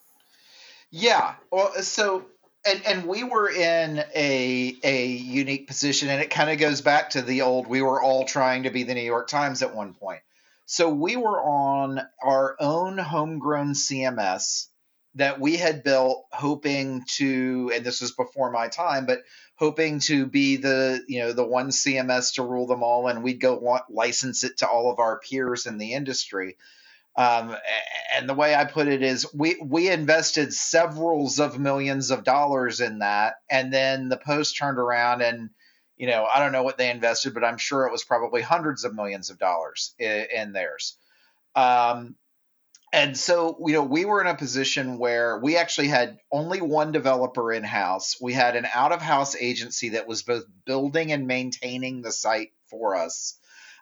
Yeah. 0.91 1.35
Well, 1.51 1.73
so 1.83 2.25
and 2.67 2.85
and 2.87 3.07
we 3.07 3.25
were 3.25 3.51
in 3.51 4.05
a 4.15 4.77
a 4.83 5.07
unique 5.07 5.67
position 5.67 6.09
and 6.09 6.21
it 6.21 6.31
kind 6.31 6.51
of 6.51 6.59
goes 6.59 6.81
back 6.81 7.11
to 7.11 7.23
the 7.23 7.43
old 7.43 7.67
we 7.67 7.83
were 7.83 8.03
all 8.03 8.25
trying 8.25 8.65
to 8.65 8.71
be 8.71 8.83
the 8.83 8.95
New 8.95 9.03
York 9.03 9.29
Times 9.29 9.63
at 9.63 9.75
one 9.75 9.95
point. 9.95 10.21
So 10.67 10.89
we 10.89 11.17
were 11.17 11.41
on 11.41 12.01
our 12.23 12.57
own 12.61 12.99
homegrown 12.99 13.73
CMS 13.73 14.67
that 15.19 15.41
we 15.41 15.57
had 15.57 15.85
built 15.85 16.27
hoping 16.33 17.05
to 17.07 17.73
and 17.75 17.85
this 17.85 18.01
was 18.01 18.13
before 18.13 18.51
my 18.51 18.69
time 18.69 19.07
but 19.07 19.21
hoping 19.57 20.01
to 20.01 20.27
be 20.27 20.57
the 20.57 21.05
you 21.09 21.21
know 21.21 21.33
the 21.33 21.47
one 21.47 21.69
CMS 21.69 22.35
to 22.35 22.43
rule 22.43 22.67
them 22.67 22.83
all 22.83 23.09
and 23.09 23.23
we'd 23.23 23.41
go 23.41 23.81
license 23.91 24.45
it 24.45 24.59
to 24.59 24.69
all 24.69 24.91
of 24.91 24.99
our 25.01 25.21
peers 25.21 25.67
in 25.67 25.79
the 25.79 25.95
industry 25.95 26.57
um, 27.17 27.57
and 28.17 28.29
the 28.29 28.35
way 28.35 28.55
I 28.55 28.65
put 28.65 28.87
it 28.87 29.03
is, 29.03 29.27
we 29.35 29.57
we 29.61 29.91
invested 29.91 30.55
severals 30.55 31.41
of 31.41 31.59
millions 31.59 32.13
of 32.13 32.23
dollars 32.25 32.81
in 32.81 33.01
that, 33.01 33.35
and 33.51 33.73
then 33.73 34.09
the 34.09 34.17
Post 34.17 34.57
turned 34.57 34.79
around 34.79 35.21
and, 35.21 35.51
you 35.97 36.07
know, 36.07 36.27
I 36.33 36.39
don't 36.39 36.53
know 36.53 36.63
what 36.63 36.79
they 36.79 36.91
invested, 36.91 37.35
but 37.35 37.45
I'm 37.45 37.59
sure 37.59 37.87
it 37.87 37.93
was 37.93 38.05
probably 38.05 38.41
hundreds 38.41 38.85
of 38.85 38.95
millions 38.95 39.31
of 39.31 39.39
dollars 39.39 39.95
in, 39.99 40.27
in 40.33 40.53
theirs. 40.53 40.97
Um, 41.57 42.15
and 42.93 43.17
so, 43.17 43.59
you 43.67 43.75
know, 43.75 43.83
we 43.83 44.05
were 44.05 44.21
in 44.21 44.27
a 44.27 44.35
position 44.35 44.99
where 44.99 45.39
we 45.39 45.57
actually 45.57 45.89
had 45.89 46.19
only 46.33 46.61
one 46.61 46.93
developer 46.93 47.53
in 47.53 47.65
house. 47.65 48.17
We 48.21 48.33
had 48.33 48.57
an 48.57 48.67
out 48.73 48.93
of 48.93 49.03
house 49.03 49.37
agency 49.37 49.91
that 49.91 50.09
was 50.09 50.23
both 50.23 50.45
building 50.65 51.13
and 51.13 51.27
maintaining 51.27 52.03
the 52.03 52.13
site 52.13 52.51
for 52.71 52.97
us 52.97 53.39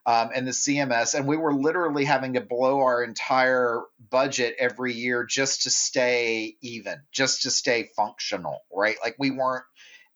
um, 0.07 0.30
and 0.32 0.46
the 0.46 0.52
CMS, 0.52 1.14
and 1.14 1.26
we 1.26 1.36
were 1.36 1.52
literally 1.52 2.04
having 2.04 2.34
to 2.34 2.40
blow 2.40 2.80
our 2.80 3.02
entire 3.02 3.82
budget 4.11 4.54
every 4.57 4.92
year 4.92 5.24
just 5.24 5.64
to 5.64 5.70
stay 5.70 6.57
even, 6.62 7.02
just 7.11 7.42
to 7.42 7.50
stay 7.50 7.90
functional, 7.96 8.61
right? 8.72 8.96
Like 9.02 9.16
we 9.18 9.32
weren't 9.32 9.64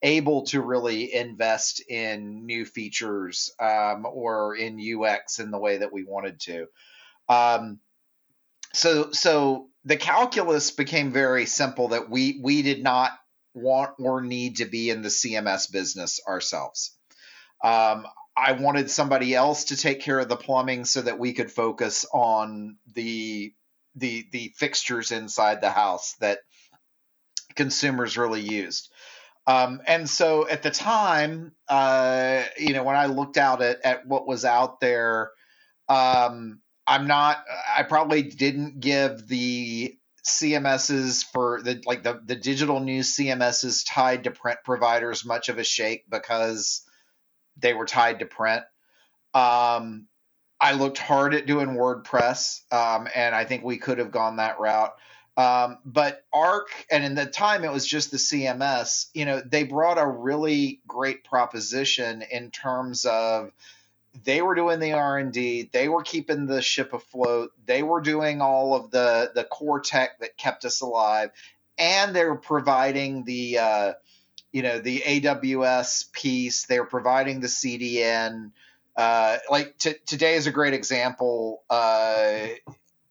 able 0.00 0.44
to 0.46 0.60
really 0.60 1.12
invest 1.12 1.82
in 1.88 2.46
new 2.46 2.64
features 2.64 3.52
um, 3.60 4.06
or 4.06 4.54
in 4.54 4.80
UX 4.80 5.40
in 5.40 5.50
the 5.50 5.58
way 5.58 5.78
that 5.78 5.92
we 5.92 6.04
wanted 6.04 6.38
to. 6.40 6.66
Um, 7.28 7.80
so, 8.72 9.12
so 9.12 9.68
the 9.84 9.96
calculus 9.96 10.70
became 10.70 11.12
very 11.12 11.46
simple 11.46 11.88
that 11.88 12.10
we 12.10 12.40
we 12.42 12.62
did 12.62 12.82
not 12.82 13.12
want 13.54 13.92
or 13.98 14.20
need 14.20 14.56
to 14.56 14.66
be 14.66 14.90
in 14.90 15.02
the 15.02 15.08
CMS 15.08 15.70
business 15.70 16.20
ourselves. 16.26 16.96
Um, 17.62 18.06
I 18.36 18.52
wanted 18.52 18.90
somebody 18.90 19.34
else 19.34 19.64
to 19.64 19.76
take 19.76 20.00
care 20.00 20.18
of 20.18 20.28
the 20.28 20.36
plumbing 20.36 20.84
so 20.84 21.02
that 21.02 21.18
we 21.18 21.32
could 21.32 21.50
focus 21.50 22.06
on 22.12 22.76
the 22.94 23.52
the 23.96 24.26
the 24.32 24.52
fixtures 24.56 25.10
inside 25.10 25.60
the 25.60 25.70
house 25.70 26.14
that 26.20 26.38
consumers 27.56 28.16
really 28.16 28.40
used. 28.40 28.90
Um, 29.46 29.80
and 29.86 30.08
so 30.08 30.48
at 30.48 30.62
the 30.62 30.70
time, 30.70 31.52
uh, 31.68 32.44
you 32.56 32.72
know, 32.72 32.84
when 32.84 32.94
I 32.94 33.06
looked 33.06 33.36
out 33.36 33.62
at, 33.62 33.84
at 33.84 34.06
what 34.06 34.26
was 34.26 34.44
out 34.44 34.80
there, 34.80 35.32
um, 35.88 36.60
I'm 36.90 37.06
not, 37.06 37.44
I 37.76 37.84
probably 37.84 38.22
didn't 38.22 38.80
give 38.80 39.28
the 39.28 39.96
CMSs 40.26 41.24
for 41.24 41.62
the, 41.62 41.80
like 41.86 42.02
the, 42.02 42.20
the 42.26 42.34
digital 42.34 42.80
news 42.80 43.16
CMSs 43.16 43.84
tied 43.86 44.24
to 44.24 44.32
print 44.32 44.58
providers 44.64 45.24
much 45.24 45.48
of 45.48 45.58
a 45.58 45.62
shake 45.62 46.10
because 46.10 46.84
they 47.56 47.74
were 47.74 47.86
tied 47.86 48.18
to 48.18 48.26
print. 48.26 48.64
Um, 49.34 50.08
I 50.60 50.72
looked 50.72 50.98
hard 50.98 51.32
at 51.32 51.46
doing 51.46 51.68
WordPress, 51.68 52.72
um, 52.72 53.06
and 53.14 53.36
I 53.36 53.44
think 53.44 53.62
we 53.62 53.78
could 53.78 53.98
have 53.98 54.10
gone 54.10 54.38
that 54.38 54.58
route. 54.58 54.92
Um, 55.36 55.78
but 55.84 56.24
Arc, 56.32 56.70
and 56.90 57.04
in 57.04 57.14
the 57.14 57.24
time 57.24 57.62
it 57.62 57.70
was 57.70 57.86
just 57.86 58.10
the 58.10 58.16
CMS, 58.16 59.06
you 59.14 59.26
know, 59.26 59.40
they 59.40 59.62
brought 59.62 59.96
a 59.96 60.06
really 60.06 60.80
great 60.88 61.22
proposition 61.22 62.24
in 62.32 62.50
terms 62.50 63.04
of 63.04 63.52
they 64.24 64.42
were 64.42 64.54
doing 64.54 64.80
the 64.80 64.92
r&d 64.92 65.70
they 65.72 65.88
were 65.88 66.02
keeping 66.02 66.46
the 66.46 66.60
ship 66.60 66.92
afloat 66.92 67.52
they 67.66 67.82
were 67.82 68.00
doing 68.00 68.40
all 68.40 68.74
of 68.74 68.90
the 68.90 69.30
the 69.34 69.44
core 69.44 69.80
tech 69.80 70.18
that 70.18 70.36
kept 70.36 70.64
us 70.64 70.80
alive 70.80 71.30
and 71.80 72.14
they 72.14 72.24
were 72.24 72.36
providing 72.36 73.24
the 73.24 73.58
uh, 73.58 73.92
you 74.52 74.62
know 74.62 74.78
the 74.78 75.00
AWS 75.00 76.12
piece. 76.12 76.66
They're 76.66 76.84
providing 76.84 77.40
the 77.40 77.48
CDN. 77.48 78.52
Uh, 78.96 79.38
like 79.50 79.78
t- 79.78 79.94
today 80.06 80.34
is 80.34 80.46
a 80.46 80.52
great 80.52 80.74
example. 80.74 81.62
Uh, 81.70 82.48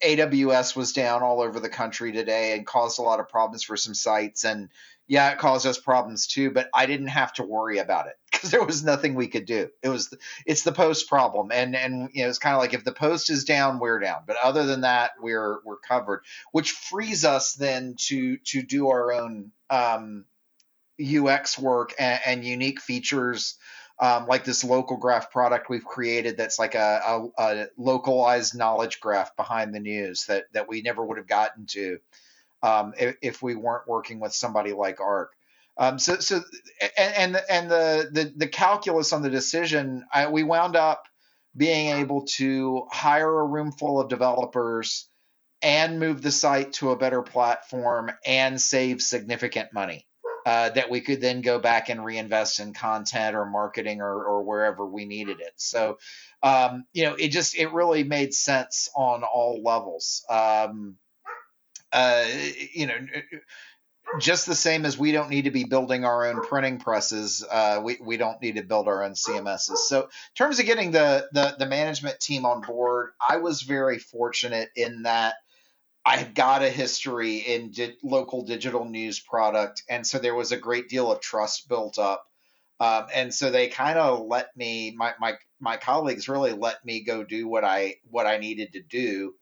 AWS 0.04 0.76
was 0.76 0.94
down 0.94 1.24
all 1.24 1.42
over 1.42 1.60
the 1.60 1.70
country 1.70 2.12
today 2.12 2.54
and 2.54 2.66
caused 2.66 3.00
a 3.00 3.02
lot 3.02 3.20
of 3.20 3.28
problems 3.28 3.64
for 3.64 3.76
some 3.76 3.96
sites. 3.96 4.46
And 4.46 4.70
yeah, 5.10 5.32
it 5.32 5.40
caused 5.40 5.66
us 5.66 5.80
problems 5.80 6.28
too. 6.28 6.52
But 6.52 6.70
I 6.72 6.86
didn't 6.86 7.08
have 7.08 7.34
to 7.34 7.44
worry 7.44 7.80
about 7.80 8.06
it 8.06 8.14
because 8.32 8.52
there 8.52 8.64
was 8.64 8.84
nothing 8.84 9.16
we 9.16 9.28
could 9.28 9.46
do. 9.46 9.70
It 9.82 9.90
was 9.90 10.14
it's 10.46 10.62
the 10.62 10.72
post 10.72 11.10
problem, 11.10 11.52
and 11.52 11.76
and 11.76 12.12
you 12.14 12.24
know 12.24 12.30
it's 12.30 12.38
kind 12.38 12.56
of 12.56 12.62
like 12.62 12.76
if 12.76 12.86
the 12.86 12.94
post 12.94 13.32
is 13.32 13.44
down, 13.44 13.80
we're 13.80 14.00
down. 14.00 14.22
But 14.28 14.38
other 14.42 14.66
than 14.66 14.82
that, 14.82 15.12
we're 15.20 15.58
we're 15.66 15.80
covered, 15.80 16.22
which 16.52 16.72
frees 16.72 17.26
us 17.26 17.54
then 17.54 17.96
to 18.08 18.38
to 18.38 18.62
do 18.62 18.90
our 18.90 19.12
own 19.12 19.52
um, 19.72 20.26
UX 21.04 21.58
work 21.58 21.96
and, 22.00 22.20
and 22.26 22.46
unique 22.46 22.80
features. 22.80 23.58
Um, 24.02 24.28
like 24.28 24.46
this 24.46 24.64
local 24.64 24.96
graph 24.96 25.30
product 25.30 25.70
we've 25.70 25.84
created 25.84 26.38
that's 26.38 26.58
like 26.58 26.74
a, 26.74 27.02
a, 27.06 27.44
a, 27.44 27.68
localized 27.78 28.56
knowledge 28.56 29.02
graph 29.02 29.36
behind 29.36 29.76
the 29.76 29.82
news 29.82 30.28
that 30.28 30.46
that 30.54 30.70
we 30.70 30.82
never 30.82 31.06
would 31.06 31.18
have 31.18 31.28
gotten 31.28 31.66
to 31.66 32.00
um, 32.64 32.94
if, 33.00 33.16
if, 33.22 33.42
we 33.42 33.56
weren't 33.56 33.88
working 33.88 34.20
with 34.20 34.34
somebody 34.34 34.74
like 34.74 35.00
Arc. 35.00 35.32
Um, 35.78 35.98
so 35.98 36.16
so 36.16 36.42
and 36.98 37.36
and, 37.36 37.42
and 37.50 37.72
the, 37.72 38.10
the, 38.12 38.34
the 38.36 38.48
calculus 38.48 39.14
on 39.14 39.22
the 39.22 39.30
decision, 39.30 40.06
I, 40.14 40.30
we 40.30 40.44
wound 40.44 40.76
up 40.76 41.06
being 41.56 41.98
able 41.98 42.26
to 42.26 42.86
hire 42.92 43.40
a 43.40 43.46
room 43.46 43.72
full 43.72 44.00
of 44.00 44.10
developers 44.10 45.08
and 45.62 46.00
move 46.00 46.22
the 46.22 46.32
site 46.32 46.74
to 46.74 46.92
a 46.92 46.98
better 46.98 47.22
platform 47.22 48.12
and 48.26 48.60
save 48.60 49.02
significant 49.02 49.74
money 49.74 50.06
uh, 50.46 50.70
that 50.70 50.90
we 50.90 51.02
could 51.02 51.22
then 51.22 51.42
go 51.42 51.60
back 51.60 51.90
and 51.90 52.04
reinvest 52.04 52.60
in 52.60 52.74
content 52.74 53.36
or 53.36 53.46
marketing 53.46 54.02
or, 54.02 54.24
or 54.24 54.44
wherever 54.44 54.86
we 54.86 55.06
needed 55.06 55.42
it. 55.42 55.54
So, 55.58 55.98
um, 56.42 56.86
you 56.94 57.04
know, 57.04 57.16
it 57.16 57.30
just 57.30 57.58
it 57.58 57.74
really 57.74 58.04
made 58.04 58.34
sense 58.34 58.90
on 58.96 59.24
all 59.24 59.62
levels. 59.64 60.26
Um, 60.30 60.96
uh, 61.92 62.26
you 62.74 62.88
know, 62.88 62.96
just 64.20 64.46
the 64.46 64.56
same 64.56 64.86
as 64.86 64.98
we 64.98 65.12
don't 65.12 65.30
need 65.30 65.44
to 65.44 65.52
be 65.52 65.66
building 65.66 66.04
our 66.04 66.28
own 66.28 66.42
printing 66.42 66.80
presses, 66.80 67.46
uh, 67.50 67.80
we, 67.84 67.98
we 68.02 68.18
don't 68.18 68.42
need 68.42 68.56
to 68.56 68.64
build 68.64 68.88
our 68.88 69.04
own 69.04 69.12
CMSs. 69.12 69.78
So, 69.78 70.04
in 70.04 70.10
terms 70.36 70.60
of 70.60 70.66
getting 70.66 70.92
the, 70.92 71.28
the, 71.32 71.56
the 71.60 71.66
management 71.66 72.20
team 72.20 72.46
on 72.46 72.62
board, 72.62 73.12
I 73.28 73.38
was 73.38 73.62
very 73.62 74.00
fortunate 74.00 74.70
in 74.76 75.04
that 75.04 75.36
I 76.06 76.18
had 76.18 76.34
got 76.34 76.64
a 76.64 76.70
history 76.70 77.38
in 77.38 77.72
di- 77.72 77.98
local 78.04 78.44
digital 78.44 78.86
news 78.86 79.20
product, 79.20 79.84
and 79.90 80.06
so 80.06 80.18
there 80.18 80.36
was 80.36 80.52
a 80.52 80.58
great 80.58 80.90
deal 80.90 81.12
of 81.12 81.22
trust 81.22 81.68
built 81.70 82.00
up. 82.00 82.26
Um, 82.80 83.08
and 83.14 83.34
so 83.34 83.52
they 83.52 83.68
kind 83.68 84.00
of 84.00 84.26
let 84.26 84.56
me, 84.56 84.96
my, 84.98 85.14
my 85.20 85.34
my 85.60 85.76
colleagues 85.78 86.30
really 86.30 86.54
let 86.54 86.84
me 86.86 87.04
go 87.04 87.24
do 87.24 87.48
what 87.48 87.66
I 87.66 87.96
what 88.10 88.26
I 88.26 88.38
needed 88.38 88.74
to 88.74 88.82
do. 88.82 89.34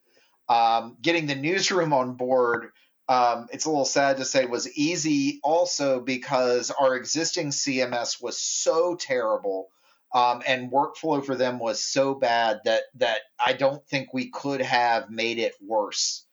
Um, 0.50 0.98
getting 1.02 1.28
the 1.28 1.36
newsroom 1.36 1.94
on 1.94 2.14
board, 2.14 2.72
um, 3.10 3.48
it's 3.52 3.66
a 3.66 3.70
little 3.70 3.86
sad 3.86 4.18
to 4.18 4.26
say, 4.26 4.46
was 4.46 4.72
easy 4.78 5.40
also 5.44 6.00
because 6.00 6.72
our 6.72 6.96
existing 6.96 7.50
CMS 7.50 8.22
was 8.22 8.38
so 8.38 8.96
terrible. 8.96 9.70
Um, 10.14 10.42
and 10.48 10.72
workflow 10.72 11.26
for 11.26 11.36
them 11.36 11.60
was 11.60 11.84
so 11.84 12.16
bad 12.16 12.62
that 12.64 12.84
that 12.96 13.20
I 13.38 13.54
don't 13.54 13.86
think 13.88 14.14
we 14.14 14.30
could 14.30 14.62
have 14.62 15.10
made 15.10 15.38
it 15.38 15.54
worse 15.62 16.26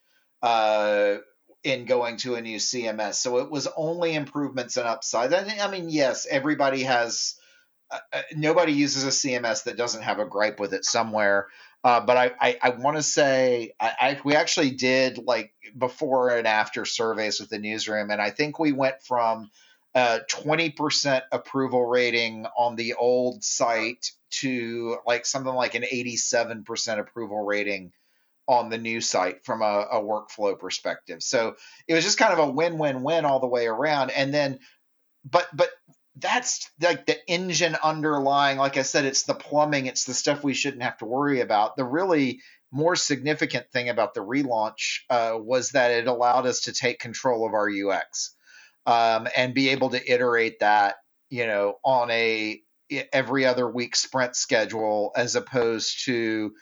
uh, 0.42 1.16
in 1.64 1.84
going 1.84 2.18
to 2.18 2.36
a 2.36 2.40
new 2.40 2.58
CMS. 2.58 3.14
So 3.14 3.38
it 3.38 3.50
was 3.50 3.66
only 3.76 4.14
improvements 4.14 4.76
and 4.76 4.86
upsides. 4.86 5.34
I 5.34 5.70
mean, 5.70 5.90
yes, 5.90 6.26
everybody 6.28 6.84
has. 6.84 7.34
Uh, 7.90 7.98
uh 8.12 8.22
nobody 8.36 8.72
uses 8.72 9.04
a 9.04 9.08
CMS 9.08 9.64
that 9.64 9.76
doesn't 9.76 10.02
have 10.02 10.18
a 10.18 10.24
gripe 10.24 10.60
with 10.60 10.72
it 10.72 10.84
somewhere. 10.84 11.48
Uh, 11.84 12.00
but 12.00 12.16
I, 12.16 12.32
I, 12.40 12.58
I 12.62 12.70
want 12.70 12.96
to 12.96 13.02
say 13.02 13.74
I, 13.78 13.92
I, 14.00 14.20
we 14.24 14.34
actually 14.34 14.70
did 14.70 15.18
like 15.18 15.52
before 15.76 16.30
and 16.30 16.46
after 16.46 16.86
surveys 16.86 17.38
with 17.40 17.50
the 17.50 17.58
newsroom, 17.58 18.10
and 18.10 18.22
I 18.22 18.30
think 18.30 18.58
we 18.58 18.72
went 18.72 19.02
from 19.02 19.50
a 19.94 20.20
20% 20.30 21.22
approval 21.30 21.84
rating 21.84 22.46
on 22.56 22.74
the 22.76 22.94
old 22.94 23.44
site 23.44 24.10
to 24.30 24.96
like 25.06 25.26
something 25.26 25.54
like 25.54 25.74
an 25.74 25.84
87% 25.84 26.98
approval 26.98 27.44
rating 27.44 27.92
on 28.48 28.70
the 28.70 28.78
new 28.78 29.00
site 29.00 29.44
from 29.44 29.62
a, 29.62 29.86
a 29.92 30.02
workflow 30.02 30.58
perspective. 30.58 31.22
So 31.22 31.56
it 31.86 31.94
was 31.94 32.04
just 32.04 32.18
kind 32.18 32.32
of 32.32 32.38
a 32.40 32.50
win-win-win 32.50 33.24
all 33.24 33.40
the 33.40 33.46
way 33.46 33.66
around. 33.66 34.10
And 34.10 34.34
then, 34.34 34.58
but 35.24 35.46
but 35.54 35.70
that's 36.16 36.70
like 36.80 37.06
the 37.06 37.18
engine 37.28 37.76
underlying. 37.82 38.58
Like 38.58 38.76
I 38.76 38.82
said, 38.82 39.04
it's 39.04 39.24
the 39.24 39.34
plumbing. 39.34 39.86
It's 39.86 40.04
the 40.04 40.14
stuff 40.14 40.44
we 40.44 40.54
shouldn't 40.54 40.82
have 40.82 40.98
to 40.98 41.06
worry 41.06 41.40
about. 41.40 41.76
The 41.76 41.84
really 41.84 42.40
more 42.72 42.96
significant 42.96 43.70
thing 43.72 43.88
about 43.88 44.14
the 44.14 44.20
relaunch 44.20 45.00
uh, 45.10 45.38
was 45.38 45.70
that 45.70 45.90
it 45.92 46.06
allowed 46.06 46.46
us 46.46 46.62
to 46.62 46.72
take 46.72 47.00
control 47.00 47.46
of 47.46 47.54
our 47.54 47.68
UX 47.70 48.34
um, 48.86 49.28
and 49.36 49.54
be 49.54 49.70
able 49.70 49.90
to 49.90 50.12
iterate 50.12 50.60
that, 50.60 50.96
you 51.30 51.46
know, 51.46 51.78
on 51.84 52.10
a 52.10 52.60
every 53.12 53.46
other 53.46 53.68
week 53.68 53.96
sprint 53.96 54.36
schedule 54.36 55.12
as 55.16 55.36
opposed 55.36 56.04
to 56.04 56.52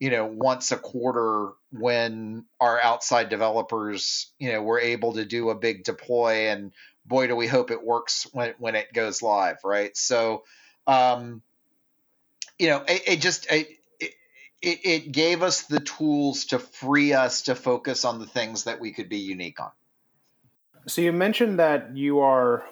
you 0.00 0.10
know 0.10 0.26
once 0.26 0.72
a 0.72 0.76
quarter 0.76 1.50
when 1.72 2.44
our 2.60 2.80
outside 2.82 3.28
developers 3.30 4.32
you 4.38 4.52
know 4.52 4.62
were 4.62 4.80
able 4.80 5.14
to 5.14 5.24
do 5.24 5.50
a 5.50 5.54
big 5.58 5.84
deploy 5.84 6.50
and 6.50 6.72
boy 7.10 7.26
do 7.26 7.36
we 7.36 7.46
hope 7.46 7.70
it 7.70 7.84
works 7.84 8.26
when 8.32 8.54
when 8.58 8.74
it 8.74 8.92
goes 8.94 9.20
live 9.20 9.58
right 9.64 9.96
so 9.96 10.44
um 10.86 11.42
you 12.58 12.68
know 12.68 12.82
it, 12.88 13.02
it 13.06 13.20
just 13.20 13.50
it, 13.52 13.68
it, 14.00 14.78
it 14.84 15.12
gave 15.12 15.42
us 15.42 15.64
the 15.64 15.80
tools 15.80 16.46
to 16.46 16.58
free 16.58 17.12
us 17.12 17.42
to 17.42 17.54
focus 17.54 18.04
on 18.04 18.18
the 18.18 18.26
things 18.26 18.64
that 18.64 18.80
we 18.80 18.92
could 18.92 19.08
be 19.08 19.18
unique 19.18 19.60
on 19.60 19.70
so 20.86 21.02
you 21.02 21.12
mentioned 21.12 21.58
that 21.58 21.94
you 21.94 22.20
are 22.20 22.64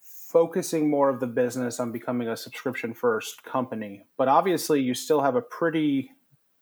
focusing 0.00 0.90
more 0.90 1.08
of 1.10 1.20
the 1.20 1.26
business 1.26 1.78
on 1.78 1.92
becoming 1.92 2.26
a 2.26 2.36
subscription 2.36 2.94
first 2.94 3.44
company 3.44 4.06
but 4.16 4.26
obviously 4.26 4.80
you 4.80 4.94
still 4.94 5.20
have 5.20 5.36
a 5.36 5.42
pretty 5.42 6.10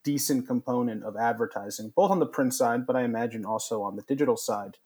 decent 0.03 0.47
component 0.47 1.05
of 1.05 1.17
advertising, 1.17 1.93
both 1.95 2.11
on 2.11 2.19
the 2.19 2.27
print 2.27 2.55
side, 2.55 2.87
but 2.87 2.97
I 2.97 3.03
imagine 3.03 3.45
also 3.45 3.83
on 3.83 3.97
the 3.97 4.03
digital 4.03 4.37
side. 4.37 4.79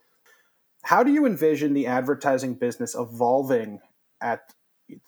How 0.85 1.03
do 1.03 1.11
you 1.11 1.25
envision 1.25 1.73
the 1.73 1.87
advertising 1.87 2.55
business 2.55 2.95
evolving 2.95 3.81
at 4.21 4.53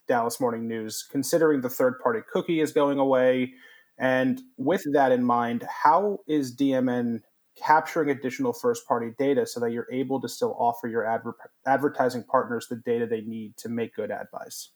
Dallas 0.08 0.40
Morning 0.40 0.66
News, 0.66 1.06
considering 1.10 1.60
the 1.60 1.68
third 1.68 2.00
party 2.00 2.20
cookie 2.32 2.60
is 2.60 2.72
going 2.72 2.98
away? 2.98 3.52
And 3.98 4.40
with 4.56 4.82
that 4.94 5.12
in 5.12 5.22
mind, 5.22 5.66
how 5.68 6.20
is 6.26 6.56
DMN 6.56 7.20
capturing 7.62 8.08
additional 8.08 8.54
first 8.54 8.88
party 8.88 9.12
data 9.18 9.46
so 9.46 9.60
that 9.60 9.72
you're 9.72 9.88
able 9.92 10.18
to 10.22 10.28
still 10.30 10.56
offer 10.58 10.88
your 10.88 11.04
adver- 11.04 11.36
advertising 11.66 12.24
partners 12.24 12.68
the 12.68 12.76
data 12.76 13.06
they 13.06 13.20
need 13.20 13.58
to 13.58 13.68
make 13.68 13.94
good 13.94 14.10
ad 14.10 14.28
buys? 14.32 14.70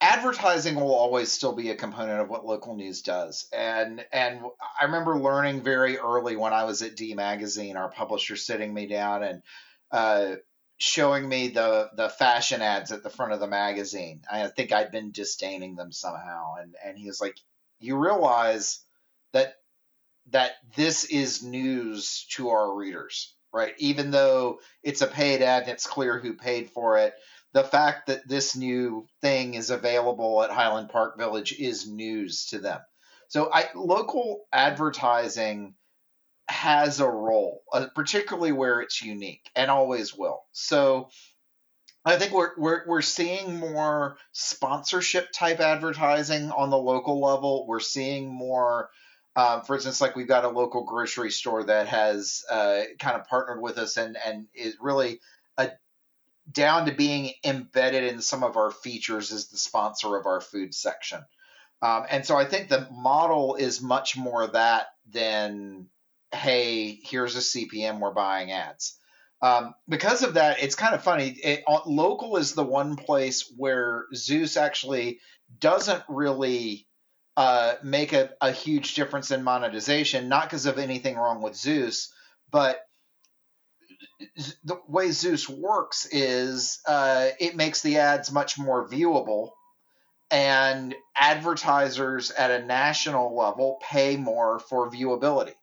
advertising 0.00 0.76
will 0.76 0.94
always 0.94 1.30
still 1.30 1.52
be 1.52 1.70
a 1.70 1.74
component 1.74 2.20
of 2.20 2.28
what 2.28 2.46
local 2.46 2.76
news 2.76 3.02
does 3.02 3.48
and 3.52 4.04
and 4.12 4.40
i 4.80 4.84
remember 4.84 5.18
learning 5.18 5.60
very 5.60 5.98
early 5.98 6.36
when 6.36 6.52
i 6.52 6.62
was 6.62 6.82
at 6.82 6.94
d 6.94 7.14
magazine 7.14 7.76
our 7.76 7.88
publisher 7.88 8.36
sitting 8.36 8.72
me 8.72 8.86
down 8.86 9.24
and 9.24 9.42
uh, 9.90 10.36
showing 10.78 11.28
me 11.28 11.48
the 11.48 11.90
the 11.96 12.08
fashion 12.08 12.62
ads 12.62 12.92
at 12.92 13.02
the 13.02 13.10
front 13.10 13.32
of 13.32 13.40
the 13.40 13.46
magazine. 13.46 14.22
I 14.30 14.46
think 14.48 14.72
i'd 14.72 14.92
been 14.92 15.10
disdaining 15.10 15.74
them 15.74 15.92
somehow. 15.92 16.54
And 16.60 16.74
and 16.84 16.96
he 16.98 17.06
was 17.06 17.20
like 17.20 17.36
you 17.80 17.96
realize 17.96 18.80
that 19.32 19.54
that 20.30 20.52
this 20.76 21.04
is 21.04 21.42
news 21.42 22.26
to 22.32 22.50
our 22.50 22.74
readers 22.74 23.34
right? 23.50 23.72
Even 23.78 24.10
though 24.10 24.60
it's 24.82 25.00
a 25.00 25.06
paid 25.06 25.40
ad 25.40 25.62
and 25.62 25.72
it's 25.72 25.86
clear 25.86 26.18
who 26.18 26.34
paid 26.34 26.68
for 26.68 26.98
it 26.98 27.14
the 27.52 27.64
fact 27.64 28.08
that 28.08 28.28
this 28.28 28.54
new 28.56 29.06
thing 29.20 29.54
is 29.54 29.70
available 29.70 30.42
at 30.42 30.50
Highland 30.50 30.90
Park 30.90 31.16
Village 31.18 31.58
is 31.58 31.88
news 31.88 32.46
to 32.46 32.58
them. 32.58 32.80
So 33.28 33.50
I, 33.52 33.68
local 33.74 34.44
advertising 34.52 35.74
has 36.48 37.00
a 37.00 37.08
role, 37.08 37.62
uh, 37.72 37.86
particularly 37.94 38.52
where 38.52 38.80
it's 38.80 39.02
unique 39.02 39.50
and 39.54 39.70
always 39.70 40.14
will. 40.14 40.40
So 40.52 41.08
I 42.04 42.16
think 42.16 42.32
we're, 42.32 42.52
we're 42.56 42.84
we're 42.86 43.02
seeing 43.02 43.58
more 43.58 44.16
sponsorship 44.32 45.28
type 45.32 45.60
advertising 45.60 46.50
on 46.50 46.70
the 46.70 46.78
local 46.78 47.20
level. 47.20 47.66
We're 47.66 47.80
seeing 47.80 48.32
more, 48.32 48.88
uh, 49.36 49.60
for 49.60 49.74
instance, 49.74 50.00
like 50.00 50.16
we've 50.16 50.28
got 50.28 50.44
a 50.44 50.48
local 50.48 50.84
grocery 50.84 51.30
store 51.30 51.64
that 51.64 51.88
has 51.88 52.44
uh, 52.50 52.82
kind 52.98 53.16
of 53.16 53.26
partnered 53.26 53.60
with 53.60 53.78
us 53.78 53.96
and 53.96 54.16
and 54.24 54.46
is 54.54 54.76
really 54.80 55.20
a 55.58 55.72
down 56.50 56.86
to 56.86 56.92
being 56.92 57.32
embedded 57.44 58.04
in 58.04 58.22
some 58.22 58.42
of 58.42 58.56
our 58.56 58.70
features 58.70 59.32
as 59.32 59.48
the 59.48 59.58
sponsor 59.58 60.16
of 60.16 60.24
our 60.24 60.40
food 60.40 60.74
section. 60.74 61.20
Um, 61.82 62.04
and 62.08 62.24
so 62.24 62.36
I 62.36 62.44
think 62.44 62.68
the 62.68 62.88
model 62.90 63.56
is 63.56 63.82
much 63.82 64.16
more 64.16 64.46
that 64.48 64.86
than, 65.12 65.88
hey, 66.32 66.98
here's 67.02 67.36
a 67.36 67.40
CPM, 67.40 68.00
we're 68.00 68.12
buying 68.12 68.52
ads. 68.52 68.98
Um, 69.40 69.74
because 69.88 70.22
of 70.22 70.34
that, 70.34 70.62
it's 70.62 70.74
kind 70.74 70.94
of 70.94 71.02
funny. 71.02 71.28
It, 71.28 71.62
uh, 71.66 71.80
local 71.86 72.36
is 72.36 72.54
the 72.54 72.64
one 72.64 72.96
place 72.96 73.52
where 73.56 74.06
Zeus 74.14 74.56
actually 74.56 75.20
doesn't 75.60 76.02
really 76.08 76.86
uh, 77.36 77.74
make 77.84 78.12
a, 78.12 78.30
a 78.40 78.50
huge 78.50 78.94
difference 78.94 79.30
in 79.30 79.44
monetization, 79.44 80.28
not 80.28 80.44
because 80.44 80.66
of 80.66 80.78
anything 80.78 81.16
wrong 81.16 81.40
with 81.40 81.54
Zeus, 81.54 82.12
but 82.50 82.80
the 84.64 84.80
way 84.88 85.12
Zeus 85.12 85.48
works 85.48 86.06
is 86.10 86.80
uh, 86.86 87.28
it 87.38 87.54
makes 87.54 87.82
the 87.82 87.98
ads 87.98 88.32
much 88.32 88.58
more 88.58 88.88
viewable, 88.88 89.50
and 90.30 90.94
advertisers 91.16 92.30
at 92.32 92.50
a 92.50 92.66
national 92.66 93.36
level 93.36 93.78
pay 93.88 94.16
more 94.16 94.58
for 94.58 94.90
viewability. 94.90 95.54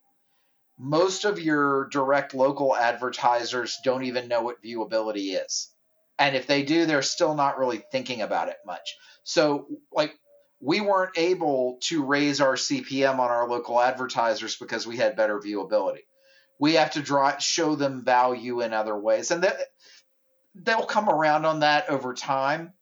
Most 0.77 1.25
of 1.25 1.39
your 1.39 1.87
direct 1.89 2.33
local 2.33 2.75
advertisers 2.75 3.77
don't 3.83 4.03
even 4.03 4.27
know 4.27 4.41
what 4.41 4.63
viewability 4.63 5.41
is. 5.43 5.69
And 6.17 6.35
if 6.35 6.47
they 6.47 6.63
do, 6.63 6.85
they're 6.85 7.01
still 7.01 7.35
not 7.35 7.57
really 7.57 7.83
thinking 7.91 8.21
about 8.21 8.49
it 8.49 8.57
much. 8.65 8.95
So, 9.23 9.67
like, 9.91 10.13
we 10.61 10.81
weren't 10.81 11.17
able 11.17 11.79
to 11.83 12.03
raise 12.03 12.41
our 12.41 12.55
CPM 12.55 13.19
on 13.19 13.29
our 13.29 13.47
local 13.47 13.79
advertisers 13.79 14.55
because 14.55 14.87
we 14.87 14.97
had 14.97 15.15
better 15.15 15.39
viewability 15.39 16.03
we 16.59 16.73
have 16.75 16.91
to 16.91 17.01
draw 17.01 17.37
show 17.37 17.75
them 17.75 18.03
value 18.03 18.61
in 18.61 18.73
other 18.73 18.97
ways 18.97 19.31
and 19.31 19.43
that 19.43 19.57
they'll 20.55 20.85
come 20.85 21.09
around 21.09 21.45
on 21.45 21.59
that 21.61 21.89
over 21.89 22.13
time 22.13 22.73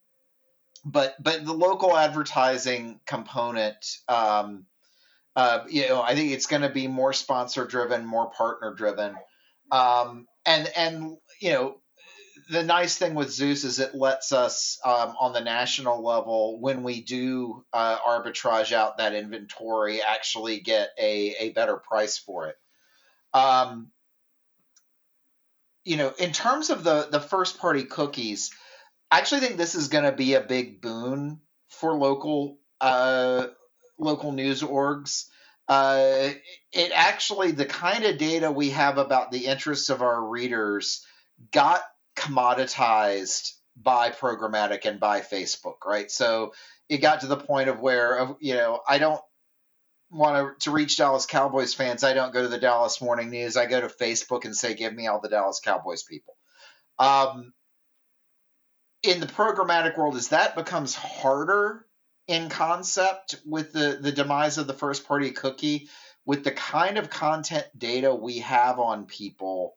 but 0.85 1.15
but 1.21 1.45
the 1.45 1.53
local 1.53 1.95
advertising 1.95 2.99
component 3.05 3.77
um, 4.07 4.65
uh, 5.35 5.63
you 5.69 5.87
know 5.87 6.01
i 6.01 6.15
think 6.15 6.31
it's 6.31 6.47
going 6.47 6.61
to 6.61 6.69
be 6.69 6.87
more 6.87 7.13
sponsor 7.13 7.65
driven 7.65 8.05
more 8.05 8.29
partner 8.31 8.73
driven 8.73 9.15
um, 9.71 10.27
and 10.45 10.69
and 10.75 11.17
you 11.39 11.51
know 11.51 11.75
the 12.49 12.63
nice 12.63 12.97
thing 12.97 13.15
with 13.15 13.31
zeus 13.31 13.63
is 13.63 13.79
it 13.79 13.95
lets 13.95 14.31
us 14.31 14.79
um, 14.85 15.15
on 15.19 15.33
the 15.33 15.41
national 15.41 16.03
level 16.03 16.59
when 16.59 16.83
we 16.83 17.01
do 17.01 17.63
uh, 17.73 17.97
arbitrage 17.99 18.71
out 18.71 18.97
that 18.97 19.13
inventory 19.13 20.01
actually 20.01 20.59
get 20.59 20.89
a, 20.99 21.35
a 21.39 21.49
better 21.51 21.77
price 21.77 22.17
for 22.17 22.47
it. 22.47 22.55
Um, 23.33 23.91
you 25.83 25.97
know, 25.97 26.13
in 26.19 26.31
terms 26.31 26.69
of 26.69 26.83
the 26.83 27.07
the 27.11 27.19
first 27.19 27.59
party 27.59 27.83
cookies, 27.83 28.51
I 29.11 29.19
actually 29.19 29.41
think 29.41 29.57
this 29.57 29.75
is 29.75 29.87
going 29.87 30.05
to 30.05 30.11
be 30.11 30.33
a 30.33 30.41
big 30.41 30.81
boon 30.81 31.41
for 31.69 31.93
local 31.93 32.59
uh, 32.79 33.47
local 34.03 34.31
news 34.31 34.61
orgs. 34.61 35.25
Uh, 35.67 36.29
it 36.71 36.91
actually 36.93 37.51
the 37.51 37.65
kind 37.65 38.03
of 38.03 38.17
data 38.17 38.51
we 38.51 38.71
have 38.71 38.97
about 38.97 39.31
the 39.31 39.45
interests 39.45 39.89
of 39.89 40.01
our 40.01 40.21
readers 40.21 41.05
got 41.51 41.81
commoditized 42.15 43.53
by 43.75 44.09
programmatic 44.09 44.85
and 44.85 44.99
by 44.99 45.21
Facebook, 45.21 45.85
right? 45.85 46.11
So 46.11 46.53
it 46.89 46.97
got 46.97 47.21
to 47.21 47.27
the 47.27 47.37
point 47.37 47.69
of 47.69 47.79
where 47.79 48.35
you 48.39 48.55
know 48.55 48.81
I 48.87 48.97
don't 48.97 49.21
want 50.13 50.59
to, 50.59 50.65
to 50.65 50.71
reach 50.71 50.97
Dallas 50.97 51.25
Cowboys 51.25 51.73
fans, 51.73 52.03
I 52.03 52.13
don't 52.13 52.33
go 52.33 52.41
to 52.41 52.47
the 52.47 52.59
Dallas 52.59 53.01
Morning 53.01 53.29
News. 53.29 53.57
I 53.57 53.65
go 53.65 53.81
to 53.81 53.87
Facebook 53.87 54.45
and 54.45 54.55
say, 54.55 54.75
give 54.75 54.93
me 54.93 55.07
all 55.07 55.19
the 55.19 55.29
Dallas 55.29 55.59
Cowboys 55.59 56.03
people. 56.03 56.35
Um, 56.99 57.53
in 59.01 59.19
the 59.19 59.27
programmatic 59.27 59.97
world, 59.97 60.15
as 60.15 60.29
that 60.29 60.55
becomes 60.55 60.95
harder 60.95 61.85
in 62.27 62.49
concept 62.49 63.35
with 63.45 63.73
the, 63.73 63.97
the 64.01 64.11
demise 64.11 64.57
of 64.57 64.67
the 64.67 64.73
first 64.73 65.07
party 65.07 65.31
cookie, 65.31 65.89
with 66.25 66.43
the 66.43 66.51
kind 66.51 66.97
of 66.97 67.09
content 67.09 67.65
data 67.77 68.13
we 68.15 68.39
have 68.39 68.79
on 68.79 69.05
people, 69.05 69.75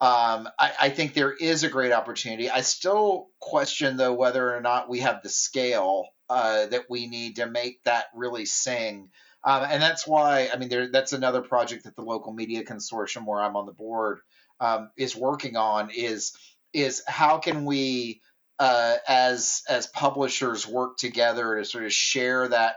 um, 0.00 0.48
I, 0.58 0.72
I, 0.82 0.90
think 0.90 1.14
there 1.14 1.32
is 1.32 1.62
a 1.62 1.68
great 1.68 1.92
opportunity. 1.92 2.50
I 2.50 2.62
still 2.62 3.28
question, 3.40 3.96
though, 3.96 4.12
whether 4.12 4.54
or 4.54 4.60
not 4.60 4.88
we 4.88 5.00
have 5.00 5.22
the 5.22 5.28
scale 5.28 6.08
uh, 6.28 6.66
that 6.66 6.90
we 6.90 7.06
need 7.06 7.36
to 7.36 7.46
make 7.46 7.82
that 7.84 8.06
really 8.14 8.44
sing. 8.44 9.10
Um, 9.44 9.64
and 9.70 9.80
that's 9.80 10.06
why, 10.06 10.48
I 10.52 10.56
mean, 10.56 10.68
there, 10.68 10.90
that's 10.90 11.12
another 11.12 11.42
project 11.42 11.84
that 11.84 11.94
the 11.94 12.02
local 12.02 12.32
media 12.32 12.64
consortium, 12.64 13.24
where 13.24 13.40
I'm 13.40 13.56
on 13.56 13.66
the 13.66 13.72
board, 13.72 14.20
um, 14.60 14.90
is 14.96 15.14
working 15.14 15.56
on. 15.56 15.90
Is 15.90 16.32
is 16.72 17.02
how 17.06 17.38
can 17.38 17.64
we, 17.64 18.20
uh, 18.58 18.96
as 19.08 19.62
as 19.68 19.86
publishers, 19.88 20.66
work 20.66 20.96
together 20.98 21.56
to 21.56 21.64
sort 21.64 21.84
of 21.84 21.92
share 21.92 22.48
that, 22.48 22.76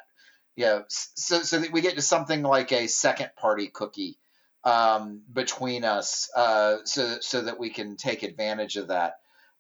you 0.56 0.66
know, 0.66 0.84
so 0.90 1.42
so 1.42 1.60
that 1.60 1.72
we 1.72 1.82
get 1.82 1.96
to 1.96 2.02
something 2.02 2.42
like 2.44 2.72
a 2.72 2.88
second 2.88 3.30
party 3.38 3.68
cookie. 3.68 4.20
um, 4.64 5.22
between 5.32 5.86
us, 5.86 6.30
uh, 6.36 6.78
so 6.84 7.18
so 7.22 7.42
that 7.42 7.60
we 7.60 7.70
can 7.70 7.96
take 7.96 8.24
advantage 8.24 8.76
of 8.76 8.90
that. 8.90 9.16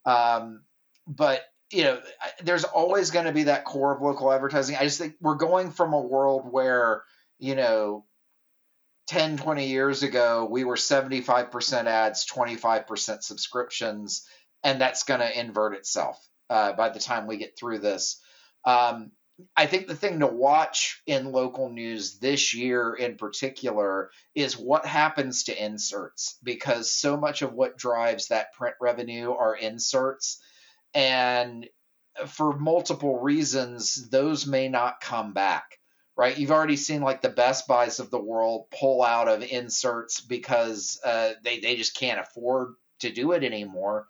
Um, 0.05 0.63
but 1.07 1.41
you 1.71 1.83
know, 1.83 2.01
there's 2.43 2.63
always 2.65 3.11
going 3.11 3.25
to 3.25 3.31
be 3.31 3.43
that 3.43 3.65
core 3.65 3.95
of 3.95 4.01
local 4.01 4.31
advertising. 4.31 4.75
I 4.75 4.83
just 4.83 4.99
think 4.99 5.15
we're 5.21 5.35
going 5.35 5.71
from 5.71 5.93
a 5.93 6.01
world 6.01 6.51
where 6.51 7.03
you 7.39 7.55
know 7.55 8.05
10 9.07 9.37
20 9.37 9.67
years 9.67 10.03
ago 10.03 10.47
we 10.49 10.63
were 10.65 10.75
75% 10.75 11.85
ads 11.85 12.25
25% 12.25 13.23
subscriptions 13.23 14.25
and 14.67 14.81
that's 14.81 15.03
going 15.03 15.21
to 15.21 15.39
invert 15.39 15.73
itself 15.75 16.19
uh, 16.49 16.73
by 16.73 16.89
the 16.89 16.99
time 16.99 17.25
we 17.25 17.37
get 17.37 17.57
through 17.57 17.79
this 17.79 18.21
um, 18.65 19.11
i 19.55 19.65
think 19.65 19.87
the 19.87 19.95
thing 19.95 20.19
to 20.19 20.27
watch 20.27 21.01
in 21.07 21.31
local 21.31 21.69
news 21.69 22.19
this 22.19 22.53
year 22.53 22.93
in 22.93 23.15
particular 23.15 24.11
is 24.35 24.57
what 24.57 24.85
happens 24.85 25.43
to 25.43 25.65
inserts 25.65 26.37
because 26.43 26.91
so 26.91 27.15
much 27.15 27.41
of 27.41 27.53
what 27.53 27.77
drives 27.77 28.27
that 28.27 28.53
print 28.53 28.75
revenue 28.81 29.31
are 29.31 29.55
inserts 29.55 30.41
and 30.93 31.67
for 32.25 32.57
multiple 32.57 33.19
reasons 33.21 34.09
those 34.09 34.45
may 34.45 34.67
not 34.67 34.99
come 34.99 35.33
back 35.33 35.77
right? 36.17 36.37
You've 36.37 36.51
already 36.51 36.77
seen 36.77 37.01
like 37.01 37.21
the 37.21 37.29
Best 37.29 37.67
Buys 37.67 37.99
of 37.99 38.09
the 38.09 38.19
world 38.19 38.65
pull 38.71 39.03
out 39.03 39.27
of 39.27 39.43
inserts 39.43 40.19
because 40.19 40.99
uh, 41.05 41.33
they 41.43 41.59
they 41.59 41.75
just 41.75 41.95
can't 41.95 42.19
afford 42.19 42.73
to 43.01 43.11
do 43.11 43.33
it 43.33 43.43
anymore. 43.43 44.07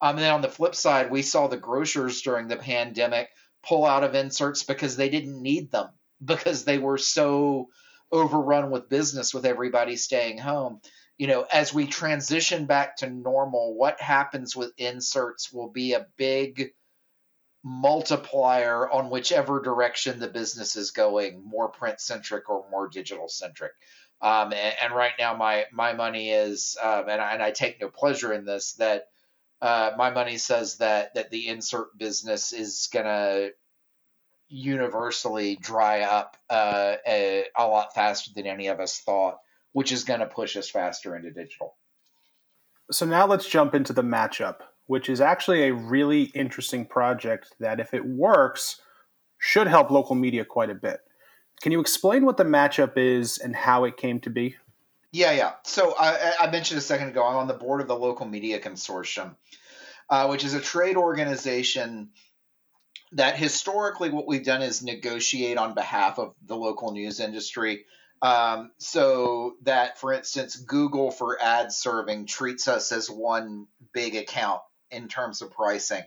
Um, 0.00 0.16
and 0.16 0.24
then 0.24 0.32
on 0.32 0.40
the 0.40 0.48
flip 0.48 0.74
side, 0.74 1.10
we 1.10 1.22
saw 1.22 1.46
the 1.46 1.56
grocers 1.56 2.22
during 2.22 2.48
the 2.48 2.56
pandemic 2.56 3.28
pull 3.62 3.84
out 3.84 4.04
of 4.04 4.14
inserts 4.14 4.62
because 4.62 4.96
they 4.96 5.08
didn't 5.08 5.40
need 5.40 5.70
them 5.70 5.88
because 6.24 6.64
they 6.64 6.78
were 6.78 6.98
so 6.98 7.68
overrun 8.12 8.70
with 8.70 8.88
business 8.88 9.32
with 9.32 9.46
everybody 9.46 9.96
staying 9.96 10.38
home. 10.38 10.80
You 11.18 11.26
know, 11.26 11.46
as 11.52 11.72
we 11.74 11.86
transition 11.86 12.64
back 12.64 12.96
to 12.98 13.10
normal, 13.10 13.76
what 13.76 14.00
happens 14.00 14.56
with 14.56 14.72
inserts 14.78 15.52
will 15.52 15.68
be 15.68 15.92
a 15.92 16.06
big 16.16 16.72
multiplier 17.62 18.88
on 18.90 19.10
whichever 19.10 19.60
direction 19.60 20.18
the 20.18 20.28
business 20.28 20.76
is 20.76 20.92
going, 20.92 21.44
more 21.46 21.68
print 21.68 22.00
centric 22.00 22.48
or 22.48 22.64
more 22.70 22.88
digital 22.88 23.28
centric. 23.28 23.72
Um, 24.22 24.52
and, 24.52 24.74
and, 24.82 24.94
right 24.94 25.12
now, 25.18 25.34
my 25.34 25.66
my 25.72 25.92
money 25.92 26.30
is, 26.30 26.76
um, 26.82 27.08
and, 27.08 27.20
I, 27.20 27.32
and 27.32 27.42
I 27.42 27.50
take 27.50 27.80
no 27.80 27.88
pleasure 27.88 28.32
in 28.32 28.44
this, 28.44 28.74
that 28.74 29.04
uh, 29.62 29.92
my 29.96 30.10
money 30.10 30.38
says 30.38 30.78
that 30.78 31.14
that 31.14 31.30
the 31.30 31.48
insert 31.48 31.96
business 31.98 32.52
is 32.52 32.88
gonna 32.92 33.48
universally 34.48 35.56
dry 35.56 36.00
up 36.00 36.36
uh, 36.48 36.96
a, 37.06 37.44
a 37.56 37.66
lot 37.66 37.94
faster 37.94 38.30
than 38.34 38.46
any 38.46 38.66
of 38.66 38.80
us 38.80 38.98
thought, 38.98 39.36
which 39.72 39.92
is 39.92 40.02
going 40.02 40.18
to 40.18 40.26
push 40.26 40.56
us 40.56 40.68
faster 40.68 41.14
into 41.14 41.30
digital. 41.30 41.76
So 42.90 43.06
now 43.06 43.28
let's 43.28 43.48
jump 43.48 43.76
into 43.76 43.92
the 43.92 44.02
matchup 44.02 44.56
which 44.90 45.08
is 45.08 45.20
actually 45.20 45.62
a 45.62 45.72
really 45.72 46.24
interesting 46.34 46.84
project 46.84 47.54
that, 47.60 47.78
if 47.78 47.94
it 47.94 48.04
works, 48.04 48.80
should 49.38 49.68
help 49.68 49.88
local 49.88 50.16
media 50.16 50.44
quite 50.44 50.68
a 50.68 50.74
bit. 50.74 50.98
Can 51.62 51.70
you 51.70 51.78
explain 51.78 52.24
what 52.24 52.36
the 52.36 52.42
matchup 52.42 52.94
is 52.96 53.38
and 53.38 53.54
how 53.54 53.84
it 53.84 53.96
came 53.96 54.18
to 54.18 54.30
be? 54.30 54.56
Yeah, 55.12 55.32
yeah. 55.32 55.52
So 55.64 55.94
I, 55.98 56.32
I 56.40 56.50
mentioned 56.50 56.78
a 56.78 56.82
second 56.82 57.08
ago, 57.08 57.26
I'm 57.26 57.36
on 57.36 57.48
the 57.48 57.54
board 57.54 57.80
of 57.80 57.88
the 57.88 57.96
Local 57.96 58.26
Media 58.26 58.60
Consortium, 58.60 59.34
uh, 60.08 60.28
which 60.28 60.44
is 60.44 60.54
a 60.54 60.60
trade 60.60 60.96
organization 60.96 62.10
that 63.12 63.36
historically 63.36 64.10
what 64.10 64.28
we've 64.28 64.44
done 64.44 64.62
is 64.62 64.82
negotiate 64.82 65.58
on 65.58 65.74
behalf 65.74 66.18
of 66.18 66.34
the 66.46 66.56
local 66.56 66.92
news 66.92 67.18
industry. 67.18 67.84
Um, 68.22 68.70
so 68.78 69.54
that, 69.62 69.98
for 69.98 70.12
instance, 70.12 70.56
Google 70.56 71.10
for 71.10 71.40
ad 71.42 71.72
serving 71.72 72.26
treats 72.26 72.68
us 72.68 72.92
as 72.92 73.10
one 73.10 73.66
big 73.92 74.14
account 74.14 74.60
in 74.90 75.08
terms 75.08 75.42
of 75.42 75.50
pricing, 75.50 76.02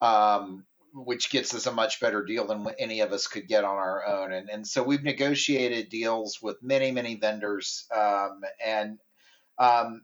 um, 0.00 0.64
which 0.94 1.30
gets 1.30 1.54
us 1.54 1.66
a 1.66 1.72
much 1.72 2.00
better 2.00 2.24
deal 2.24 2.46
than 2.46 2.66
any 2.78 3.00
of 3.00 3.12
us 3.12 3.26
could 3.26 3.48
get 3.48 3.64
on 3.64 3.76
our 3.76 4.06
own. 4.06 4.32
And, 4.32 4.48
and 4.48 4.66
so 4.66 4.82
we've 4.82 5.02
negotiated 5.02 5.88
deals 5.88 6.40
with 6.42 6.62
many, 6.62 6.90
many 6.90 7.16
vendors. 7.16 7.86
Um, 7.94 8.40
and 8.64 8.98
um, 9.58 10.02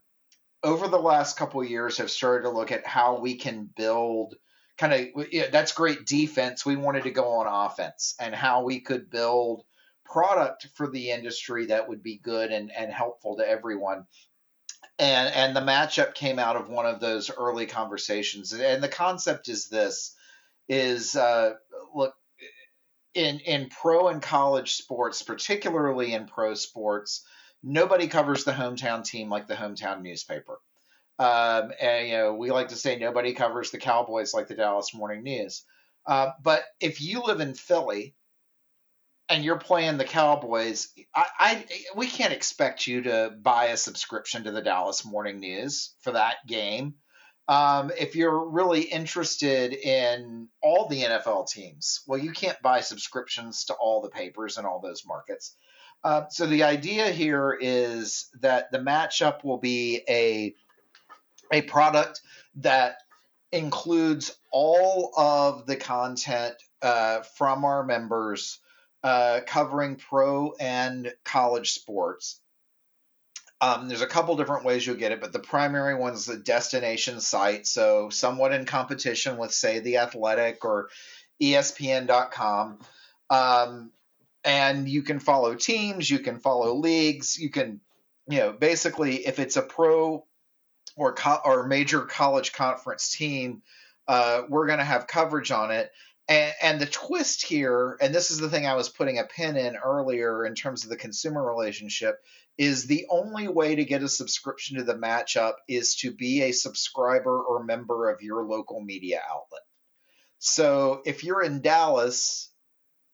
over 0.63 0.87
the 0.87 0.99
last 0.99 1.37
couple 1.37 1.63
years, 1.63 1.97
have 1.97 2.11
started 2.11 2.43
to 2.43 2.49
look 2.49 2.71
at 2.71 2.85
how 2.85 3.19
we 3.19 3.35
can 3.35 3.69
build 3.75 4.35
kind 4.77 4.93
of 4.93 5.27
yeah, 5.31 5.47
that's 5.49 5.71
great 5.71 6.05
defense. 6.05 6.65
We 6.65 6.75
wanted 6.75 7.03
to 7.03 7.11
go 7.11 7.29
on 7.33 7.47
offense 7.47 8.15
and 8.19 8.35
how 8.35 8.63
we 8.63 8.81
could 8.81 9.09
build 9.09 9.63
product 10.03 10.67
for 10.75 10.89
the 10.89 11.11
industry 11.11 11.67
that 11.67 11.87
would 11.87 12.03
be 12.03 12.17
good 12.17 12.51
and, 12.51 12.71
and 12.71 12.91
helpful 12.91 13.37
to 13.37 13.47
everyone 13.47 14.05
and 14.99 15.33
and 15.33 15.55
the 15.55 15.61
matchup 15.61 16.13
came 16.13 16.39
out 16.39 16.55
of 16.55 16.69
one 16.69 16.85
of 16.85 16.99
those 16.99 17.29
early 17.31 17.65
conversations 17.65 18.53
and 18.53 18.83
the 18.83 18.89
concept 18.89 19.49
is 19.49 19.67
this 19.67 20.14
is 20.67 21.15
uh, 21.15 21.53
look 21.93 22.13
in 23.13 23.39
in 23.39 23.69
pro 23.69 24.09
and 24.09 24.21
college 24.21 24.73
sports 24.73 25.21
particularly 25.21 26.13
in 26.13 26.25
pro 26.25 26.53
sports 26.53 27.23
nobody 27.63 28.07
covers 28.07 28.43
the 28.43 28.51
hometown 28.51 29.03
team 29.03 29.29
like 29.29 29.47
the 29.47 29.53
hometown 29.53 30.01
newspaper 30.01 30.59
um, 31.19 31.71
and 31.79 32.07
you 32.07 32.13
know 32.13 32.33
we 32.33 32.51
like 32.51 32.69
to 32.69 32.75
say 32.75 32.97
nobody 32.97 33.33
covers 33.33 33.71
the 33.71 33.77
cowboys 33.77 34.33
like 34.33 34.47
the 34.47 34.55
dallas 34.55 34.93
morning 34.93 35.23
news 35.23 35.63
uh, 36.05 36.31
but 36.43 36.63
if 36.79 37.01
you 37.01 37.21
live 37.23 37.39
in 37.39 37.53
philly 37.53 38.13
and 39.29 39.43
you're 39.43 39.57
playing 39.57 39.97
the 39.97 40.05
Cowboys, 40.05 40.89
I, 41.15 41.25
I, 41.39 41.65
we 41.95 42.07
can't 42.07 42.33
expect 42.33 42.87
you 42.87 43.03
to 43.03 43.33
buy 43.41 43.65
a 43.65 43.77
subscription 43.77 44.43
to 44.43 44.51
the 44.51 44.61
Dallas 44.61 45.03
Morning 45.03 45.39
News 45.39 45.95
for 46.01 46.11
that 46.11 46.35
game. 46.47 46.95
Um, 47.47 47.91
if 47.97 48.15
you're 48.15 48.49
really 48.49 48.81
interested 48.81 49.73
in 49.73 50.47
all 50.63 50.87
the 50.87 51.03
NFL 51.03 51.47
teams, 51.47 52.01
well, 52.07 52.19
you 52.19 52.31
can't 52.31 52.59
buy 52.61 52.81
subscriptions 52.81 53.65
to 53.65 53.73
all 53.75 54.01
the 54.01 54.09
papers 54.09 54.57
in 54.57 54.65
all 54.65 54.79
those 54.79 55.05
markets. 55.05 55.55
Uh, 56.03 56.23
so 56.29 56.45
the 56.47 56.63
idea 56.63 57.11
here 57.11 57.57
is 57.59 58.29
that 58.41 58.71
the 58.71 58.79
matchup 58.79 59.43
will 59.43 59.57
be 59.57 60.01
a 60.09 60.55
a 61.51 61.61
product 61.61 62.21
that 62.55 62.97
includes 63.51 64.35
all 64.51 65.11
of 65.17 65.65
the 65.65 65.75
content 65.75 66.55
uh, 66.81 67.21
from 67.21 67.63
our 67.65 67.83
members 67.83 68.59
uh, 69.03 69.41
covering 69.45 69.95
pro 69.95 70.53
and 70.59 71.13
college 71.23 71.71
sports. 71.71 72.39
Um, 73.61 73.87
there's 73.87 74.01
a 74.01 74.07
couple 74.07 74.35
different 74.35 74.65
ways 74.65 74.85
you'll 74.85 74.97
get 74.97 75.11
it, 75.11 75.21
but 75.21 75.31
the 75.31 75.39
primary 75.39 75.95
one 75.95 76.13
is 76.13 76.25
the 76.25 76.37
destination 76.37 77.21
site. 77.21 77.65
So, 77.65 78.09
somewhat 78.09 78.53
in 78.53 78.65
competition 78.65 79.37
with, 79.37 79.51
say, 79.53 79.79
The 79.79 79.97
Athletic 79.97 80.65
or 80.65 80.89
ESPN.com. 81.41 82.79
Um, 83.29 83.91
and 84.43 84.87
you 84.87 85.01
can 85.01 85.19
follow 85.19 85.55
teams, 85.55 86.09
you 86.09 86.19
can 86.19 86.39
follow 86.39 86.75
leagues, 86.75 87.37
you 87.37 87.49
can, 87.49 87.79
you 88.27 88.39
know, 88.39 88.51
basically, 88.53 89.25
if 89.25 89.39
it's 89.39 89.57
a 89.57 89.61
pro 89.61 90.25
or, 90.95 91.13
co- 91.13 91.41
or 91.43 91.65
major 91.65 92.01
college 92.01 92.53
conference 92.53 93.15
team, 93.15 93.63
uh, 94.07 94.43
we're 94.49 94.67
going 94.67 94.79
to 94.79 94.85
have 94.85 95.07
coverage 95.07 95.51
on 95.51 95.71
it. 95.71 95.91
And, 96.27 96.53
and, 96.61 96.81
the 96.81 96.87
twist 96.87 97.43
here, 97.43 97.97
and 98.01 98.13
this 98.13 98.31
is 98.31 98.39
the 98.39 98.49
thing 98.49 98.65
I 98.65 98.73
was 98.73 98.89
putting 98.89 99.19
a 99.19 99.25
pin 99.25 99.57
in 99.57 99.75
earlier 99.75 100.43
in 100.43 100.55
terms 100.55 100.83
of 100.83 100.89
the 100.89 100.97
consumer 100.97 101.43
relationship, 101.43 102.15
is 102.57 102.87
the 102.87 103.05
only 103.09 103.47
way 103.47 103.75
to 103.75 103.85
get 103.85 104.01
a 104.01 104.09
subscription 104.09 104.77
to 104.77 104.83
the 104.83 104.95
matchup 104.95 105.53
is 105.67 105.95
to 105.97 106.11
be 106.11 106.43
a 106.43 106.51
subscriber 106.51 107.41
or 107.41 107.63
member 107.63 108.09
of 108.09 108.21
your 108.21 108.43
local 108.43 108.81
media 108.81 109.21
outlet. 109.29 109.61
So 110.39 111.01
if 111.05 111.23
you're 111.23 111.43
in 111.43 111.61
Dallas 111.61 112.49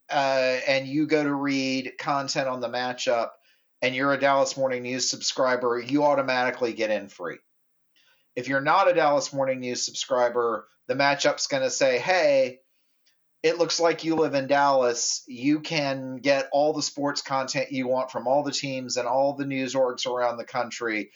uh, 0.10 0.60
and 0.68 0.88
you 0.88 1.08
go 1.08 1.24
to 1.24 1.34
read 1.34 1.94
content 1.98 2.48
on 2.48 2.60
the 2.60 2.70
matchup 2.70 3.30
and 3.82 3.96
you're 3.96 4.14
a 4.14 4.20
Dallas 4.20 4.56
Morning 4.56 4.84
News 4.84 5.10
subscriber, 5.10 5.80
you 5.80 6.04
automatically 6.04 6.74
get 6.74 6.92
in 6.92 7.08
free. 7.08 7.38
If 8.36 8.48
you're 8.48 8.62
not 8.62 8.90
a 8.90 8.94
Dallas 8.94 9.34
Morning 9.34 9.60
News 9.60 9.84
subscriber, 9.84 10.68
the 10.88 10.94
matchup's 10.94 11.48
going 11.48 11.64
to 11.64 11.72
say, 11.72 11.98
hey, 12.00 12.60
it 13.44 13.58
looks 13.58 13.80
like 13.80 14.04
you 14.04 14.16
live 14.16 14.36
in 14.36 14.48
Dallas, 14.48 15.24
you 15.28 15.62
can 15.62 16.18
get 16.18 16.50
all 16.52 16.74
the 16.74 16.82
sports 16.82 17.22
content 17.22 17.72
you 17.72 17.88
want 17.88 18.12
from 18.12 18.28
all 18.28 18.44
the 18.44 18.52
teams 18.52 18.98
and 18.98 19.08
all 19.08 19.34
the 19.34 19.46
news 19.46 19.74
orgs 19.74 20.06
around 20.06 20.38
the 20.38 20.44
country. 20.44 21.12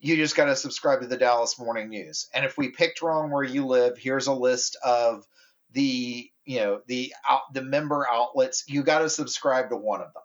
You 0.00 0.16
just 0.16 0.36
got 0.36 0.46
to 0.46 0.56
subscribe 0.56 1.02
to 1.02 1.06
the 1.06 1.16
Dallas 1.16 1.58
Morning 1.58 1.88
News. 1.88 2.28
And 2.34 2.44
if 2.44 2.58
we 2.58 2.70
picked 2.70 3.02
wrong 3.02 3.30
where 3.30 3.44
you 3.44 3.66
live, 3.66 3.96
here's 3.96 4.26
a 4.26 4.32
list 4.32 4.76
of 4.84 5.24
the 5.72 6.30
you 6.44 6.60
know 6.60 6.80
the 6.86 7.14
out, 7.28 7.52
the 7.52 7.62
member 7.62 8.06
outlets. 8.10 8.64
You 8.66 8.82
got 8.82 9.00
to 9.00 9.10
subscribe 9.10 9.70
to 9.70 9.76
one 9.76 10.00
of 10.00 10.12
them. 10.14 10.22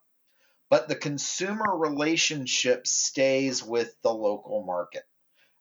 But 0.69 0.87
the 0.87 0.95
consumer 0.95 1.75
relationship 1.75 2.87
stays 2.87 3.63
with 3.63 3.95
the 4.01 4.13
local 4.13 4.63
market, 4.63 5.03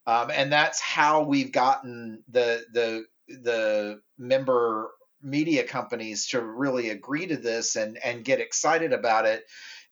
um, 0.07 0.31
and 0.31 0.53
that's 0.53 0.81
how 0.81 1.25
we've 1.25 1.53
gotten 1.53 2.23
the 2.29 2.65
the 2.73 3.05
the 3.29 4.01
member 4.17 4.91
media 5.23 5.65
companies 5.65 6.29
to 6.29 6.41
really 6.41 6.91
agree 6.91 7.27
to 7.27 7.37
this 7.37 7.77
and 7.77 7.99
and 8.05 8.25
get 8.25 8.41
excited 8.41 8.93
about 8.93 9.27
it 9.27 9.45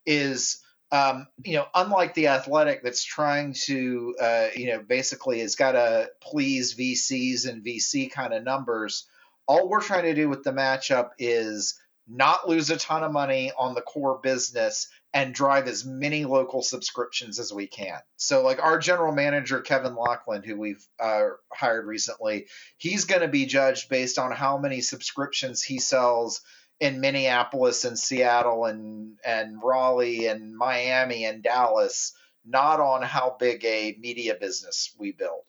is 0.06 0.62
um, 0.92 1.28
you 1.44 1.54
know, 1.54 1.66
unlike 1.74 2.14
the 2.14 2.28
athletic 2.28 2.82
that's 2.82 3.04
trying 3.04 3.52
to, 3.66 4.16
uh, 4.20 4.46
you 4.56 4.66
know, 4.66 4.80
basically 4.80 5.38
has 5.38 5.54
got 5.54 5.72
to 5.72 6.10
please 6.20 6.74
VCs 6.74 7.48
and 7.48 7.64
VC 7.64 8.10
kind 8.10 8.34
of 8.34 8.42
numbers, 8.42 9.06
all 9.46 9.68
we're 9.68 9.82
trying 9.82 10.04
to 10.04 10.14
do 10.14 10.28
with 10.28 10.42
the 10.42 10.52
matchup 10.52 11.10
is 11.18 11.80
not 12.08 12.48
lose 12.48 12.70
a 12.70 12.76
ton 12.76 13.04
of 13.04 13.12
money 13.12 13.52
on 13.56 13.74
the 13.74 13.80
core 13.80 14.18
business 14.20 14.88
and 15.12 15.34
drive 15.34 15.66
as 15.66 15.84
many 15.84 16.24
local 16.24 16.62
subscriptions 16.62 17.38
as 17.40 17.52
we 17.52 17.66
can. 17.66 17.98
So, 18.16 18.42
like 18.42 18.62
our 18.62 18.78
general 18.78 19.12
manager, 19.12 19.60
Kevin 19.60 19.96
Laughlin, 19.96 20.42
who 20.42 20.56
we've 20.56 20.86
uh, 21.00 21.30
hired 21.52 21.86
recently, 21.86 22.46
he's 22.78 23.06
going 23.06 23.22
to 23.22 23.28
be 23.28 23.46
judged 23.46 23.88
based 23.88 24.18
on 24.18 24.30
how 24.30 24.58
many 24.58 24.80
subscriptions 24.80 25.62
he 25.62 25.78
sells 25.78 26.42
in 26.78 27.00
Minneapolis 27.00 27.84
and 27.84 27.98
Seattle 27.98 28.64
and 28.64 29.16
and 29.24 29.58
Raleigh 29.62 30.26
and 30.26 30.56
Miami 30.56 31.24
and 31.24 31.42
Dallas, 31.42 32.12
not 32.44 32.80
on 32.80 33.02
how 33.02 33.36
big 33.38 33.64
a 33.64 33.96
media 34.00 34.36
business 34.40 34.94
we 34.98 35.12
build. 35.12 35.42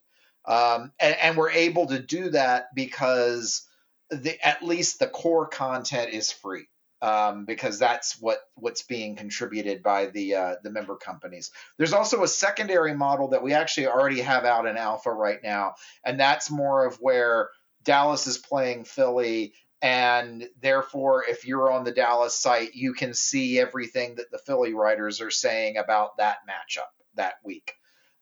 Um, 0.44 0.92
and, 1.00 1.16
and, 1.22 1.38
we're 1.38 1.52
able 1.52 1.86
to 1.86 2.00
do 2.00 2.32
that 2.32 2.74
because 2.74 3.68
the, 4.10 4.36
at 4.44 4.64
least 4.64 4.98
the 4.98 5.06
core 5.06 5.48
content 5.48 6.16
is 6.16 6.32
free. 6.32 6.66
Um, 7.04 7.46
because 7.46 7.80
that's 7.80 8.22
what 8.22 8.38
what's 8.54 8.84
being 8.84 9.16
contributed 9.16 9.82
by 9.82 10.08
the 10.08 10.36
uh, 10.36 10.56
the 10.64 10.70
member 10.70 10.96
companies. 10.96 11.50
There's 11.78 11.94
also 11.94 12.22
a 12.22 12.28
secondary 12.28 12.94
model 12.94 13.30
that 13.30 13.42
we 13.42 13.54
actually 13.54 13.88
already 13.88 14.22
have 14.22 14.46
out 14.46 14.68
in 14.68 14.78
alpha 14.78 15.12
right 15.12 15.40
now, 15.44 15.74
and 16.06 16.20
that's 16.20 16.52
more 16.52 16.86
of 16.86 16.98
where 16.98 17.50
Dallas 17.84 18.28
is 18.28 18.38
playing 18.38 18.84
Philly 18.84 19.54
and 19.82 20.48
therefore 20.62 21.26
if 21.28 21.46
you're 21.46 21.72
on 21.72 21.84
the 21.84 21.92
Dallas 21.92 22.40
site 22.40 22.76
you 22.76 22.94
can 22.94 23.14
see 23.14 23.60
everything 23.60 24.16
that 24.16 24.30
the 24.32 24.38
Philly 24.38 24.74
writers 24.74 25.22
are 25.22 25.32
saying 25.32 25.78
about 25.78 26.18
that 26.18 26.38
matchup 26.48 26.92
that 27.16 27.36
week. 27.44 27.74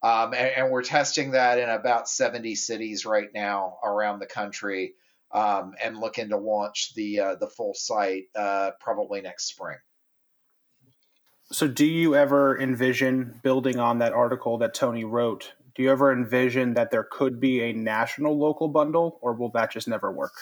Um, 0.01 0.33
and, 0.33 0.47
and, 0.55 0.71
we're 0.71 0.83
testing 0.83 1.31
that 1.31 1.59
in 1.59 1.67
about 1.67 2.07
70 2.07 2.55
cities 2.55 3.05
right 3.05 3.27
now 3.33 3.79
around 3.83 4.19
the 4.19 4.25
country, 4.25 4.93
um, 5.31 5.73
and 5.83 5.97
looking 5.97 6.29
to 6.29 6.37
launch 6.37 6.93
the 6.95 7.19
uh, 7.19 7.35
the 7.35 7.47
full 7.47 7.73
site 7.73 8.25
uh, 8.35 8.71
probably 8.79 9.21
next 9.21 9.45
spring. 9.45 9.77
So, 11.51 11.67
do 11.67 11.85
you 11.85 12.15
ever 12.15 12.59
envision 12.59 13.39
building 13.43 13.79
on 13.79 13.99
that 13.99 14.13
article 14.13 14.59
that 14.59 14.73
Tony 14.73 15.03
wrote? 15.03 15.53
Do 15.75 15.83
you 15.83 15.91
ever 15.91 16.11
envision 16.11 16.73
that 16.75 16.91
there 16.91 17.07
could 17.09 17.39
be 17.39 17.63
a 17.63 17.73
national 17.73 18.37
local 18.37 18.67
bundle, 18.67 19.17
or 19.21 19.33
will 19.33 19.49
that 19.51 19.71
just 19.71 19.87
never 19.87 20.11
work? 20.11 20.33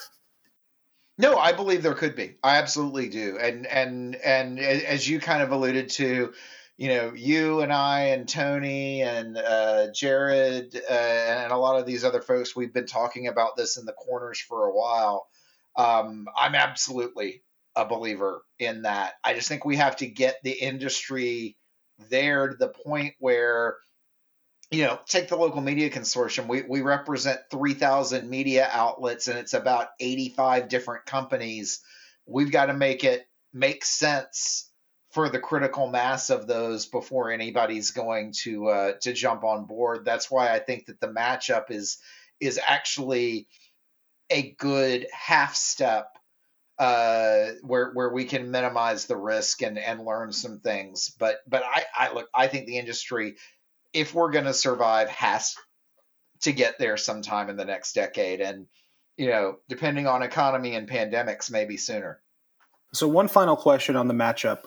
No, 1.18 1.38
I 1.38 1.52
believe 1.52 1.82
there 1.82 1.94
could 1.94 2.16
be. 2.16 2.36
I 2.44 2.58
absolutely 2.58 3.10
do. 3.10 3.38
And 3.40 3.66
and 3.66 4.16
and 4.18 4.60
as 4.60 5.08
you 5.08 5.20
kind 5.20 5.42
of 5.42 5.52
alluded 5.52 5.90
to, 5.92 6.34
you 6.78 6.90
know, 6.90 7.14
you 7.14 7.62
and 7.62 7.74
I 7.74 8.10
and 8.10 8.30
Tony 8.30 9.02
and 9.02 9.36
uh, 9.36 9.88
Jared 9.92 10.80
uh, 10.90 10.94
and 10.94 11.52
a 11.52 11.58
lot 11.58 11.80
of 11.80 11.88
these 11.88 12.04
other 12.04 12.22
folks, 12.22 12.56
we've 12.56 12.74
been 12.74 12.86
talking 12.86 13.28
about 13.28 13.58
this 13.58 13.78
in 13.78 13.86
the 13.86 13.94
corners 13.94 14.40
for 14.40 14.68
a 14.68 14.74
while. 14.74 15.28
Um, 15.76 16.28
I'm 16.38 16.54
absolutely 16.54 17.42
a 17.76 17.86
believer 17.86 18.44
in 18.60 18.84
that. 18.84 19.14
I 19.24 19.34
just 19.34 19.48
think 19.48 19.66
we 19.66 19.78
have 19.78 19.98
to 19.98 20.08
get 20.08 20.38
the 20.44 20.52
industry 20.52 21.58
there 22.10 22.50
to 22.50 22.56
the 22.56 22.70
point 22.70 23.16
where 23.20 23.78
you 24.70 24.84
know, 24.84 25.00
take 25.06 25.30
the 25.30 25.38
local 25.38 25.62
media 25.62 25.90
consortium. 25.90 26.48
We, 26.48 26.62
we 26.62 26.82
represent 26.82 27.40
3,000 27.52 28.30
media 28.30 28.68
outlets 28.70 29.30
and 29.30 29.40
it's 29.40 29.54
about 29.54 29.88
85 30.00 30.68
different 30.68 31.06
companies. 31.06 31.80
We've 32.26 32.52
got 32.52 32.66
to 32.66 32.74
make 32.74 33.06
it 33.06 33.26
make 33.54 33.86
sense 33.86 34.70
for 35.18 35.30
the 35.30 35.40
critical 35.40 35.88
mass 35.88 36.30
of 36.30 36.46
those 36.46 36.86
before 36.86 37.32
anybody's 37.32 37.90
going 37.90 38.34
to 38.34 38.68
uh, 38.68 38.92
to 39.02 39.14
jump 39.14 39.44
on 39.44 39.66
board. 39.66 40.06
That's 40.06 40.30
why 40.30 40.54
I 40.54 40.60
think 40.60 40.86
that 40.86 41.02
the 41.02 41.08
matchup 41.08 41.72
is 41.72 41.98
is 42.40 42.60
actually 42.64 43.48
a 44.30 44.52
good 44.60 45.08
half 45.12 45.56
step 45.56 46.16
uh, 46.78 47.48
where 47.64 47.90
where 47.94 48.10
we 48.14 48.26
can 48.26 48.52
minimize 48.52 49.08
the 49.08 49.18
risk 49.18 49.64
and 49.64 49.80
and 49.80 50.06
learn 50.06 50.32
some 50.32 50.60
things. 50.60 51.12
But 51.18 51.38
but 51.48 51.64
I, 51.66 51.86
I 51.98 52.14
look 52.14 52.28
I 52.32 52.46
think 52.46 52.68
the 52.68 52.78
industry 52.78 53.38
if 53.94 54.14
we're 54.14 54.30
going 54.30 54.46
to 54.46 54.54
survive, 54.54 55.10
has 55.10 55.56
to 56.42 56.52
get 56.52 56.78
there 56.78 56.96
sometime 56.96 57.50
in 57.50 57.58
the 57.58 57.66
next 57.66 57.94
decade. 57.94 58.40
And, 58.40 58.68
you 59.18 59.30
know, 59.32 59.56
depending 59.68 60.06
on 60.06 60.22
economy 60.22 60.76
and 60.76 60.88
pandemics, 60.88 61.50
maybe 61.50 61.76
sooner. 61.76 62.22
So, 62.94 63.08
one 63.08 63.28
final 63.28 63.56
question 63.56 63.96
on 63.96 64.08
the 64.08 64.14
matchup. 64.14 64.66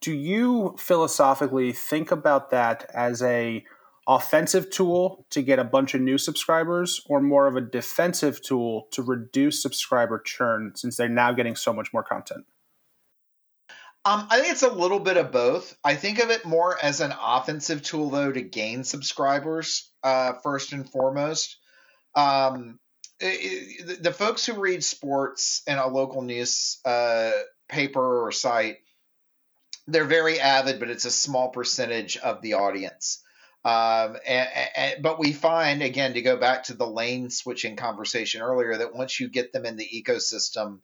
Do 0.00 0.12
you 0.12 0.74
philosophically 0.78 1.72
think 1.72 2.10
about 2.10 2.50
that 2.50 2.90
as 2.94 3.22
a 3.22 3.64
offensive 4.08 4.70
tool 4.70 5.26
to 5.30 5.42
get 5.42 5.58
a 5.58 5.64
bunch 5.64 5.94
of 5.94 6.00
new 6.00 6.18
subscribers 6.18 7.00
or 7.06 7.20
more 7.20 7.46
of 7.46 7.56
a 7.56 7.60
defensive 7.60 8.40
tool 8.40 8.86
to 8.92 9.02
reduce 9.02 9.60
subscriber 9.60 10.20
churn 10.24 10.72
since 10.76 10.96
they're 10.96 11.08
now 11.08 11.32
getting 11.32 11.56
so 11.56 11.72
much 11.72 11.92
more 11.92 12.02
content? 12.02 12.44
Um, 14.04 14.28
I 14.30 14.38
think 14.38 14.52
it's 14.52 14.62
a 14.62 14.72
little 14.72 15.00
bit 15.00 15.16
of 15.16 15.32
both. 15.32 15.76
I 15.82 15.96
think 15.96 16.20
of 16.20 16.30
it 16.30 16.44
more 16.44 16.76
as 16.80 17.00
an 17.00 17.12
offensive 17.20 17.82
tool, 17.82 18.08
though, 18.08 18.30
to 18.30 18.40
gain 18.40 18.84
subscribers 18.84 19.90
uh, 20.04 20.34
first 20.44 20.72
and 20.72 20.88
foremost. 20.88 21.58
Um, 22.14 22.78
it, 23.18 23.88
it, 23.90 24.02
the 24.04 24.12
folks 24.12 24.46
who 24.46 24.60
read 24.60 24.84
sports 24.84 25.62
in 25.66 25.76
a 25.76 25.88
local 25.88 26.22
news 26.22 26.78
uh, 26.84 27.32
paper 27.68 28.26
or 28.26 28.30
site, 28.30 28.76
they're 29.86 30.04
very 30.04 30.40
avid, 30.40 30.80
but 30.80 30.90
it's 30.90 31.04
a 31.04 31.10
small 31.10 31.50
percentage 31.50 32.16
of 32.16 32.42
the 32.42 32.54
audience. 32.54 33.22
Um, 33.64 34.16
and, 34.26 34.48
and, 34.76 35.02
but 35.02 35.18
we 35.18 35.32
find, 35.32 35.82
again, 35.82 36.14
to 36.14 36.22
go 36.22 36.36
back 36.36 36.64
to 36.64 36.74
the 36.74 36.86
lane 36.86 37.30
switching 37.30 37.76
conversation 37.76 38.40
earlier, 38.40 38.76
that 38.76 38.94
once 38.94 39.18
you 39.18 39.28
get 39.28 39.52
them 39.52 39.66
in 39.66 39.76
the 39.76 39.88
ecosystem, 39.88 40.78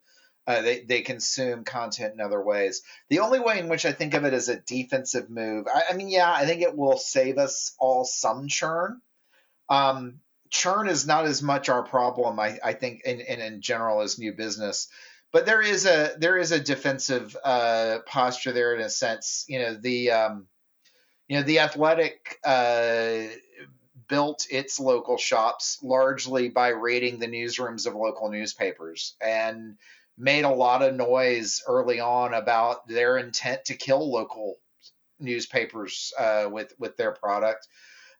uh, 0.48 0.62
they, 0.62 0.80
they 0.80 1.02
consume 1.02 1.62
content 1.62 2.14
in 2.14 2.20
other 2.20 2.42
ways. 2.42 2.82
The 3.08 3.20
only 3.20 3.38
way 3.38 3.60
in 3.60 3.68
which 3.68 3.86
I 3.86 3.92
think 3.92 4.14
of 4.14 4.24
it 4.24 4.34
as 4.34 4.48
a 4.48 4.56
defensive 4.56 5.30
move, 5.30 5.66
I, 5.72 5.82
I 5.90 5.92
mean, 5.94 6.08
yeah, 6.08 6.32
I 6.32 6.44
think 6.44 6.62
it 6.62 6.76
will 6.76 6.96
save 6.96 7.38
us 7.38 7.74
all 7.78 8.04
some 8.04 8.48
churn. 8.48 9.00
Um, 9.68 10.18
churn 10.50 10.88
is 10.88 11.06
not 11.06 11.24
as 11.24 11.40
much 11.40 11.68
our 11.68 11.84
problem, 11.84 12.40
I, 12.40 12.58
I 12.64 12.72
think, 12.72 13.02
in, 13.04 13.20
in, 13.20 13.40
in 13.40 13.60
general 13.62 14.00
as 14.00 14.18
new 14.18 14.32
business. 14.32 14.88
But 15.32 15.46
there 15.46 15.62
is 15.62 15.86
a 15.86 16.14
there 16.18 16.36
is 16.36 16.52
a 16.52 16.60
defensive 16.60 17.36
uh, 17.42 17.98
posture 18.06 18.52
there 18.52 18.74
in 18.74 18.82
a 18.82 18.90
sense. 18.90 19.44
You 19.48 19.60
know 19.60 19.74
the 19.74 20.10
um, 20.10 20.46
you 21.28 21.38
know 21.38 21.42
the 21.42 21.60
athletic 21.60 22.38
uh, 22.44 23.28
built 24.08 24.46
its 24.50 24.78
local 24.78 25.16
shops 25.16 25.78
largely 25.82 26.50
by 26.50 26.68
raiding 26.68 27.18
the 27.18 27.26
newsrooms 27.26 27.86
of 27.86 27.94
local 27.94 28.30
newspapers 28.30 29.14
and 29.22 29.78
made 30.18 30.44
a 30.44 30.50
lot 30.50 30.82
of 30.82 30.94
noise 30.94 31.62
early 31.66 31.98
on 31.98 32.34
about 32.34 32.86
their 32.86 33.16
intent 33.16 33.64
to 33.64 33.74
kill 33.74 34.12
local 34.12 34.58
newspapers 35.18 36.12
uh, 36.18 36.46
with 36.50 36.74
with 36.78 36.96
their 36.98 37.12
product. 37.12 37.66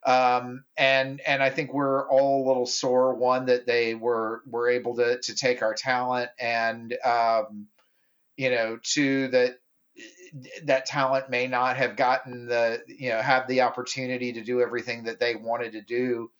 Um, 0.04 0.64
and 0.76 1.20
and 1.26 1.42
I 1.42 1.50
think 1.50 1.72
we're 1.72 2.08
all 2.08 2.44
a 2.44 2.48
little 2.48 2.66
sore. 2.66 3.14
One 3.14 3.46
that 3.46 3.66
they 3.66 3.94
were 3.94 4.42
were 4.46 4.68
able 4.68 4.96
to 4.96 5.20
to 5.20 5.34
take 5.34 5.62
our 5.62 5.74
talent, 5.74 6.30
and 6.40 6.96
um, 7.04 7.68
you 8.36 8.50
know, 8.50 8.78
two 8.82 9.28
that 9.28 9.58
that 10.64 10.86
talent 10.86 11.30
may 11.30 11.46
not 11.46 11.76
have 11.76 11.96
gotten 11.96 12.46
the 12.46 12.82
you 12.88 13.10
know 13.10 13.20
have 13.20 13.46
the 13.46 13.62
opportunity 13.62 14.32
to 14.32 14.42
do 14.42 14.60
everything 14.60 15.04
that 15.04 15.20
they 15.20 15.36
wanted 15.36 15.72
to 15.72 15.82
do 15.82 16.30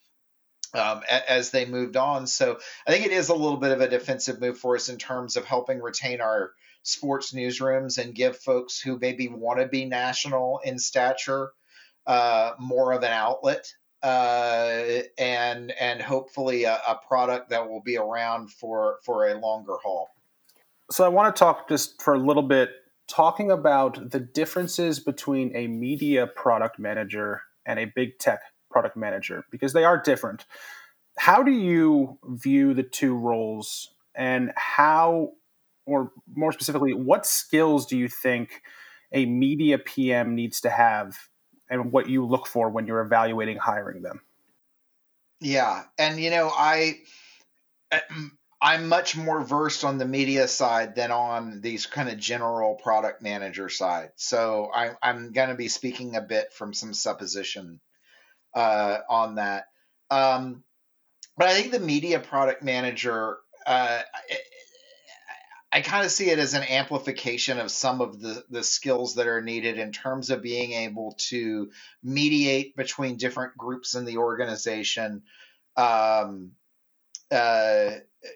um, 0.73 1.01
as 1.29 1.51
they 1.51 1.65
moved 1.65 1.95
on. 1.95 2.27
So 2.27 2.59
I 2.85 2.91
think 2.91 3.05
it 3.05 3.11
is 3.11 3.29
a 3.29 3.35
little 3.35 3.57
bit 3.57 3.71
of 3.71 3.81
a 3.81 3.87
defensive 3.87 4.41
move 4.41 4.57
for 4.57 4.75
us 4.75 4.89
in 4.89 4.97
terms 4.97 5.37
of 5.37 5.45
helping 5.45 5.81
retain 5.81 6.19
our 6.19 6.51
sports 6.81 7.31
newsrooms 7.31 7.97
and 7.97 8.15
give 8.15 8.37
folks 8.37 8.79
who 8.79 8.99
maybe 8.99 9.27
want 9.27 9.59
to 9.59 9.67
be 9.67 9.85
national 9.85 10.59
in 10.65 10.79
stature 10.79 11.51
uh, 12.05 12.51
more 12.59 12.91
of 12.91 13.03
an 13.03 13.11
outlet 13.11 13.73
uh, 14.03 15.01
and 15.17 15.71
and 15.79 16.01
hopefully 16.01 16.65
a, 16.65 16.79
a, 16.87 16.99
product 17.07 17.49
that 17.49 17.69
will 17.69 17.81
be 17.81 17.97
around 17.97 18.51
for 18.51 18.97
for 19.05 19.29
a 19.29 19.39
longer 19.39 19.75
haul. 19.81 20.09
So 20.91 21.05
I 21.05 21.07
want 21.07 21.33
to 21.33 21.39
talk 21.39 21.69
just 21.69 22.01
for 22.01 22.13
a 22.13 22.19
little 22.19 22.43
bit 22.43 22.69
talking 23.07 23.49
about 23.49 24.11
the 24.11 24.19
differences 24.19 24.99
between 24.99 25.55
a 25.55 25.67
media 25.67 26.27
product 26.27 26.79
manager 26.79 27.41
and 27.65 27.79
a 27.79 27.85
big 27.85 28.19
tech 28.19 28.41
product 28.69 28.97
manager 28.97 29.45
because 29.51 29.71
they 29.71 29.85
are 29.85 29.97
different. 29.97 30.45
How 31.17 31.43
do 31.43 31.51
you 31.51 32.17
view 32.25 32.73
the 32.73 32.83
two 32.83 33.15
roles 33.15 33.93
and 34.15 34.51
how, 34.55 35.31
or 35.85 36.11
more 36.35 36.51
specifically, 36.51 36.93
what 36.93 37.25
skills 37.25 37.85
do 37.85 37.97
you 37.97 38.09
think 38.09 38.61
a 39.11 39.25
media 39.25 39.77
PM 39.77 40.35
needs 40.35 40.59
to 40.61 40.69
have 40.69 41.15
and 41.73 41.91
what 41.91 42.07
you 42.07 42.25
look 42.25 42.45
for 42.45 42.69
when 42.69 42.85
you're 42.85 43.01
evaluating 43.01 43.57
hiring 43.57 44.03
them? 44.03 44.21
Yeah. 45.41 45.83
And, 45.97 46.19
you 46.19 46.29
know, 46.29 46.49
I. 46.53 46.99
I'm 48.65 48.87
much 48.87 49.17
more 49.17 49.43
versed 49.43 49.83
on 49.83 49.97
the 49.97 50.07
media 50.07 50.47
side 50.47 50.95
than 50.95 51.11
on 51.11 51.59
these 51.59 51.85
kind 51.85 52.07
of 52.07 52.17
general 52.17 52.75
product 52.75 53.21
manager 53.21 53.67
side. 53.67 54.11
So 54.15 54.71
I, 54.73 54.91
I'm 55.03 55.33
going 55.33 55.49
to 55.49 55.55
be 55.55 55.67
speaking 55.67 56.15
a 56.15 56.21
bit 56.21 56.53
from 56.53 56.73
some 56.73 56.93
supposition 56.93 57.81
uh, 58.55 58.99
on 59.09 59.35
that. 59.35 59.65
Um, 60.09 60.63
but 61.35 61.49
I 61.49 61.55
think 61.55 61.73
the 61.73 61.79
media 61.81 62.21
product 62.21 62.63
manager, 62.63 63.39
uh, 63.67 64.01
I, 65.73 65.81
kind 65.81 66.05
of 66.05 66.11
see 66.11 66.29
it 66.29 66.39
as 66.39 66.53
an 66.53 66.63
amplification 66.63 67.59
of 67.59 67.71
some 67.71 68.01
of 68.01 68.19
the, 68.19 68.43
the 68.49 68.63
skills 68.63 69.15
that 69.15 69.27
are 69.27 69.41
needed 69.41 69.77
in 69.77 69.91
terms 69.91 70.29
of 70.29 70.41
being 70.41 70.73
able 70.73 71.15
to 71.29 71.71
mediate 72.03 72.75
between 72.75 73.17
different 73.17 73.57
groups 73.57 73.95
in 73.95 74.05
the 74.05 74.17
organization. 74.17 75.23
Um, 75.75 76.51
uh, 77.31 77.91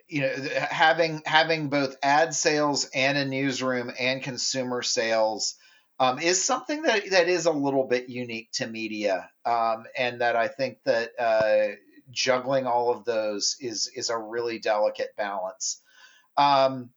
you 0.07 0.21
know, 0.21 0.33
having 0.69 1.21
having 1.25 1.69
both 1.69 1.95
ad 2.03 2.33
sales 2.33 2.89
and 2.93 3.17
a 3.17 3.25
newsroom 3.25 3.91
and 3.97 4.23
consumer 4.23 4.81
sales 4.81 5.55
um, 5.99 6.19
is 6.19 6.43
something 6.43 6.83
that 6.83 7.09
that 7.11 7.27
is 7.27 7.45
a 7.45 7.51
little 7.51 7.85
bit 7.85 8.09
unique 8.09 8.51
to 8.53 8.67
media, 8.67 9.29
um, 9.45 9.85
and 9.97 10.21
that 10.21 10.35
I 10.35 10.47
think 10.47 10.79
that 10.85 11.11
uh, 11.17 11.75
juggling 12.11 12.67
all 12.67 12.91
of 12.91 13.05
those 13.05 13.57
is 13.59 13.89
is 13.95 14.09
a 14.09 14.17
really 14.17 14.59
delicate 14.59 15.15
balance. 15.15 15.81
Um, 16.38 16.91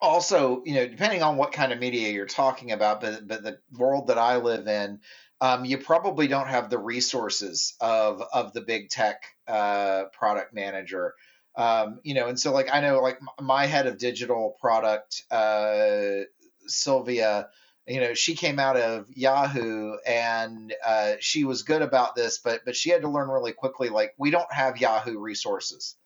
also, 0.00 0.62
you 0.64 0.74
know, 0.74 0.86
depending 0.86 1.22
on 1.22 1.36
what 1.36 1.52
kind 1.52 1.72
of 1.72 1.78
media 1.78 2.10
you're 2.10 2.26
talking 2.26 2.72
about, 2.72 3.00
but 3.00 3.26
but 3.26 3.42
the 3.42 3.58
world 3.76 4.08
that 4.08 4.18
I 4.18 4.36
live 4.36 4.66
in, 4.66 5.00
um, 5.40 5.64
you 5.64 5.78
probably 5.78 6.28
don't 6.28 6.48
have 6.48 6.70
the 6.70 6.78
resources 6.78 7.74
of 7.80 8.22
of 8.32 8.52
the 8.52 8.60
big 8.60 8.90
tech 8.90 9.22
uh, 9.46 10.04
product 10.12 10.54
manager. 10.54 11.14
Um, 11.56 12.00
you 12.04 12.14
know, 12.14 12.28
and 12.28 12.38
so 12.38 12.52
like 12.52 12.68
I 12.72 12.80
know 12.80 13.00
like 13.00 13.18
my 13.40 13.66
head 13.66 13.86
of 13.86 13.98
digital 13.98 14.56
product, 14.60 15.24
uh, 15.30 16.24
Sylvia, 16.66 17.48
you 17.86 18.00
know, 18.00 18.14
she 18.14 18.34
came 18.34 18.58
out 18.58 18.76
of 18.76 19.06
Yahoo 19.10 19.96
and 20.06 20.74
uh, 20.86 21.14
she 21.20 21.44
was 21.44 21.62
good 21.62 21.82
about 21.82 22.14
this, 22.14 22.38
but 22.38 22.64
but 22.64 22.76
she 22.76 22.90
had 22.90 23.02
to 23.02 23.08
learn 23.08 23.28
really 23.28 23.52
quickly. 23.52 23.88
Like 23.88 24.14
we 24.18 24.30
don't 24.30 24.52
have 24.52 24.78
Yahoo 24.78 25.18
resources. 25.18 25.96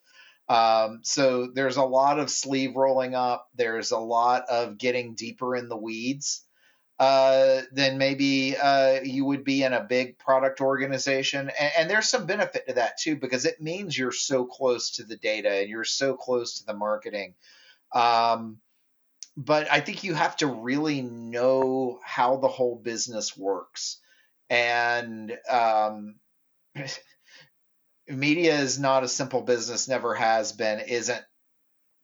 Um, 0.48 1.00
so 1.02 1.46
there's 1.46 1.76
a 1.76 1.84
lot 1.84 2.18
of 2.18 2.30
sleeve 2.30 2.76
rolling 2.76 3.14
up. 3.14 3.48
There's 3.54 3.90
a 3.90 3.98
lot 3.98 4.44
of 4.50 4.76
getting 4.76 5.14
deeper 5.14 5.56
in 5.56 5.68
the 5.68 5.76
weeds 5.76 6.42
uh, 6.98 7.62
than 7.72 7.98
maybe 7.98 8.56
uh, 8.56 9.00
you 9.02 9.24
would 9.24 9.44
be 9.44 9.62
in 9.64 9.72
a 9.72 9.82
big 9.82 10.18
product 10.18 10.60
organization. 10.60 11.50
And, 11.58 11.72
and, 11.78 11.90
there's 11.90 12.08
some 12.08 12.26
benefit 12.26 12.68
to 12.68 12.74
that 12.74 12.98
too, 12.98 13.16
because 13.16 13.44
it 13.44 13.60
means 13.60 13.98
you're 13.98 14.12
so 14.12 14.44
close 14.44 14.90
to 14.92 15.04
the 15.04 15.16
data 15.16 15.50
and 15.50 15.68
you're 15.68 15.84
so 15.84 16.14
close 16.14 16.58
to 16.58 16.66
the 16.66 16.74
marketing. 16.74 17.34
Um, 17.92 18.58
but 19.36 19.70
I 19.70 19.80
think 19.80 20.04
you 20.04 20.14
have 20.14 20.36
to 20.38 20.46
really 20.46 21.02
know 21.02 21.98
how 22.04 22.36
the 22.36 22.48
whole 22.48 22.76
business 22.76 23.36
works. 23.36 23.98
And 24.50 25.36
um, 25.50 26.16
media 28.12 28.54
is 28.58 28.78
not 28.78 29.04
a 29.04 29.08
simple 29.08 29.42
business, 29.42 29.88
never 29.88 30.14
has 30.14 30.52
been, 30.52 30.80
isn't 30.80 31.22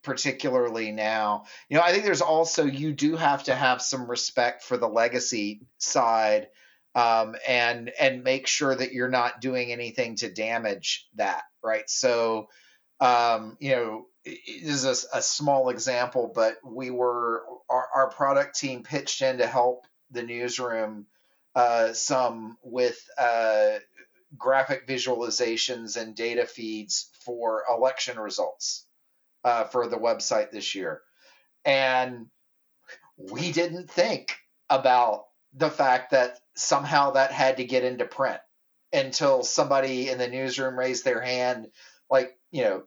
particularly 0.03 0.93
now. 0.93 1.45
You 1.69 1.77
know, 1.77 1.83
I 1.83 1.93
think 1.93 2.05
there's 2.05 2.23
also 2.23 2.65
you 2.65 2.93
do 2.93 3.17
have 3.17 3.45
to 3.45 3.55
have 3.55 3.83
some 3.83 4.11
respect 4.11 4.63
for 4.63 4.77
the 4.77 4.89
legacy 4.89 5.61
side 5.79 6.49
um, 6.95 7.37
and 7.47 7.93
and 8.01 8.25
make 8.25 8.47
sure 8.47 8.75
that 8.75 8.93
you're 8.93 9.09
not 9.09 9.41
doing 9.41 9.71
anything 9.71 10.17
to 10.17 10.33
damage 10.33 11.07
that, 11.17 11.43
right? 11.63 11.89
So, 11.89 12.49
um, 13.01 13.57
you 13.61 13.71
know, 13.73 14.07
this 14.25 14.85
is 14.85 14.85
a, 14.85 15.19
a, 15.19 15.23
small 15.23 15.69
example, 15.69 16.31
but 16.35 16.57
we 16.65 16.91
were 16.91 17.45
our, 17.71 17.89
our, 17.95 18.11
product 18.11 18.59
team 18.59 18.83
pitched 18.83 19.23
in 19.23 19.39
to 19.39 19.47
help 19.47 19.87
the 20.11 20.23
newsroom 20.23 21.07
uh, 21.55 21.93
some 21.93 22.57
with 22.63 22.99
uh, 23.19 23.79
graphic 24.37 24.87
visualizations 24.87 25.97
and 25.97 26.15
data 26.15 26.47
feeds 26.47 27.11
for 27.25 27.65
election 27.71 28.19
results 28.19 28.87
uh, 29.45 29.65
for 29.65 29.89
the 29.89 29.97
website 29.97 30.51
this 30.51 30.75
year. 30.75 31.01
And 31.65 32.27
we 33.17 33.53
didn't 33.53 33.91
think 33.91 34.37
about 34.71 35.25
the 35.55 35.71
fact 35.71 36.11
that 36.11 36.39
somehow 36.57 37.13
that 37.13 37.33
had 37.33 37.57
to 37.57 37.65
get 37.65 37.85
into 37.85 38.05
print 38.05 38.41
until 38.93 39.43
somebody 39.43 40.09
in 40.09 40.19
the 40.19 40.29
newsroom 40.29 40.79
raised 40.79 41.05
their 41.05 41.21
hand, 41.21 41.69
like, 42.11 42.37
you 42.51 42.63
know, 42.63 42.83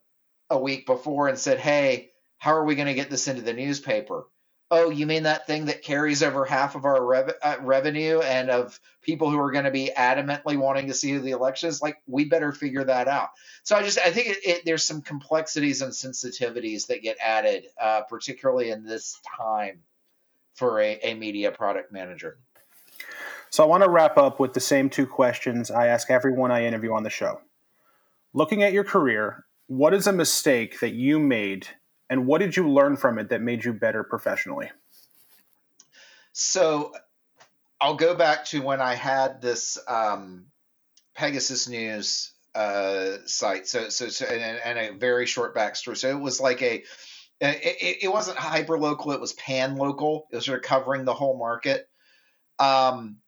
a 0.49 0.57
week 0.57 0.85
before 0.85 1.27
and 1.27 1.37
said, 1.37 1.59
Hey, 1.59 2.11
how 2.37 2.53
are 2.53 2.65
we 2.65 2.75
going 2.75 2.87
to 2.87 2.93
get 2.93 3.09
this 3.09 3.27
into 3.27 3.41
the 3.41 3.53
newspaper? 3.53 4.25
Oh, 4.71 4.89
you 4.89 5.05
mean 5.05 5.23
that 5.23 5.45
thing 5.45 5.65
that 5.65 5.83
carries 5.83 6.23
over 6.23 6.45
half 6.45 6.75
of 6.75 6.85
our 6.85 7.05
rev- 7.05 7.35
uh, 7.43 7.57
revenue 7.59 8.21
and 8.21 8.49
of 8.49 8.79
people 9.01 9.29
who 9.29 9.37
are 9.37 9.51
going 9.51 9.65
to 9.65 9.71
be 9.71 9.91
adamantly 9.95 10.57
wanting 10.57 10.87
to 10.87 10.93
see 10.93 11.17
the 11.17 11.31
elections? 11.31 11.81
Like, 11.81 11.97
we 12.07 12.23
better 12.25 12.53
figure 12.53 12.85
that 12.85 13.09
out. 13.09 13.31
So 13.63 13.75
I 13.75 13.83
just, 13.83 13.99
I 13.99 14.11
think 14.11 14.27
it, 14.29 14.37
it, 14.45 14.61
there's 14.65 14.87
some 14.87 15.01
complexities 15.01 15.81
and 15.81 15.91
sensitivities 15.91 16.87
that 16.87 17.01
get 17.01 17.17
added, 17.21 17.65
uh, 17.79 18.01
particularly 18.09 18.71
in 18.71 18.85
this 18.85 19.19
time 19.37 19.81
for 20.53 20.79
a, 20.79 20.97
a 21.03 21.13
media 21.15 21.51
product 21.51 21.91
manager. 21.91 22.37
So 23.49 23.63
I 23.63 23.67
want 23.67 23.83
to 23.83 23.89
wrap 23.89 24.17
up 24.17 24.39
with 24.39 24.53
the 24.53 24.61
same 24.61 24.89
two 24.89 25.05
questions 25.05 25.69
I 25.69 25.87
ask 25.87 26.09
everyone 26.09 26.51
I 26.51 26.65
interview 26.65 26.93
on 26.93 27.03
the 27.03 27.09
show. 27.09 27.41
Looking 28.33 28.63
at 28.63 28.71
your 28.71 28.85
career, 28.85 29.45
what 29.67 29.93
is 29.93 30.07
a 30.07 30.13
mistake 30.13 30.79
that 30.79 30.93
you 30.93 31.19
made 31.19 31.67
and 32.11 32.27
what 32.27 32.39
did 32.39 32.57
you 32.57 32.69
learn 32.69 32.97
from 32.97 33.17
it 33.17 33.29
that 33.29 33.41
made 33.41 33.63
you 33.63 33.71
better 33.71 34.03
professionally? 34.03 34.69
So 36.33 36.91
I'll 37.79 37.95
go 37.95 38.13
back 38.15 38.43
to 38.47 38.61
when 38.61 38.81
I 38.81 38.95
had 38.95 39.41
this 39.41 39.79
um, 39.87 40.47
Pegasus 41.15 41.69
News 41.69 42.33
uh, 42.53 43.19
site. 43.25 43.65
So, 43.65 43.87
so, 43.87 44.09
so 44.09 44.25
and, 44.25 44.59
and, 44.63 44.77
a 44.77 44.97
very 44.97 45.25
short 45.25 45.55
backstory. 45.55 45.95
So 45.95 46.09
it 46.09 46.19
was 46.19 46.41
like 46.41 46.61
a, 46.61 46.83
it, 47.39 47.97
it 48.03 48.11
wasn't 48.11 48.37
hyper 48.37 48.77
local. 48.77 49.13
It 49.13 49.21
was 49.21 49.31
pan 49.31 49.77
local. 49.77 50.27
It 50.31 50.35
was 50.35 50.45
sort 50.45 50.57
of 50.57 50.65
covering 50.65 51.05
the 51.05 51.13
whole 51.13 51.37
market. 51.37 51.87
Um, 52.59 53.19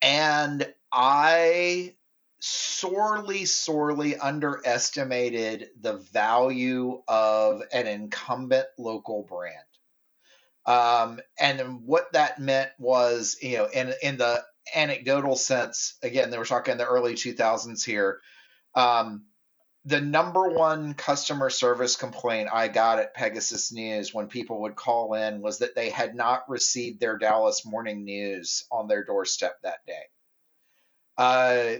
and 0.00 0.72
I 0.90 1.96
sorely, 2.40 3.44
sorely 3.44 4.16
underestimated 4.16 5.68
the 5.80 5.98
value 6.12 7.02
of 7.06 7.62
an 7.72 7.86
incumbent 7.86 8.66
local 8.78 9.22
brand. 9.22 9.56
Um, 10.66 11.20
and 11.38 11.82
what 11.84 12.12
that 12.12 12.38
meant 12.38 12.70
was, 12.78 13.36
you 13.42 13.58
know, 13.58 13.66
in 13.66 13.92
in 14.02 14.16
the 14.16 14.42
anecdotal 14.74 15.36
sense, 15.36 15.96
again, 16.02 16.30
they 16.30 16.38
were 16.38 16.44
talking 16.44 16.72
in 16.72 16.78
the 16.78 16.86
early 16.86 17.14
2000s 17.14 17.84
here. 17.84 18.20
Um, 18.74 19.24
the 19.86 20.00
number 20.00 20.50
one 20.50 20.92
customer 20.94 21.48
service 21.48 21.96
complaint 21.96 22.50
I 22.52 22.68
got 22.68 22.98
at 22.98 23.14
Pegasus 23.14 23.72
News 23.72 24.12
when 24.12 24.28
people 24.28 24.60
would 24.62 24.76
call 24.76 25.14
in 25.14 25.40
was 25.40 25.58
that 25.58 25.74
they 25.74 25.88
had 25.88 26.14
not 26.14 26.48
received 26.50 27.00
their 27.00 27.16
Dallas 27.16 27.64
Morning 27.64 28.04
News 28.04 28.64
on 28.70 28.88
their 28.88 29.04
doorstep 29.04 29.56
that 29.62 29.84
day. 29.86 30.02
Uh, 31.16 31.78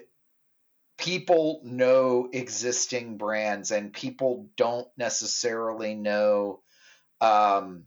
people 1.00 1.62
know 1.64 2.28
existing 2.30 3.16
brands 3.16 3.70
and 3.70 3.92
people 3.92 4.50
don't 4.56 4.86
necessarily 4.98 5.94
know 5.94 6.60
um, 7.22 7.84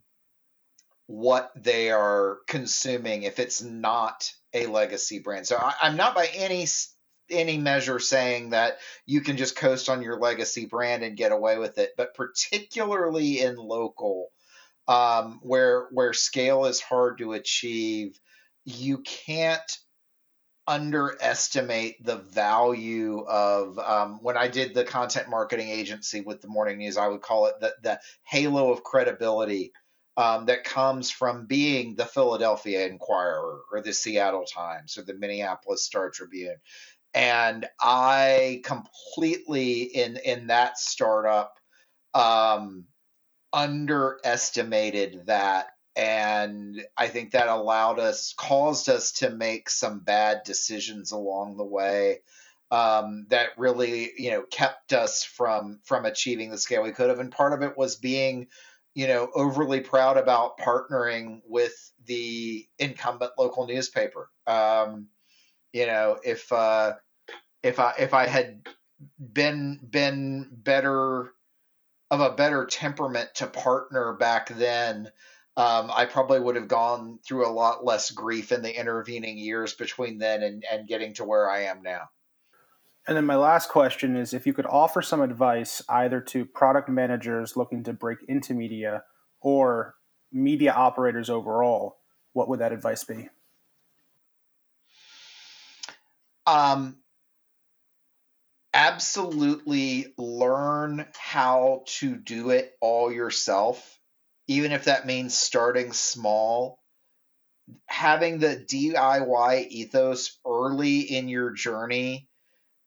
what 1.05 1.51
they 1.55 1.91
are 1.91 2.39
consuming 2.47 3.23
if 3.23 3.37
it's 3.37 3.61
not 3.61 4.31
a 4.53 4.65
legacy 4.65 5.19
brand. 5.19 5.45
So 5.45 5.57
I, 5.57 5.73
am 5.83 5.95
not 5.95 6.15
by 6.15 6.27
any 6.33 6.65
any 7.29 7.57
measure 7.57 7.99
saying 7.99 8.49
that 8.49 8.77
you 9.05 9.21
can 9.21 9.37
just 9.37 9.55
coast 9.55 9.89
on 9.89 10.01
your 10.01 10.19
legacy 10.19 10.65
brand 10.65 11.03
and 11.03 11.15
get 11.15 11.31
away 11.31 11.57
with 11.57 11.77
it, 11.77 11.91
but 11.95 12.15
particularly 12.15 13.41
in 13.41 13.55
local, 13.55 14.29
um, 14.87 15.39
where 15.43 15.87
where 15.91 16.13
scale 16.13 16.65
is 16.65 16.81
hard 16.81 17.19
to 17.19 17.33
achieve, 17.33 18.19
you 18.65 18.99
can't 18.99 19.77
underestimate 20.67 22.03
the 22.03 22.17
value 22.17 23.21
of 23.21 23.77
um, 23.79 24.19
when 24.21 24.37
I 24.37 24.47
did 24.47 24.73
the 24.73 24.83
content 24.83 25.29
marketing 25.29 25.69
agency 25.69 26.21
with 26.21 26.41
the 26.41 26.47
morning 26.47 26.77
news, 26.77 26.97
I 26.97 27.07
would 27.07 27.21
call 27.21 27.47
it 27.47 27.55
the, 27.59 27.73
the 27.81 27.99
halo 28.23 28.71
of 28.71 28.83
credibility 28.83 29.73
um, 30.15 30.45
that 30.45 30.63
comes 30.63 31.11
from 31.11 31.47
being 31.47 31.95
the 31.95 32.05
Philadelphia 32.05 32.87
Inquirer 32.87 33.61
or 33.71 33.81
the 33.81 33.93
Seattle 33.93 34.45
Times 34.45 34.97
or 34.97 35.03
the 35.03 35.15
Minneapolis 35.15 35.83
Star 35.83 36.09
Tribune. 36.09 36.57
And 37.13 37.67
I 37.81 38.61
completely 38.63 39.81
in 39.83 40.17
in 40.17 40.47
that 40.47 40.77
startup 40.77 41.53
um, 42.13 42.85
underestimated 43.51 45.27
that 45.27 45.67
and 45.95 46.81
I 46.97 47.07
think 47.07 47.31
that 47.31 47.47
allowed 47.49 47.99
us, 47.99 48.33
caused 48.37 48.89
us 48.89 49.13
to 49.13 49.29
make 49.29 49.69
some 49.69 49.99
bad 49.99 50.41
decisions 50.45 51.11
along 51.11 51.57
the 51.57 51.65
way. 51.65 52.21
um, 52.71 53.27
that 53.29 53.49
really 53.57 54.11
you 54.17 54.31
know 54.31 54.43
kept 54.43 54.93
us 54.93 55.23
from 55.23 55.79
from 55.85 56.05
achieving 56.05 56.49
the 56.51 56.57
scale 56.57 56.83
we 56.83 56.91
could 56.91 57.09
have 57.09 57.19
and 57.19 57.31
part 57.31 57.53
of 57.53 57.61
it 57.61 57.77
was 57.77 57.95
being 57.97 58.47
you 58.95 59.07
know 59.07 59.29
overly 59.35 59.81
proud 59.81 60.17
about 60.17 60.57
partnering 60.59 61.41
with 61.47 61.73
the 62.05 62.67
incumbent 62.79 63.31
local 63.37 63.67
newspaper 63.67 64.29
um, 64.47 65.07
you 65.73 65.85
know 65.87 66.17
if 66.23 66.51
uh, 66.53 66.93
if 67.63 67.79
i 67.79 67.93
if 67.99 68.13
i 68.13 68.27
had 68.27 68.61
been 69.33 69.79
been 69.89 70.49
better 70.51 71.31
of 72.11 72.21
a 72.21 72.31
better 72.31 72.65
temperament 72.65 73.29
to 73.35 73.47
partner 73.47 74.13
back 74.13 74.49
then 74.49 75.09
um, 75.55 75.91
I 75.93 76.05
probably 76.05 76.39
would 76.39 76.55
have 76.55 76.67
gone 76.67 77.19
through 77.25 77.47
a 77.47 77.51
lot 77.51 77.85
less 77.85 78.11
grief 78.11 78.51
in 78.51 78.61
the 78.61 78.77
intervening 78.77 79.37
years 79.37 79.73
between 79.73 80.17
then 80.17 80.41
and, 80.41 80.63
and 80.71 80.87
getting 80.87 81.13
to 81.15 81.23
where 81.23 81.49
I 81.49 81.63
am 81.63 81.81
now. 81.83 82.09
And 83.07 83.17
then 83.17 83.25
my 83.25 83.35
last 83.35 83.69
question 83.69 84.15
is 84.15 84.33
if 84.33 84.47
you 84.47 84.53
could 84.53 84.65
offer 84.65 85.01
some 85.01 85.21
advice 85.21 85.81
either 85.89 86.21
to 86.21 86.45
product 86.45 86.89
managers 86.89 87.57
looking 87.57 87.83
to 87.83 87.93
break 87.93 88.19
into 88.27 88.53
media 88.53 89.03
or 89.41 89.95
media 90.31 90.71
operators 90.71 91.29
overall, 91.29 91.97
what 92.31 92.47
would 92.49 92.59
that 92.59 92.71
advice 92.71 93.03
be? 93.03 93.29
Um, 96.47 96.97
absolutely 98.73 100.13
learn 100.17 101.05
how 101.17 101.83
to 101.85 102.15
do 102.15 102.49
it 102.49 102.73
all 102.81 103.11
yourself, 103.11 103.99
even 104.47 104.71
if 104.71 104.85
that 104.85 105.05
means 105.05 105.35
starting 105.37 105.93
small. 105.93 106.79
Having 107.85 108.39
the 108.39 108.57
DIY 108.57 109.67
ethos 109.69 110.37
early 110.45 110.99
in 110.99 111.29
your 111.29 111.51
journey 111.51 112.27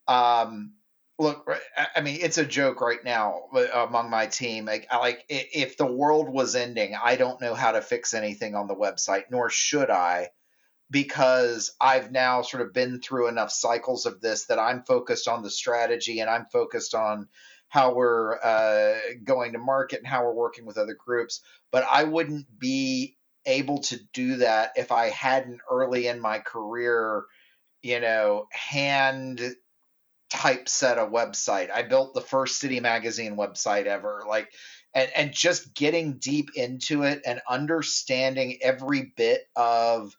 um, 0.09 0.75
look, 1.19 1.49
I 1.95 2.01
mean, 2.01 2.19
it's 2.21 2.39
a 2.39 2.45
joke 2.45 2.81
right 2.81 3.03
now 3.05 3.45
among 3.73 4.11
my 4.11 4.27
team. 4.27 4.67
Like, 4.67 4.87
like 4.93 5.25
if 5.29 5.77
the 5.77 5.87
world 5.87 6.29
was 6.29 6.55
ending, 6.55 6.95
I 6.95 7.17
don't 7.17 7.41
know 7.41 7.55
how 7.55 7.73
to 7.73 7.81
fix 7.81 8.15
anything 8.15 8.55
on 8.55 8.69
the 8.69 8.75
website, 8.75 9.25
nor 9.31 9.51
should 9.51 9.91
I, 9.91 10.31
because 10.91 11.75
I've 11.81 12.13
now 12.13 12.43
sort 12.43 12.63
of 12.63 12.73
been 12.73 13.01
through 13.01 13.29
enough 13.29 13.51
cycles 13.51 14.07
of 14.07 14.21
this 14.21 14.47
that 14.47 14.59
I'm 14.59 14.85
focused 14.85 15.27
on 15.27 15.43
the 15.43 15.51
strategy 15.51 16.21
and 16.21 16.31
I'm 16.31 16.47
focused 16.53 16.95
on 16.95 17.29
how 17.69 17.95
we're 17.95 18.39
uh, 18.43 18.95
going 19.25 19.53
to 19.53 19.59
market 19.59 19.99
and 19.99 20.07
how 20.07 20.25
we're 20.25 20.33
working 20.33 20.67
with 20.67 20.79
other 20.79 20.95
groups. 20.95 21.41
But 21.73 21.85
I 21.91 22.05
wouldn't 22.05 22.47
be 22.59 23.17
able 23.45 23.79
to 23.79 23.99
do 24.13 24.37
that 24.37 24.73
if 24.77 24.93
I 24.93 25.11
hadn't 25.11 25.61
early 25.71 26.07
in 26.07 26.21
my 26.21 26.39
career, 26.39 27.25
you 27.83 28.01
know, 28.01 28.47
hand 28.51 29.41
typeset 30.31 30.99
a 30.99 31.07
website. 31.07 31.71
I 31.71 31.83
built 31.83 32.15
the 32.15 32.21
first 32.21 32.59
City 32.59 32.81
Magazine 32.81 33.37
website 33.37 33.87
ever. 33.87 34.25
Like, 34.29 34.53
and, 34.95 35.11
and 35.15 35.33
just 35.33 35.75
getting 35.75 36.19
deep 36.19 36.51
into 36.57 37.03
it 37.03 37.23
and 37.27 37.41
understanding 37.49 38.59
every 38.63 39.13
bit 39.17 39.43
of, 39.55 40.17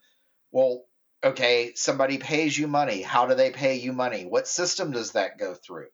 well, 0.52 0.84
okay, 1.22 1.72
somebody 1.74 2.18
pays 2.18 2.56
you 2.56 2.68
money. 2.68 3.02
How 3.02 3.26
do 3.26 3.34
they 3.34 3.50
pay 3.50 3.76
you 3.76 3.92
money? 3.92 4.24
What 4.24 4.48
system 4.48 4.92
does 4.92 5.12
that 5.12 5.38
go 5.38 5.54
through? 5.54 5.88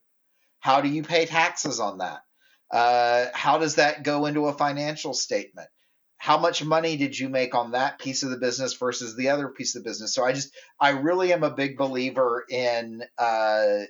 How 0.65 0.81
do 0.81 0.89
you 0.89 1.03
pay 1.03 1.27
taxes 1.27 1.79
on 1.79 1.99
that? 1.99 2.23
Uh, 2.71 3.27
how 3.35 3.59
does 3.59 3.75
that 3.75 4.01
go 4.01 4.25
into 4.25 4.47
a 4.47 4.53
financial 4.53 5.13
statement? 5.13 5.69
how 6.17 6.39
much 6.39 6.63
money 6.63 6.95
did 6.95 7.19
you 7.19 7.27
make 7.27 7.53
on 7.53 7.73
that 7.73 7.99
piece 7.99 8.23
of 8.23 8.31
the 8.31 8.37
business 8.37 8.73
versus 8.73 9.15
the 9.15 9.29
other 9.29 9.49
piece 9.49 9.75
of 9.75 9.83
the 9.83 9.89
business 9.89 10.13
so 10.13 10.23
i 10.23 10.31
just 10.31 10.51
i 10.79 10.91
really 10.91 11.33
am 11.33 11.43
a 11.43 11.51
big 11.51 11.77
believer 11.77 12.45
in 12.49 13.03
uh, 13.17 13.81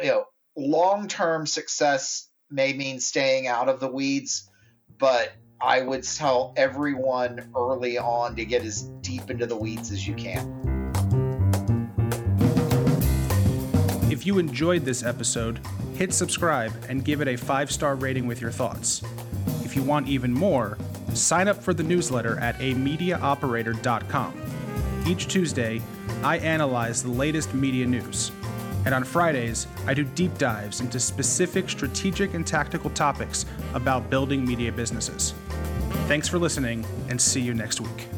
you 0.00 0.06
know 0.06 0.24
long-term 0.56 1.44
success 1.44 2.30
may 2.50 2.72
mean 2.72 3.00
staying 3.00 3.48
out 3.48 3.68
of 3.68 3.80
the 3.80 3.88
weeds 3.88 4.48
but 4.96 5.32
i 5.60 5.82
would 5.82 6.04
tell 6.04 6.54
everyone 6.56 7.50
early 7.56 7.98
on 7.98 8.36
to 8.36 8.44
get 8.44 8.64
as 8.64 8.82
deep 9.00 9.28
into 9.28 9.44
the 9.44 9.56
weeds 9.56 9.90
as 9.90 10.06
you 10.06 10.14
can 10.14 10.46
if 14.08 14.24
you 14.24 14.38
enjoyed 14.38 14.84
this 14.84 15.02
episode 15.02 15.60
hit 15.96 16.12
subscribe 16.12 16.72
and 16.88 17.04
give 17.04 17.20
it 17.20 17.28
a 17.28 17.36
five 17.36 17.70
star 17.70 17.96
rating 17.96 18.26
with 18.26 18.40
your 18.40 18.50
thoughts 18.50 19.02
if 19.64 19.74
you 19.74 19.82
want 19.82 20.08
even 20.08 20.32
more 20.32 20.76
sign 21.16 21.48
up 21.48 21.62
for 21.62 21.74
the 21.74 21.82
newsletter 21.82 22.38
at 22.38 22.58
amediaoperator.com. 22.58 24.34
Each 25.06 25.26
Tuesday, 25.26 25.80
I 26.22 26.38
analyze 26.38 27.02
the 27.02 27.10
latest 27.10 27.54
media 27.54 27.86
news. 27.86 28.32
And 28.84 28.94
on 28.94 29.02
Fridays, 29.02 29.66
I 29.86 29.94
do 29.94 30.04
deep 30.04 30.36
dives 30.38 30.80
into 30.80 31.00
specific 31.00 31.68
strategic 31.68 32.34
and 32.34 32.46
tactical 32.46 32.90
topics 32.90 33.46
about 33.74 34.10
building 34.10 34.44
media 34.44 34.70
businesses. 34.70 35.34
Thanks 36.06 36.28
for 36.28 36.38
listening, 36.38 36.86
and 37.08 37.20
see 37.20 37.40
you 37.40 37.52
next 37.52 37.80
week. 37.80 38.15